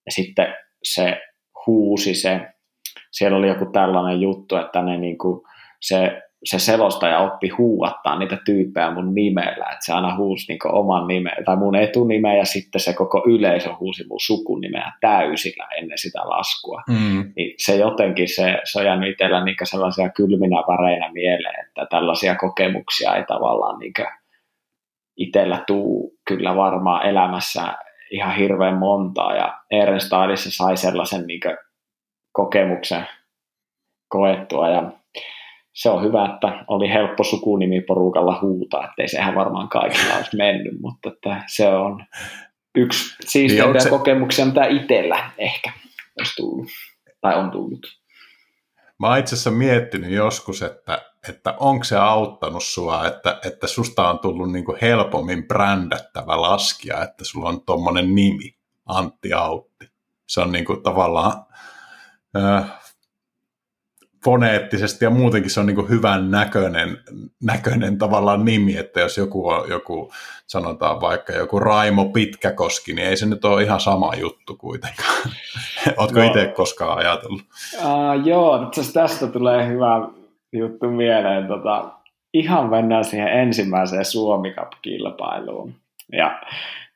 [0.07, 1.21] Ja sitten se
[1.67, 2.41] huusi se,
[3.11, 5.41] siellä oli joku tällainen juttu, että ne niin kuin,
[5.81, 11.07] se se selostaja oppi huuattaa niitä tyyppejä mun nimellä, että se aina huusi niin oman
[11.07, 16.21] nimen, tai mun etunimeä ja sitten se koko yleisö huusi mun sukunimeä täysillä ennen sitä
[16.25, 16.83] laskua.
[16.89, 17.33] Mm.
[17.37, 22.35] Niin se jotenkin, se, se on jäänyt itsellä niin sellaisia kylminä väreinä mieleen, että tällaisia
[22.35, 23.93] kokemuksia ei tavallaan niin
[25.17, 27.63] itsellä tuu kyllä varmaan elämässä
[28.11, 31.41] ihan hirveän montaa, ja Ehrenstadissa sai sellaisen niin
[32.33, 33.07] kokemuksen
[34.09, 34.91] koettua, ja
[35.75, 40.81] se on hyvä, että oli helppo sukunimi porukalla huutaa, ettei sehän varmaan kaikilla olisi mennyt,
[40.81, 42.05] mutta että se on
[42.75, 43.91] yksi siisteyden niin se...
[43.91, 45.73] kokemuksia, mitä itsellä ehkä
[46.19, 46.67] olisi tullut,
[47.21, 47.87] tai on tullut.
[48.99, 54.11] Mä oon itse asiassa miettinyt joskus, että, että onko se auttanut sua, että, että susta
[54.11, 58.57] on tullut niin kuin helpommin brändättävä laskija, että sulla on tuommoinen nimi,
[58.87, 59.91] Antti Autti.
[60.27, 61.47] Se on niin kuin tavallaan
[62.37, 62.84] äh,
[64.25, 66.99] foneettisesti ja muutenkin se on niin hyvän näköinen,
[67.43, 70.13] näköinen tavallaan nimi, että jos joku on joku,
[70.47, 75.31] sanotaan vaikka joku Raimo Pitkäkoski, niin ei se nyt ole ihan sama juttu kuitenkaan.
[75.97, 76.27] Oletko no.
[76.27, 77.43] itse koskaan ajatellut?
[77.79, 80.09] Uh, joo, tästä tulee hyvä
[80.53, 81.47] juttu mieleen.
[81.47, 81.91] Tota,
[82.35, 85.75] ihan mennään siihen ensimmäiseen Suomi Cup-kilpailuun.
[86.13, 86.41] Ja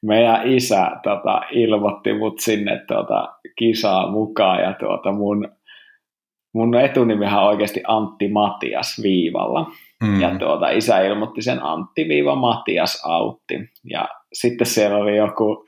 [0.02, 5.48] meidän isä tota, ilmoitti mut sinne tota, kisaa mukaan ja tuota, mun
[6.54, 9.66] mun etunimihän on oikeasti Antti Matias viivalla.
[10.04, 10.20] Mm.
[10.20, 13.54] Ja tuota, isä ilmoitti sen Antti viiva Matias Autti.
[13.84, 15.64] Ja sitten siellä oli joku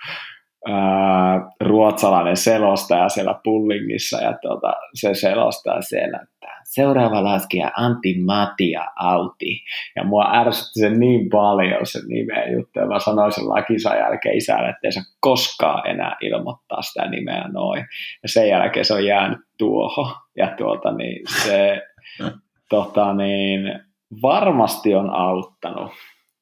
[0.69, 8.85] ää, ruotsalainen selostaja siellä pullingissa ja tuota, se selostaa siellä, että seuraava laskija Antti Matia
[8.97, 9.65] Auti.
[9.97, 12.79] Ja mua ärsytti se niin paljon se nimeä juttu.
[12.79, 17.49] Ja mä sanoin sen kisan jälkeen isälle, että ei se koskaan enää ilmoittaa sitä nimeä
[17.49, 17.87] noin.
[18.23, 20.15] Ja sen jälkeen se on jäänyt tuohon.
[20.37, 21.83] Ja tuota niin, se
[22.71, 23.81] tota niin,
[24.23, 25.93] varmasti on auttanut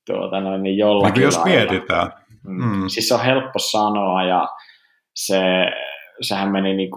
[0.07, 1.57] tuota noin, niin jollakin niin jos lailla.
[1.57, 2.13] mietitään.
[2.47, 2.65] Mm.
[2.65, 2.89] mm.
[2.89, 4.49] Siis se on helppo sanoa ja
[5.15, 5.41] se,
[6.21, 6.91] sehän meni niin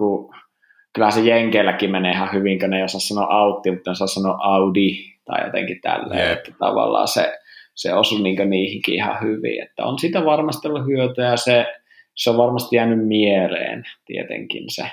[0.94, 4.06] kyllä se Jenkeilläkin menee ihan hyvin, kun ne ei osaa sanoa Autti, mutta ne osaa
[4.06, 6.38] sanoa Audi tai jotenkin tälleen, yep.
[6.38, 7.32] että tavallaan se,
[7.74, 11.66] se osui niin niihinkin ihan hyvin, että on sitä varmasti ollut hyötyä ja se,
[12.14, 14.90] se on varmasti jäänyt mieleen tietenkin se,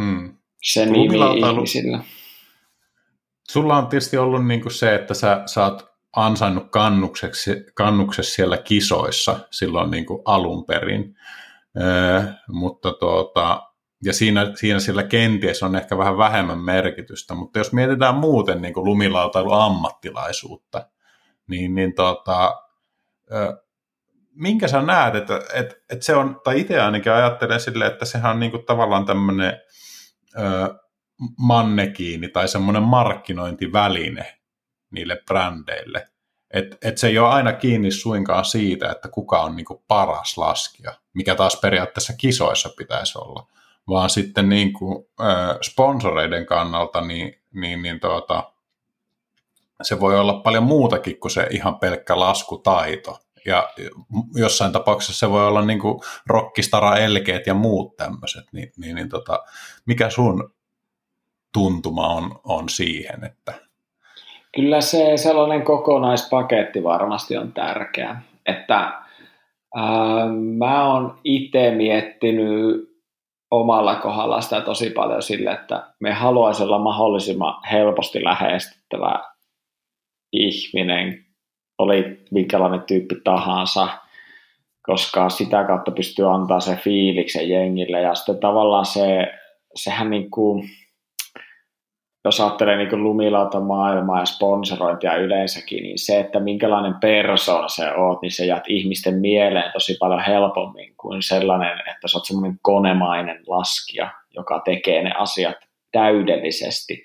[0.00, 0.36] hmm.
[0.62, 2.00] se nimi ihmisillä.
[3.50, 8.56] Sulla on tietysti ollut niin kuin se, että sä, sä oot ansainnut kannukseksi, kannuksessa siellä
[8.56, 11.14] kisoissa silloin niin kuin alun perin,
[11.80, 13.67] öö, mutta tuota,
[14.04, 18.72] ja siinä, siinä sillä kenties on ehkä vähän vähemmän merkitystä, mutta jos mietitään muuten niin
[18.76, 20.86] lumilautailu ammattilaisuutta,
[21.46, 22.62] niin, niin tota,
[24.34, 28.30] minkä sä näet, että, että, että se on, tai itse ainakin ajattelen sille, että sehän
[28.30, 29.60] on niin kuin tavallaan tämmöinen
[31.38, 34.38] mannekiini tai semmoinen markkinointiväline
[34.90, 36.08] niille brändeille.
[36.50, 40.38] Että et se ei ole aina kiinni suinkaan siitä, että kuka on niin kuin paras
[40.38, 43.46] laskija, mikä taas periaatteessa kisoissa pitäisi olla
[43.88, 48.52] vaan sitten niin kuin, äh, sponsoreiden kannalta niin, niin, niin tuota,
[49.82, 53.18] se voi olla paljon muutakin kuin se ihan pelkkä laskutaito.
[53.46, 53.68] Ja
[54.34, 59.08] jossain tapauksessa se voi olla niin kuin rockistara elkeet ja muut tämmöiset, niin, niin, niin
[59.08, 59.44] tota,
[59.86, 60.50] mikä sun
[61.52, 63.54] tuntuma on, on siihen, että...
[64.54, 68.76] Kyllä se sellainen kokonaispaketti varmasti on tärkeä, että
[69.74, 70.26] ää,
[70.58, 72.87] mä oon itse miettinyt
[73.50, 79.24] omalla kohdalla sitä tosi paljon sille, että me haluaisi olla mahdollisimman helposti lähestyttävä
[80.32, 81.24] ihminen,
[81.78, 83.88] oli minkälainen tyyppi tahansa,
[84.82, 88.00] koska sitä kautta pystyy antaa se fiiliksen jengille.
[88.00, 89.26] Ja sitten tavallaan se,
[89.74, 90.68] sehän niin kuin,
[92.24, 98.22] jos ajattelee niin lumilauta maailmaa ja sponsorointia yleensäkin, niin se, että minkälainen persoona se oot,
[98.22, 103.42] niin se jäät ihmisten mieleen tosi paljon helpommin kuin sellainen, että sä oot semmoinen konemainen
[103.46, 105.56] laskija, joka tekee ne asiat
[105.92, 107.04] täydellisesti,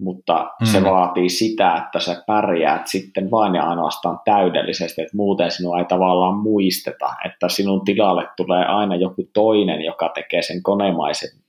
[0.00, 0.66] mutta mm.
[0.66, 5.84] se vaatii sitä, että sä pärjäät sitten vain ja ainoastaan täydellisesti, että muuten sinua ei
[5.84, 11.39] tavallaan muisteta, että sinun tilalle tulee aina joku toinen, joka tekee sen konemaisen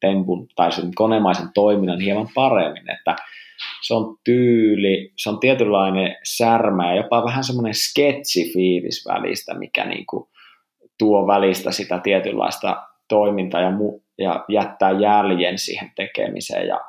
[0.00, 3.16] tempun tai sen konemaisen toiminnan hieman paremmin, että
[3.82, 10.06] se on tyyli, se on tietynlainen särmä ja jopa vähän semmoinen sketsifiilis välistä, mikä niin
[10.06, 10.28] kuin
[10.98, 16.66] tuo välistä sitä tietynlaista toimintaa ja, mu- ja jättää jäljen siihen tekemiseen.
[16.66, 16.80] Ja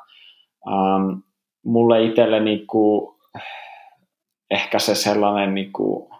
[0.66, 1.18] Ähm,
[1.64, 3.16] mulle itselle niin kuin,
[4.50, 6.10] ehkä se sellainen niin kuin,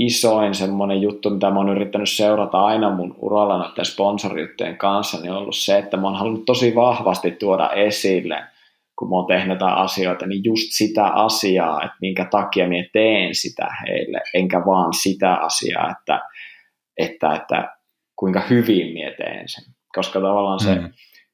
[0.00, 5.32] isoin semmoinen juttu, mitä mä oon yrittänyt seurata aina mun uralla noiden sponsoriyhteen kanssa, niin
[5.32, 8.42] on ollut se, että mä oon halunnut tosi vahvasti tuoda esille,
[8.98, 13.34] kun mä oon tehnyt jotain asioita, niin just sitä asiaa, että minkä takia mä teen
[13.34, 16.20] sitä heille, enkä vaan sitä asiaa, että,
[16.98, 17.76] että, että
[18.16, 19.64] kuinka hyvin mä teen sen.
[19.94, 20.92] Koska tavallaan se mm.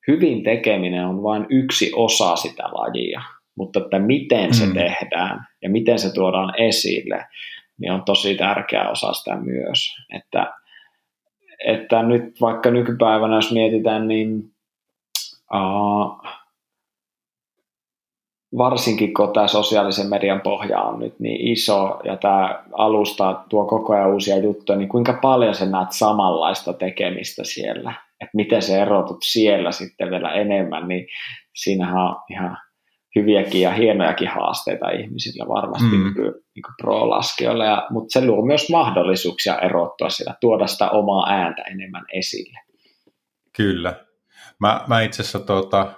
[0.09, 3.23] hyvin tekeminen on vain yksi osa sitä lajia,
[3.57, 4.75] mutta että miten se mm.
[4.75, 7.25] tehdään ja miten se tuodaan esille,
[7.81, 9.97] niin on tosi tärkeä osa sitä myös.
[10.15, 10.53] Että,
[11.67, 14.43] että nyt vaikka nykypäivänä, jos mietitään, niin
[15.55, 16.21] uh,
[18.59, 23.95] varsinkin kun tämä sosiaalisen median pohja on nyt niin iso ja tämä alusta tuo koko
[23.95, 29.19] ajan uusia juttuja, niin kuinka paljon sä näet samanlaista tekemistä siellä, että miten se erotut
[29.23, 31.07] siellä sitten vielä enemmän, niin
[31.55, 32.59] siinähän on ihan
[33.17, 36.15] hyviäkin ja hienojakin haasteita ihmisillä varmasti mm.
[36.55, 42.05] niin pro-laskijoilla, ja, mutta se luo myös mahdollisuuksia erottua siellä, tuoda sitä omaa ääntä enemmän
[42.13, 42.59] esille.
[43.57, 43.95] Kyllä.
[44.61, 45.93] Mä, mä itse asiassa tuota,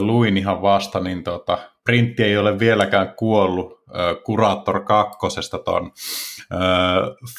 [0.00, 3.80] luin ihan vasta, niin tuota, printti ei ole vieläkään kuollut
[4.24, 5.90] Kuraattor kakkosesta ton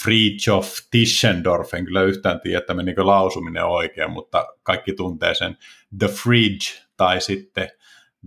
[0.04, 5.58] Friedhof Tischendorf, en kyllä yhtään tiedä, että menikö lausuminen oikein, mutta kaikki tuntee sen
[6.00, 7.70] The Fridge tai sitten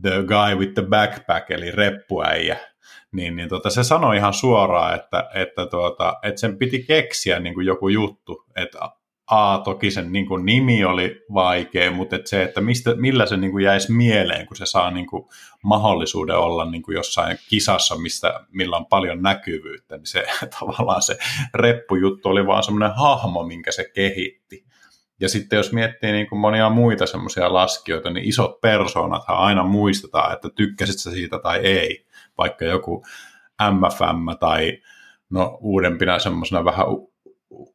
[0.03, 2.57] The Guy with the Backpack, eli reppuäijä,
[3.13, 7.55] niin, niin tota, se sanoi ihan suoraan, että, että, tuota, että sen piti keksiä niin
[7.55, 8.79] kuin joku juttu, että
[9.27, 13.37] A, toki sen niin kuin nimi oli vaikea, mutta että se, että mistä, millä se
[13.37, 15.25] niin kuin jäisi mieleen, kun se saa niin kuin
[15.63, 20.27] mahdollisuuden olla niin kuin jossain kisassa, mistä, millä on paljon näkyvyyttä, niin se
[20.61, 21.19] tavallaan se
[21.55, 24.65] reppujuttu oli vaan semmoinen hahmo, minkä se kehitti.
[25.21, 30.33] Ja sitten jos miettii niin kuin monia muita semmoisia laskijoita, niin isot persoonathan aina muistetaan,
[30.33, 32.07] että tykkäsit sä siitä tai ei.
[32.39, 33.05] Vaikka joku
[33.71, 34.79] MFM tai
[35.31, 36.87] no uudempina semmoisena vähän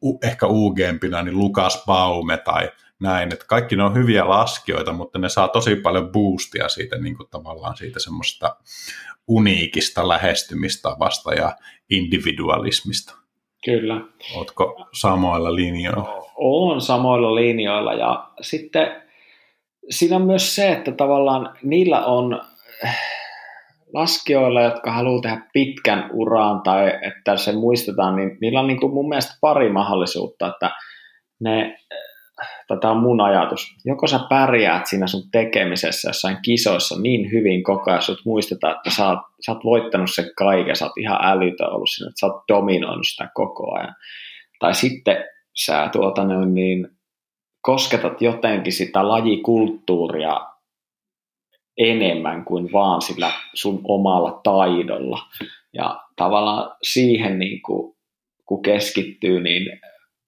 [0.01, 5.19] u, ehkä UGempina, niin Lukas Baume tai näin, että kaikki ne on hyviä laskijoita, mutta
[5.19, 8.55] ne saa tosi paljon boostia siitä niin kuin tavallaan siitä semmoista
[9.27, 11.55] uniikista lähestymistavasta ja
[11.89, 13.15] individualismista.
[13.65, 14.01] Kyllä.
[14.35, 16.28] Oletko samoilla linjoilla?
[16.39, 19.01] Olen samoilla linjoilla ja sitten
[19.89, 22.41] siinä on myös se, että tavallaan niillä on
[23.93, 28.93] laskijoilla, jotka haluaa tehdä pitkän uran tai että se muistetaan, niin niillä on niin kuin
[28.93, 30.71] mun mielestä pari mahdollisuutta, että
[31.39, 31.79] ne,
[32.67, 37.91] tätä on mun ajatus, joko sä pärjäät siinä sun tekemisessä jossain kisoissa niin hyvin koko
[37.91, 41.73] ajan, sut muistetaan, että sä oot, sä oot voittanut sen kaiken, sä oot ihan älytön
[41.73, 43.95] ollut siinä, että sä oot dominoinut sitä koko ajan.
[44.59, 45.25] Tai sitten
[45.65, 46.87] sä tuota, niin,
[47.61, 50.41] kosketat jotenkin sitä lajikulttuuria
[51.77, 55.19] enemmän kuin vaan sillä sun omalla taidolla.
[55.73, 57.95] Ja tavallaan siihen, niin kuin,
[58.45, 59.79] kun keskittyy, niin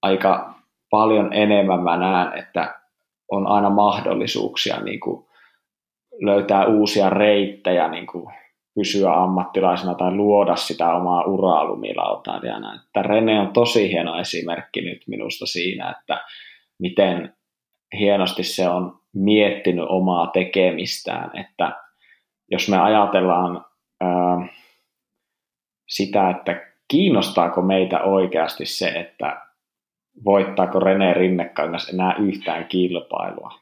[0.02, 0.54] aika
[0.90, 2.76] paljon enemmän mä näen, että
[3.32, 5.26] on aina mahdollisuuksia niin kuin
[6.22, 8.34] löytää uusia reittejä niin kuin
[8.76, 12.76] pysyä ammattilaisena tai luoda sitä omaa uraa lumilautailijana.
[12.76, 16.24] Että Rene on tosi hieno esimerkki nyt minusta siinä, että
[16.80, 17.34] miten
[18.00, 21.72] hienosti se on miettinyt omaa tekemistään, että
[22.52, 23.66] jos me ajatellaan
[24.02, 24.48] ää,
[25.88, 29.42] sitä, että kiinnostaako meitä oikeasti se, että
[30.26, 33.61] voittaako Rene Rinnekangas enää yhtään kilpailua.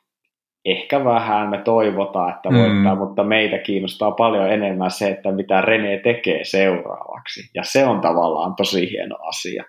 [0.65, 2.99] Ehkä vähän me toivotaan, että voittaa, mm.
[2.99, 7.41] mutta meitä kiinnostaa paljon enemmän se, että mitä Rene tekee seuraavaksi.
[7.55, 9.63] Ja se on tavallaan tosi hieno asia,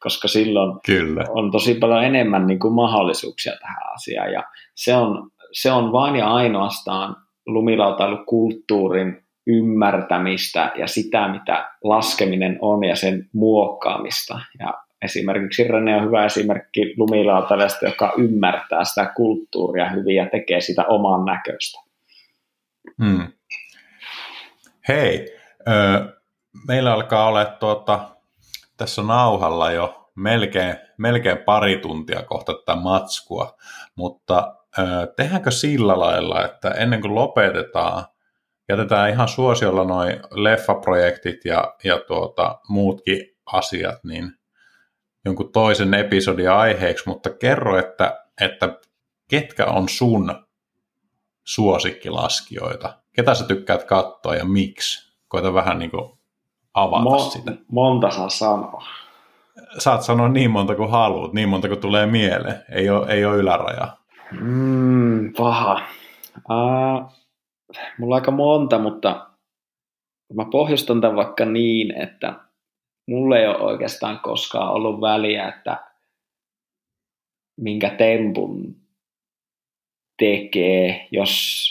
[0.00, 1.24] koska silloin Kyllä.
[1.28, 4.32] on tosi paljon enemmän niin kuin mahdollisuuksia tähän asiaan.
[4.32, 4.42] Ja
[4.74, 7.16] se on, se on vain ja ainoastaan
[7.46, 14.40] lumilautailukulttuurin ymmärtämistä ja sitä, mitä laskeminen on ja sen muokkaamista.
[14.58, 20.84] Ja esimerkiksi Rene on hyvä esimerkki lumilautailijasta, joka ymmärtää sitä kulttuuria hyvin ja tekee sitä
[20.84, 21.80] oman näköistä.
[23.04, 23.32] Hmm.
[24.88, 25.26] Hei,
[26.66, 28.08] meillä alkaa olla tuota,
[28.76, 33.56] tässä nauhalla jo melkein, melkein pari tuntia kohta tätä matskua,
[33.94, 34.82] mutta ö,
[35.16, 38.04] tehdäänkö sillä lailla, että ennen kuin lopetetaan,
[38.68, 44.32] jätetään ihan suosiolla noin leffaprojektit ja, ja tuota, muutkin asiat, niin
[45.24, 48.78] jonkun toisen episodin aiheeksi, mutta kerro, että, että
[49.30, 50.34] ketkä on sun
[51.44, 52.98] suosikkilaskijoita?
[53.12, 55.14] Ketä sä tykkäät katsoa ja miksi?
[55.28, 56.18] Koita vähän niin kuin
[56.74, 57.52] avata Mo- sitä.
[57.72, 58.84] Monta saa sanoa.
[59.78, 62.64] Saat sanoa niin monta kuin haluat, niin monta kuin tulee mieleen.
[62.70, 64.04] Ei ole, ei ole ylärajaa.
[64.40, 65.80] Mm, paha.
[66.36, 67.12] Uh,
[67.98, 69.30] mulla on aika monta, mutta
[70.34, 72.34] mä pohjustan tämän vaikka niin, että
[73.08, 75.84] mulle ei ole oikeastaan koskaan ollut väliä, että
[77.60, 78.76] minkä tempun
[80.18, 81.64] tekee, jos,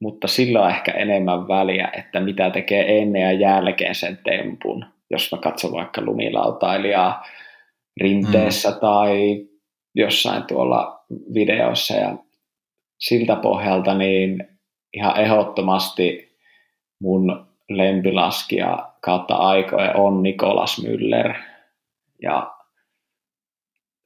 [0.00, 4.84] mutta sillä on ehkä enemmän väliä, että mitä tekee ennen ja jälkeen sen tempun.
[5.10, 7.24] Jos mä katson vaikka lumilautailijaa
[8.00, 8.76] rinteessä mm.
[8.80, 9.46] tai
[9.94, 12.16] jossain tuolla videoissa ja
[12.98, 14.48] siltä pohjalta niin
[14.92, 16.36] ihan ehdottomasti
[17.00, 21.34] mun lempilaskija kautta aikoja on Nikolas Müller.
[22.22, 22.54] Ja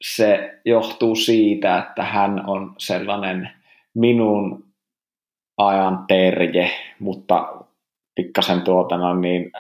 [0.03, 3.51] se johtuu siitä, että hän on sellainen
[3.95, 4.65] minun
[5.57, 7.55] ajan terje, mutta
[8.15, 9.53] pikkasen tuota no niin,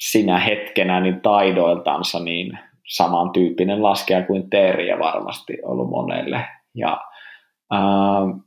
[0.00, 2.58] sinä hetkenä niin taidoiltansa niin
[2.88, 6.44] samantyyppinen laskija kuin Terje varmasti ollut monelle.
[6.74, 7.00] Ja
[7.74, 8.40] äh,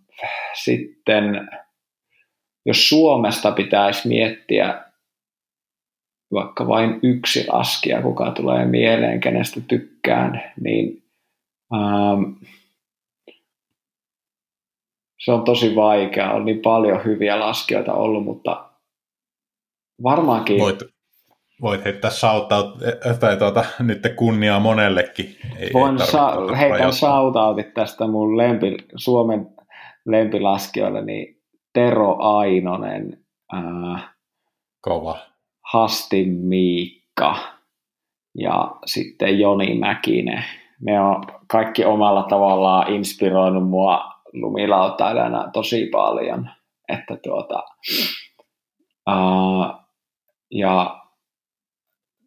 [0.64, 1.50] sitten
[2.66, 4.84] jos Suomesta pitäisi miettiä
[6.34, 11.04] vaikka vain yksi laskija, kuka tulee mieleen, kenestä tykkään, niin
[11.74, 12.24] ähm,
[15.26, 16.32] se on tosi vaikea.
[16.32, 18.70] On niin paljon hyviä laskijoita ollut, mutta
[20.04, 20.60] varmaankin...
[20.60, 20.80] Voit,
[21.62, 22.80] voit heittää shoutout,
[23.20, 25.38] tai tuota, nyt kunniaa monellekin.
[25.60, 29.48] Ei, Voin ei sa- heitän shoutoutit tästä mun lempi, Suomen
[30.06, 31.33] lempilaskijoille, niin
[31.74, 34.14] Tero Ainonen, ää,
[34.82, 35.18] Kova.
[35.74, 37.36] Hastin Miikka
[38.38, 40.44] ja sitten Joni Mäkinen.
[40.82, 46.50] Ne on kaikki omalla tavallaan inspiroinut mua lumilautailijana tosi paljon.
[46.90, 47.64] Että tuota,
[49.08, 49.84] ää,
[50.52, 51.02] ja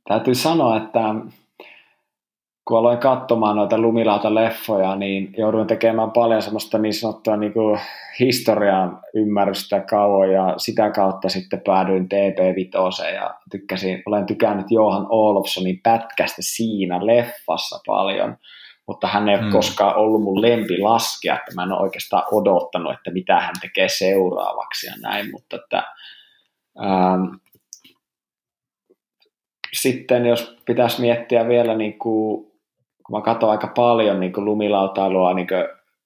[0.09, 1.15] täytyy sanoa, että
[2.69, 7.81] kun aloin katsomaan noita lumilauta-leffoja, niin jouduin tekemään paljon semmoista niin sanottua niin kuin
[8.21, 15.81] historian ymmärrystä kauan ja sitä kautta sitten päädyin TP5 ja tykkäsin, olen tykännyt Johan Olofssonin
[15.83, 18.37] pätkästä siinä leffassa paljon,
[18.87, 19.53] mutta hän ei ole hmm.
[19.53, 24.87] koskaan ollut mun lempilaskija, että mä en ole oikeastaan odottanut, että mitä hän tekee seuraavaksi
[24.87, 25.83] ja näin, mutta että,
[26.85, 27.25] ähm,
[29.73, 32.56] sitten jos pitäisi miettiä vielä niin kuin
[33.07, 35.49] kun mä katson aika paljon niin lumilautailua niin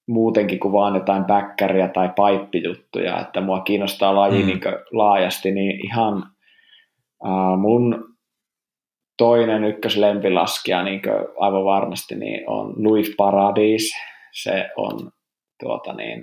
[0.08, 4.46] muutenkin kuin vaan jotain bäkkäriä tai paippijuttuja, että mua kiinnostaa laji mm.
[4.46, 4.60] niin
[4.92, 6.16] laajasti, niin ihan
[7.24, 8.04] uh, mun
[9.18, 11.02] toinen ykköslempilaskija niin
[11.38, 13.92] aivan varmasti niin on Louis Paradis.
[14.32, 15.10] Se on
[15.60, 16.20] tuota niin,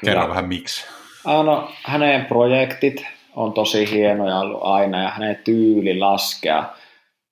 [0.00, 0.86] kyllä, Kerro vähän miksi.
[1.26, 3.06] No, hänen projektit
[3.36, 6.64] on tosi hienoja ollut aina ja hänen tyyli laskea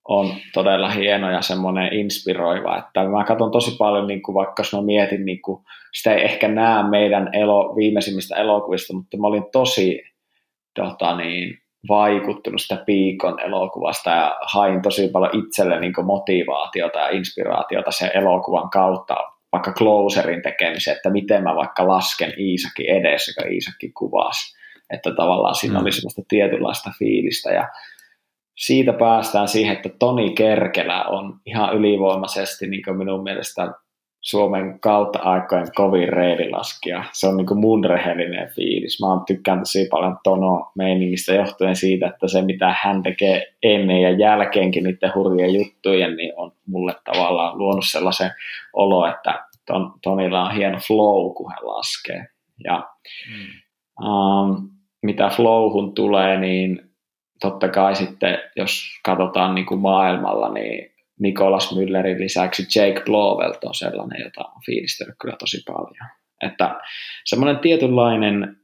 [0.09, 4.73] on todella hieno ja semmoinen inspiroiva, että mä katson tosi paljon, niin kuin vaikka jos
[4.73, 5.61] mä mietin, niin kuin,
[5.93, 10.01] sitä ei ehkä näe meidän elo, viimeisimmistä elokuvista, mutta mä olin tosi
[10.75, 11.57] tota niin,
[11.89, 18.69] vaikuttunut sitä Piikon elokuvasta ja hain tosi paljon itselle niin motivaatiota ja inspiraatiota sen elokuvan
[18.69, 19.15] kautta,
[19.51, 24.57] vaikka closerin tekemiseen, että miten mä vaikka lasken Iisakin edessä, kun Iisakki kuvasi,
[24.93, 25.81] että tavallaan siinä mm.
[25.81, 27.67] oli semmoista tietynlaista fiilistä ja
[28.59, 33.73] siitä päästään siihen, että Toni Kerkelä on ihan ylivoimaisesti niin minun mielestä
[34.21, 37.03] Suomen kautta aikojen kovin reililaskija.
[37.11, 39.01] Se on niin mun rehellinen fiilis.
[39.01, 44.01] Mä oon tykkään tosi paljon Tono meiningistä johtuen siitä, että se mitä hän tekee ennen
[44.01, 48.31] ja jälkeenkin niiden hurjien juttujen, niin on mulle tavallaan luonut sellaisen
[48.73, 52.27] olo, että ton, Tonilla on hieno flow, kun hän laskee.
[52.63, 52.89] Ja
[53.29, 54.07] mm.
[54.07, 54.69] um,
[55.01, 56.88] mitä flowhun tulee, niin
[57.39, 63.75] totta kai sitten, jos katsotaan niin kuin maailmalla, niin Nikolas Müllerin lisäksi Jake Blowelt on
[63.75, 66.09] sellainen, jota on fiilistellyt kyllä tosi paljon.
[66.43, 66.79] Että
[67.25, 68.57] semmoinen tietynlainen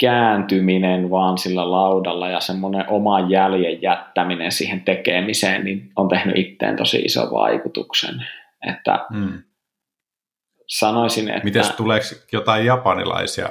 [0.00, 6.76] kääntyminen vaan sillä laudalla ja semmoinen oman jäljen jättäminen siihen tekemiseen, niin on tehnyt itteen
[6.76, 8.26] tosi iso vaikutuksen.
[8.68, 9.42] Että hmm.
[10.66, 11.44] sanoisin, että...
[11.44, 13.48] Mites tuleeko jotain japanilaisia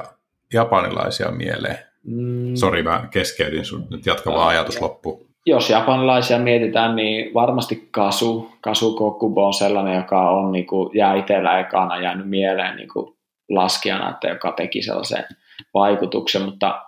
[0.53, 1.78] japanilaisia mieleen?
[2.03, 2.56] Mm.
[2.56, 5.28] Sori, mä keskeytin sun, nyt jatka vaan ajatus loppu.
[5.45, 11.15] Jos japanilaisia mietitään, niin varmasti Kasu, Kasu Kokubo on sellainen, joka on niin kuin, jää
[11.15, 13.18] itsellä ekana jäänyt mieleen niin kuin
[13.49, 15.24] laskijana, että joka teki sellaisen
[15.74, 16.82] vaikutuksen, mutta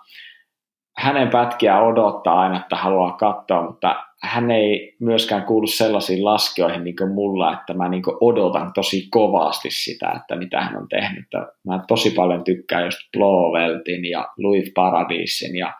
[1.00, 6.96] hänen pätkiä odottaa aina, että haluaa katsoa, mutta hän ei myöskään kuulu sellaisiin laskioihin niin
[6.96, 11.24] kuin mulla, että mä niin odotan tosi kovasti sitä, että mitä hän on tehnyt.
[11.66, 15.72] Mä tosi paljon tykkään just Bloveltin ja Louis Paradisin ja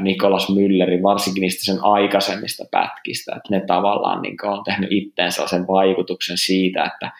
[0.00, 5.66] Nikolas Müllerin, varsinkin niistä sen aikaisemmista pätkistä, että ne tavallaan niin on tehnyt itteen sellaisen
[5.66, 7.12] vaikutuksen siitä, että,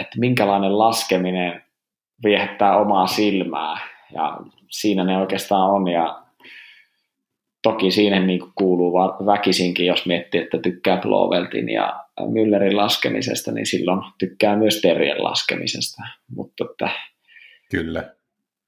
[0.00, 1.62] että minkälainen laskeminen
[2.24, 3.78] viehättää omaa silmää,
[4.12, 4.38] ja
[4.70, 6.22] siinä ne oikeastaan on, ja
[7.62, 8.92] toki siihen niin kuuluu
[9.26, 16.02] väkisinkin, jos miettii, että tykkää Bloveltin ja Müllerin laskemisesta, niin silloin tykkää myös Terjen laskemisesta,
[16.36, 16.88] mutta että
[17.70, 18.04] Kyllä.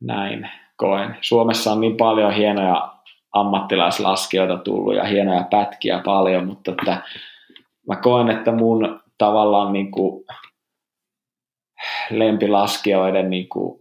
[0.00, 1.16] näin koen.
[1.20, 2.94] Suomessa on niin paljon hienoja
[3.32, 7.02] ammattilaislaskijoita tullut ja hienoja pätkiä paljon, mutta että
[7.88, 10.24] mä koen, että mun tavallaan niin kuin
[12.10, 13.77] lempilaskijoiden niin kuin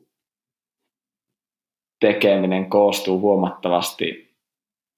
[2.00, 4.36] tekeminen koostuu huomattavasti,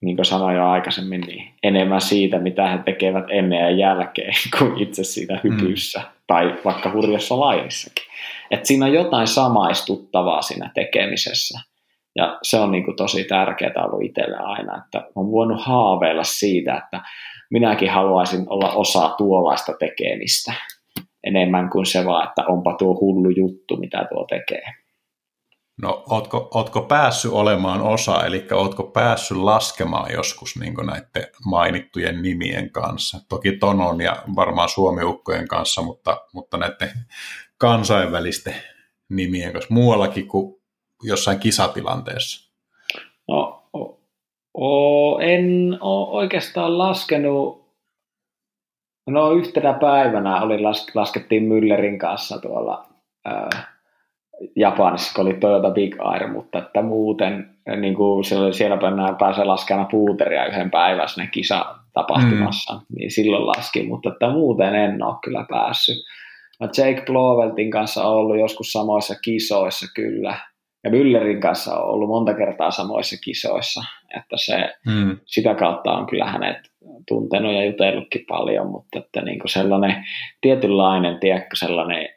[0.01, 4.77] niin kuin sanoin jo aikaisemmin, niin enemmän siitä, mitä he tekevät ennen ja jälkeen kuin
[4.77, 6.05] itse siinä hypyssä mm.
[6.27, 8.05] tai vaikka hurjassa lainissakin.
[8.51, 11.59] Et siinä on jotain samaistuttavaa siinä tekemisessä.
[12.15, 16.77] Ja se on niin kuin tosi tärkeää ollut itselle aina, että on voinut haaveilla siitä,
[16.77, 17.01] että
[17.51, 20.53] minäkin haluaisin olla osa tuollaista tekemistä
[21.23, 24.63] enemmän kuin se vaan, että onpa tuo hullu juttu, mitä tuo tekee.
[25.81, 32.71] No, ootko, ootko päässyt olemaan osa, eli ootko päässyt laskemaan joskus niin näiden mainittujen nimien
[32.71, 33.17] kanssa?
[33.29, 36.91] Toki Tonon ja varmaan Suomiukkojen kanssa, mutta, mutta näiden
[37.57, 38.55] kansainvälisten
[39.09, 40.61] nimien kanssa muuallakin kuin
[41.03, 42.51] jossain kisatilanteessa?
[43.27, 43.99] No, o,
[44.53, 47.69] o, en ole oikeastaan laskenut.
[49.07, 52.85] No yhtenä päivänä oli las, laskettiin Müllerin kanssa tuolla
[53.25, 53.78] ää,
[54.55, 58.77] Japanissa, kun oli Toyota Big Air, mutta että muuten niin kuin siellä, siellä
[59.19, 62.81] pääsee laskemaan puuteria yhden päivän sinne kisatapahtumassa, mm.
[62.95, 65.97] niin silloin laskin, mutta että muuten en ole kyllä päässyt.
[66.61, 70.35] Jake Bloveltin kanssa on ollut joskus samoissa kisoissa kyllä,
[70.83, 73.81] ja Müllerin kanssa on ollut monta kertaa samoissa kisoissa,
[74.17, 75.17] että se, mm.
[75.25, 76.57] sitä kautta on kyllä hänet
[77.07, 80.05] tuntenut ja jutellutkin paljon, mutta että niin kuin sellainen
[80.41, 82.09] tietynlainen, tiedätkö, sellainen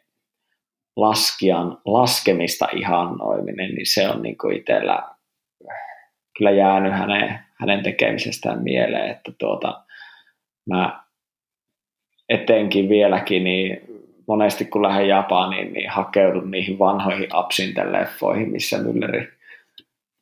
[0.97, 5.03] laskijan laskemista ihannoiminen, niin se on niin kuin itsellä
[6.39, 9.85] kyllä jäänyt hänen, hänen tekemisestään mieleen, että tuota,
[10.69, 11.03] mä
[12.29, 13.81] etenkin vieläkin niin
[14.27, 19.29] monesti kun lähden Japaniin, niin hakeudun niihin vanhoihin Absinten-leffoihin, missä Mülleri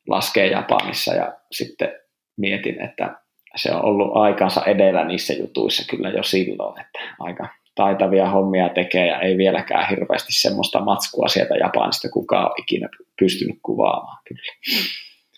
[0.07, 1.91] laskee Japanissa ja sitten
[2.37, 3.15] mietin, että
[3.55, 9.07] se on ollut aikansa edellä niissä jutuissa kyllä jo silloin, että aika taitavia hommia tekee
[9.07, 12.89] ja ei vieläkään hirveästi semmoista matskua sieltä Japanista kukaan ole ikinä
[13.19, 14.41] pystynyt kuvaamaan kyllä.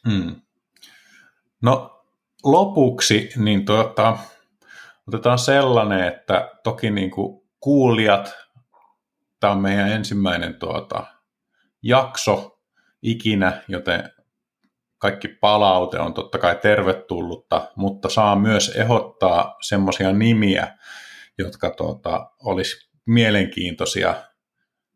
[0.10, 0.36] Hmm.
[1.62, 2.04] No
[2.44, 4.18] lopuksi niin tuota,
[5.08, 8.44] otetaan sellainen, että toki niin kuin kuulijat
[9.44, 11.04] Tämä on meidän ensimmäinen tuota,
[11.82, 12.60] jakso
[13.02, 14.10] ikinä, joten
[14.98, 20.78] kaikki palaute on totta kai tervetullutta, mutta saa myös ehdottaa semmoisia nimiä,
[21.38, 24.16] jotka tuota, olisi mielenkiintoisia,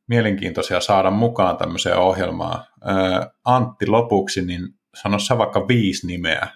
[0.08, 2.66] mielenkiintoisia saada mukaan tämmöiseen ohjelmaan.
[3.46, 4.62] Antti lopuksi, niin
[4.96, 6.48] sano sä vaikka viisi nimeä,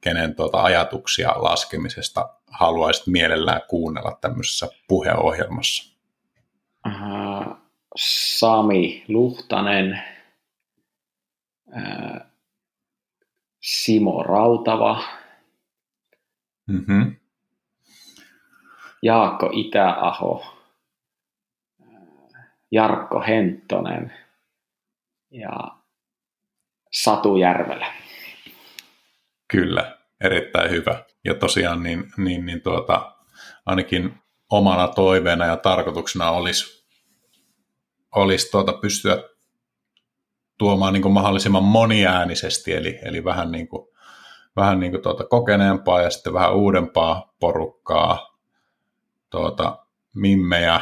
[0.00, 5.98] kenen tuota ajatuksia laskemisesta haluaisit mielellään kuunnella tämmöisessä puheohjelmassa.
[7.96, 10.02] Sami Luhtanen,
[13.60, 15.02] Simo Rautava,
[16.66, 17.16] mm-hmm.
[19.02, 20.44] Jaakko Itäaho,
[22.70, 24.12] Jarkko Henttonen
[25.30, 25.50] ja
[26.92, 27.86] Satu Järvelä.
[29.48, 31.04] Kyllä, erittäin hyvä.
[31.24, 33.12] Ja tosiaan niin, niin, niin tuota,
[33.66, 34.14] ainakin
[34.50, 36.86] omana toiveena ja tarkoituksena olisi,
[38.14, 39.16] olisi tuota pystyä
[40.58, 43.88] tuomaan niin kuin mahdollisimman moniäänisesti, eli, eli vähän, niin kuin,
[44.56, 48.31] vähän niin kuin tuota kokeneempaa ja sitten vähän uudempaa porukkaa,
[49.32, 50.80] tuota, mimmejä,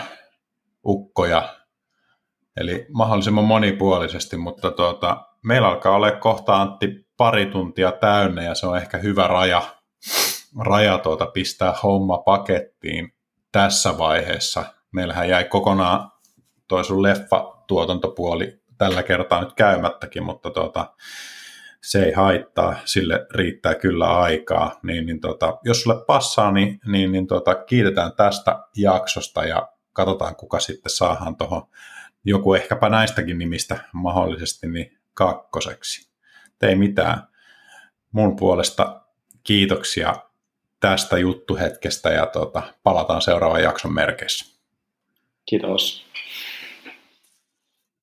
[0.87, 1.57] ukkoja,
[2.57, 8.67] eli mahdollisimman monipuolisesti, mutta tuota, meillä alkaa olla kohta Antti pari tuntia täynnä ja se
[8.67, 9.63] on ehkä hyvä raja,
[10.59, 13.15] raja tuota, pistää homma pakettiin
[13.53, 14.65] tässä vaiheessa.
[14.93, 16.11] Meillähän jäi kokonaan
[16.69, 20.95] toi sun leffa-tuotantopuoli tällä kertaa nyt käymättäkin, mutta tuota,
[21.83, 24.81] se ei haittaa, sille riittää kyllä aikaa.
[24.83, 30.37] Niin, niin tuota, jos sulle passaa, niin, niin, niin tuota, kiitetään tästä jaksosta ja katsotaan,
[30.37, 31.63] kuka sitten saadaan tuohon
[32.25, 36.11] joku ehkäpä näistäkin nimistä mahdollisesti niin kakkoseksi.
[36.63, 37.23] Ei mitään.
[38.13, 39.01] Mun puolesta
[39.45, 40.15] kiitoksia
[40.81, 44.61] tästä juttuhetkestä ja tota, palataan seuraavan jakson merkeissä.
[45.47, 46.07] Kiitos.